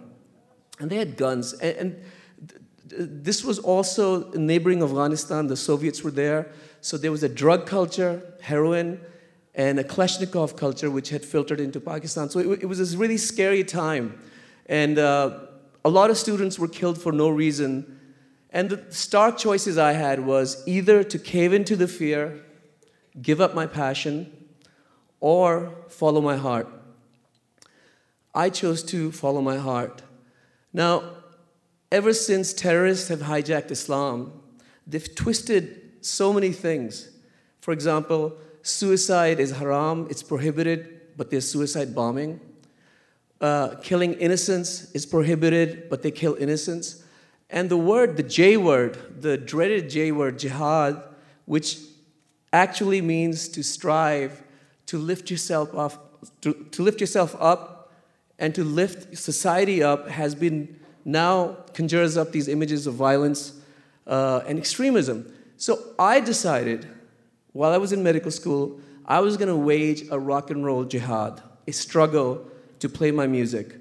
And 0.78 0.88
they 0.88 0.96
had 0.96 1.16
guns. 1.16 1.54
And, 1.54 1.76
and 1.76 2.04
this 2.90 3.44
was 3.44 3.58
also 3.58 4.30
neighboring 4.32 4.82
Afghanistan, 4.82 5.46
the 5.46 5.56
Soviets 5.56 6.02
were 6.02 6.10
there. 6.10 6.50
So 6.80 6.96
there 6.96 7.10
was 7.10 7.22
a 7.22 7.28
drug 7.28 7.66
culture, 7.66 8.22
heroin, 8.40 9.00
and 9.54 9.78
a 9.78 9.84
Kalashnikov 9.84 10.56
culture 10.56 10.90
which 10.90 11.08
had 11.08 11.24
filtered 11.24 11.60
into 11.60 11.80
Pakistan. 11.80 12.30
So 12.30 12.38
it, 12.38 12.62
it 12.62 12.66
was 12.66 12.78
this 12.78 12.94
really 12.94 13.16
scary 13.16 13.64
time. 13.64 14.18
And 14.66 14.98
uh, 14.98 15.40
a 15.84 15.90
lot 15.90 16.10
of 16.10 16.16
students 16.16 16.58
were 16.58 16.68
killed 16.68 17.00
for 17.00 17.12
no 17.12 17.28
reason. 17.28 17.98
And 18.50 18.70
the 18.70 18.92
stark 18.92 19.36
choices 19.36 19.76
I 19.76 19.92
had 19.92 20.24
was 20.24 20.62
either 20.66 21.02
to 21.04 21.18
cave 21.18 21.52
into 21.52 21.76
the 21.76 21.88
fear, 21.88 22.44
give 23.20 23.40
up 23.40 23.54
my 23.54 23.66
passion, 23.66 24.32
or 25.20 25.74
follow 25.88 26.20
my 26.20 26.36
heart. 26.36 26.68
I 28.34 28.50
chose 28.50 28.82
to 28.84 29.10
follow 29.10 29.40
my 29.40 29.56
heart. 29.56 30.02
Now, 30.72 31.17
ever 31.90 32.12
since 32.12 32.52
terrorists 32.52 33.08
have 33.08 33.20
hijacked 33.20 33.70
Islam, 33.70 34.32
they've 34.86 35.14
twisted 35.14 35.92
so 36.00 36.32
many 36.32 36.52
things. 36.52 37.10
For 37.60 37.72
example, 37.72 38.38
Suicide 38.68 39.40
is 39.40 39.52
haram, 39.52 40.06
it's 40.10 40.22
prohibited, 40.22 41.00
but 41.16 41.30
there's 41.30 41.50
suicide 41.50 41.94
bombing. 41.94 42.38
Uh, 43.40 43.76
killing 43.82 44.12
innocents 44.14 44.92
is 44.92 45.06
prohibited, 45.06 45.88
but 45.88 46.02
they 46.02 46.10
kill 46.10 46.34
innocents. 46.34 47.02
And 47.48 47.70
the 47.70 47.78
word, 47.78 48.18
the 48.18 48.22
J 48.22 48.58
word, 48.58 49.22
the 49.22 49.38
dreaded 49.38 49.88
J 49.88 50.12
word, 50.12 50.38
jihad, 50.38 51.02
which 51.46 51.78
actually 52.52 53.00
means 53.00 53.48
to 53.48 53.62
strive, 53.62 54.42
to 54.84 54.98
lift 54.98 55.30
yourself 55.30 55.74
up, 55.74 56.26
to, 56.42 56.52
to 56.72 56.82
lift 56.82 57.00
yourself 57.00 57.34
up 57.40 57.92
and 58.38 58.54
to 58.54 58.64
lift 58.64 59.16
society 59.16 59.82
up, 59.82 60.08
has 60.08 60.34
been 60.34 60.77
now 61.08 61.56
conjures 61.72 62.18
up 62.18 62.32
these 62.32 62.48
images 62.48 62.86
of 62.86 62.92
violence 62.92 63.54
uh, 64.06 64.42
and 64.46 64.58
extremism. 64.58 65.32
So 65.56 65.78
I 65.98 66.20
decided 66.20 66.86
while 67.52 67.72
I 67.72 67.78
was 67.78 67.92
in 67.92 68.02
medical 68.02 68.30
school, 68.30 68.78
I 69.06 69.20
was 69.20 69.38
going 69.38 69.48
to 69.48 69.56
wage 69.56 70.04
a 70.10 70.18
rock 70.18 70.50
and 70.50 70.66
roll 70.66 70.84
jihad, 70.84 71.40
a 71.66 71.72
struggle 71.72 72.46
to 72.80 72.90
play 72.90 73.10
my 73.10 73.26
music. 73.26 73.76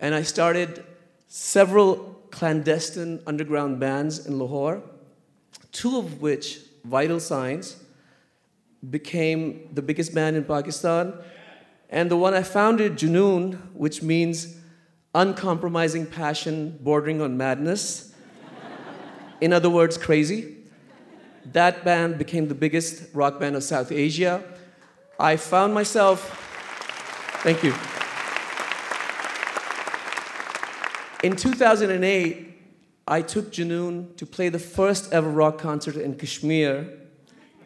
And 0.00 0.16
I 0.16 0.22
started 0.22 0.84
several 1.28 1.96
clandestine 2.32 3.22
underground 3.24 3.78
bands 3.78 4.26
in 4.26 4.40
Lahore, 4.40 4.82
two 5.70 5.96
of 5.96 6.20
which, 6.20 6.58
Vital 6.84 7.20
Signs, 7.20 7.76
became 8.90 9.68
the 9.72 9.80
biggest 9.80 10.12
band 10.12 10.34
in 10.34 10.42
Pakistan. 10.42 11.14
And 11.88 12.10
the 12.10 12.16
one 12.16 12.34
I 12.34 12.42
founded, 12.42 12.96
Junoon, 12.96 13.58
which 13.74 14.02
means 14.02 14.56
uncompromising 15.14 16.06
passion 16.06 16.78
bordering 16.80 17.20
on 17.20 17.36
madness. 17.36 18.12
in 19.40 19.52
other 19.52 19.70
words, 19.70 19.96
crazy. 19.96 20.56
That 21.52 21.84
band 21.84 22.18
became 22.18 22.48
the 22.48 22.54
biggest 22.54 23.14
rock 23.14 23.38
band 23.38 23.54
of 23.56 23.62
South 23.62 23.92
Asia. 23.92 24.42
I 25.18 25.36
found 25.36 25.74
myself, 25.74 26.40
thank 27.42 27.62
you. 27.62 27.74
In 31.22 31.36
2008, 31.36 32.54
I 33.06 33.22
took 33.22 33.52
Junoon 33.52 34.16
to 34.16 34.26
play 34.26 34.48
the 34.48 34.58
first 34.58 35.12
ever 35.12 35.28
rock 35.28 35.58
concert 35.58 35.96
in 35.96 36.16
Kashmir. 36.16 36.88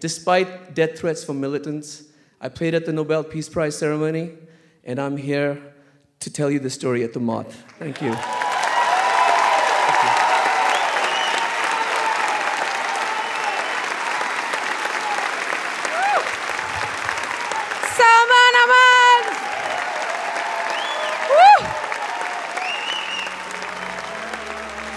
Despite 0.01 0.75
death 0.75 0.99
threats 0.99 1.25
from 1.25 1.41
militants, 1.41 2.05
I 2.41 2.49
played 2.49 2.75
at 2.75 2.87
the 2.87 2.93
Nobel 2.93 3.25
Peace 3.25 3.49
Prize 3.49 3.77
ceremony, 3.77 4.33
and 4.85 5.01
I'm 5.01 5.17
here 5.17 5.75
to 6.21 6.31
tell 6.33 6.51
you 6.51 6.59
the 6.59 6.71
story 6.71 7.05
at 7.05 7.12
the 7.12 7.21
Moth. 7.21 7.64
Thank 7.79 8.03
you. 8.03 8.12
Salman 17.97 18.55
Ahmad! 18.62 18.99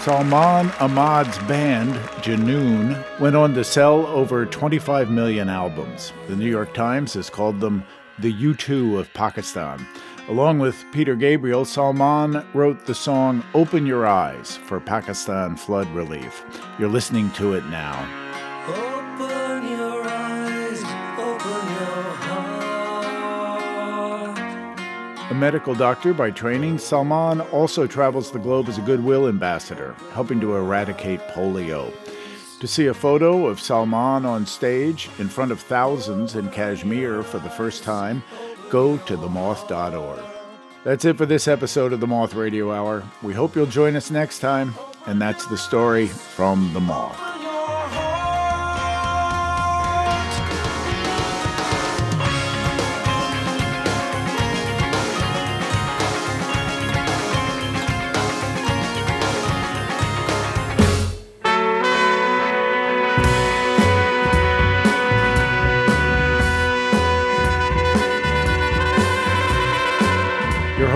Salman 0.02 0.72
Ahmad's 0.80 1.38
band, 1.46 1.94
Junoon, 2.22 3.20
went 3.20 3.36
on 3.36 3.54
to 3.54 3.62
sell 3.62 4.06
over 4.08 4.44
25 4.44 5.10
million 5.10 5.48
albums. 5.48 6.12
The 6.26 6.34
New 6.34 6.50
York 6.50 6.74
Times 6.74 7.14
has 7.14 7.30
called 7.30 7.60
them 7.60 7.84
the 8.18 8.32
U2 8.32 8.98
of 8.98 9.12
Pakistan. 9.14 9.86
Along 10.28 10.60
with 10.60 10.84
Peter 10.92 11.16
Gabriel, 11.16 11.64
Salman 11.64 12.46
wrote 12.54 12.86
the 12.86 12.94
song 12.94 13.42
Open 13.54 13.84
Your 13.84 14.06
Eyes 14.06 14.56
for 14.56 14.78
Pakistan 14.78 15.56
flood 15.56 15.88
relief. 15.88 16.44
You're 16.78 16.88
listening 16.88 17.32
to 17.32 17.54
it 17.54 17.66
now. 17.66 18.08
Open 18.68 19.68
your 19.68 20.06
eyes, 20.06 20.80
open 21.18 21.68
your 21.74 22.04
heart. 24.30 24.38
A 25.32 25.34
medical 25.34 25.74
doctor 25.74 26.14
by 26.14 26.30
training, 26.30 26.78
Salman 26.78 27.40
also 27.40 27.88
travels 27.88 28.30
the 28.30 28.38
globe 28.38 28.68
as 28.68 28.78
a 28.78 28.82
goodwill 28.82 29.26
ambassador, 29.26 29.96
helping 30.12 30.40
to 30.40 30.54
eradicate 30.54 31.18
polio. 31.30 31.92
To 32.60 32.68
see 32.68 32.86
a 32.86 32.94
photo 32.94 33.48
of 33.48 33.58
Salman 33.58 34.24
on 34.24 34.46
stage 34.46 35.10
in 35.18 35.28
front 35.28 35.50
of 35.50 35.58
thousands 35.58 36.36
in 36.36 36.48
Kashmir 36.50 37.24
for 37.24 37.40
the 37.40 37.50
first 37.50 37.82
time, 37.82 38.22
go 38.72 38.96
to 38.96 39.18
themoth.org. 39.18 40.24
That's 40.82 41.04
it 41.04 41.18
for 41.18 41.26
this 41.26 41.46
episode 41.46 41.92
of 41.92 42.00
the 42.00 42.06
Moth 42.06 42.32
Radio 42.32 42.72
Hour. 42.72 43.04
We 43.22 43.34
hope 43.34 43.54
you'll 43.54 43.66
join 43.66 43.94
us 43.96 44.10
next 44.10 44.38
time, 44.38 44.74
and 45.06 45.20
that's 45.20 45.44
the 45.46 45.58
story 45.58 46.06
from 46.06 46.72
the 46.72 46.80
Moth. 46.80 47.31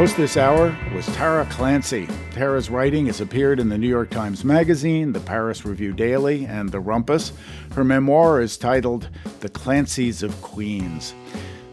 Host 0.07 0.17
this 0.19 0.37
hour 0.37 0.79
was 0.95 1.05
Tara 1.17 1.45
Clancy. 1.47 2.07
Tara's 2.31 2.71
writing 2.71 3.07
has 3.07 3.21
appeared 3.21 3.59
in 3.59 3.69
the 3.69 3.77
New 3.77 3.89
York 3.89 4.09
Times 4.09 4.45
Magazine, 4.45 5.11
the 5.11 5.19
Paris 5.19 5.65
Review 5.65 5.93
Daily, 5.93 6.47
and 6.47 6.69
the 6.69 6.79
Rumpus. 6.79 7.33
Her 7.75 7.83
memoir 7.83 8.41
is 8.41 8.57
titled 8.57 9.09
The 9.41 9.49
Clancys 9.49 10.23
of 10.23 10.41
Queens. 10.43 11.13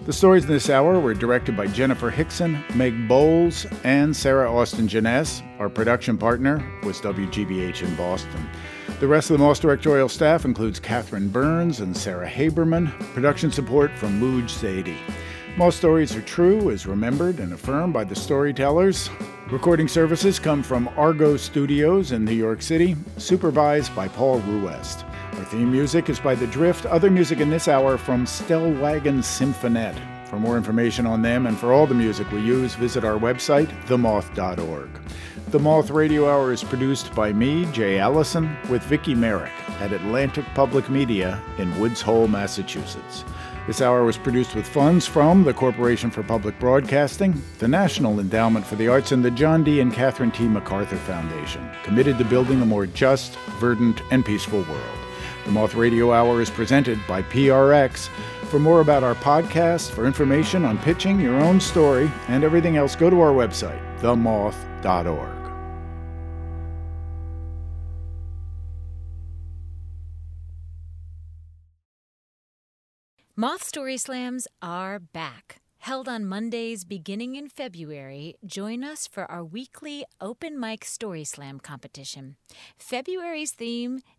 The 0.08 0.14
stories 0.14 0.46
in 0.46 0.50
this 0.50 0.72
hour 0.72 1.00
were 1.00 1.14
directed 1.14 1.56
by 1.56 1.68
Jennifer 1.68 2.10
Hickson, 2.10 2.64
Meg 2.74 3.08
Bowles, 3.08 3.68
and 3.84 4.16
Sarah 4.16 4.52
Austin 4.52 4.88
Jenness. 4.88 5.44
Our 5.60 5.70
production 5.70 6.18
partner 6.18 6.68
was 6.82 7.00
WGBH 7.02 7.84
in 7.84 7.96
Boston. 7.96 8.50
The 9.00 9.08
rest 9.08 9.30
of 9.30 9.38
the 9.38 9.44
Moth 9.44 9.62
directorial 9.62 10.10
staff 10.10 10.44
includes 10.44 10.80
Catherine 10.80 11.30
Burns 11.30 11.82
and 11.82 11.96
Sarah 11.96 12.28
Haberman. 12.28 12.90
Production 13.14 13.52
support 13.52 13.92
from 13.92 14.20
Mooj 14.20 14.46
Zadie. 14.46 14.98
Moth 15.56 15.76
stories 15.76 16.16
are 16.16 16.22
true, 16.22 16.70
is 16.70 16.88
remembered 16.88 17.38
and 17.38 17.54
affirmed 17.54 17.94
by 17.94 18.04
the 18.04 18.16
storytellers. 18.16 19.12
Recording 19.52 19.88
services 19.88 20.40
come 20.40 20.64
from 20.64 20.88
Argo 20.98 21.38
Studios 21.38 22.12
in 22.12 22.26
New 22.26 22.34
York 22.34 22.64
City, 22.64 22.96
supervised 23.18 23.96
by 23.96 24.08
Paul 24.08 24.40
Ruest. 24.40 25.06
Our 25.34 25.46
theme 25.46 25.72
music 25.72 26.10
is 26.10 26.20
by 26.20 26.34
The 26.34 26.48
Drift. 26.48 26.88
Other 26.88 27.12
music 27.12 27.40
in 27.40 27.52
this 27.52 27.68
hour 27.68 28.00
from 28.00 28.26
Stellwagen 28.26 29.24
Symphonette. 29.24 30.28
For 30.28 30.40
more 30.40 30.58
information 30.58 31.06
on 31.06 31.22
them 31.22 31.46
and 31.46 31.56
for 31.56 31.72
all 31.72 31.86
the 31.86 31.94
music 31.94 32.32
we 32.32 32.42
use, 32.42 32.74
visit 32.74 33.04
our 33.04 33.20
website, 33.20 33.68
themoth.org. 33.86 34.90
The 35.50 35.60
Moth 35.60 35.92
Radio 35.92 36.28
Hour 36.28 36.52
is 36.52 36.64
produced 36.64 37.14
by 37.14 37.32
me, 37.32 37.66
Jay 37.72 38.00
Allison, 38.00 38.58
with 38.70 38.82
Vicki 38.82 39.14
Merrick 39.14 39.52
at 39.82 39.94
Atlantic 39.94 40.46
Public 40.56 40.90
Media 40.90 41.40
in 41.60 41.80
Woods 41.80 42.02
Hole, 42.02 42.28
Massachusetts. 42.28 43.24
This 43.66 43.82
hour 43.82 44.04
was 44.04 44.18
produced 44.18 44.56
with 44.56 44.68
funds 44.68 45.08
from 45.08 45.46
the 45.46 45.54
Corporation 45.54 46.12
for 46.12 46.22
Public 46.22 46.60
Broadcasting, 46.60 47.42
the 47.60 47.68
National 47.68 48.20
Endowment 48.20 48.66
for 48.66 48.76
the 48.76 48.90
Arts, 48.90 49.14
and 49.14 49.24
the 49.24 49.32
John 49.32 49.64
D. 49.64 49.80
and 49.80 49.94
Catherine 49.94 50.32
T. 50.32 50.50
MacArthur 50.50 50.98
Foundation, 50.98 51.70
committed 51.82 52.18
to 52.18 52.26
building 52.26 52.62
a 52.62 52.66
more 52.66 52.86
just, 52.86 53.38
verdant, 53.60 54.02
and 54.12 54.26
peaceful 54.26 54.64
world. 54.64 55.00
The 55.46 55.52
Moth 55.52 55.76
Radio 55.76 56.12
Hour 56.12 56.42
is 56.42 56.50
presented 56.50 57.00
by 57.08 57.22
PRX. 57.22 58.10
For 58.50 58.60
more 58.60 58.82
about 58.82 59.04
our 59.04 59.16
podcast, 59.16 59.92
for 59.92 60.06
information 60.06 60.66
on 60.66 60.78
pitching 60.80 61.22
your 61.22 61.36
own 61.36 61.62
story, 61.62 62.12
and 62.28 62.44
everything 62.44 62.76
else, 62.76 62.98
go 62.98 63.10
to 63.10 63.22
our 63.22 63.32
website, 63.32 63.82
themoth.org. 64.02 65.43
Moth 73.36 73.64
Story 73.64 73.98
Slams 73.98 74.48
are 74.62 75.00
back. 75.00 75.60
Held 75.80 76.08
on 76.08 76.24
Mondays 76.24 76.86
beginning 76.86 77.36
in 77.36 77.50
February, 77.50 78.36
join 78.46 78.84
us 78.84 79.08
for 79.08 79.26
our 79.26 79.44
weekly 79.44 80.06
open 80.22 80.60
mic 80.60 80.86
story 80.86 81.24
slam 81.24 81.60
competition. 81.60 82.36
February's 82.78 83.52
theme 83.52 84.02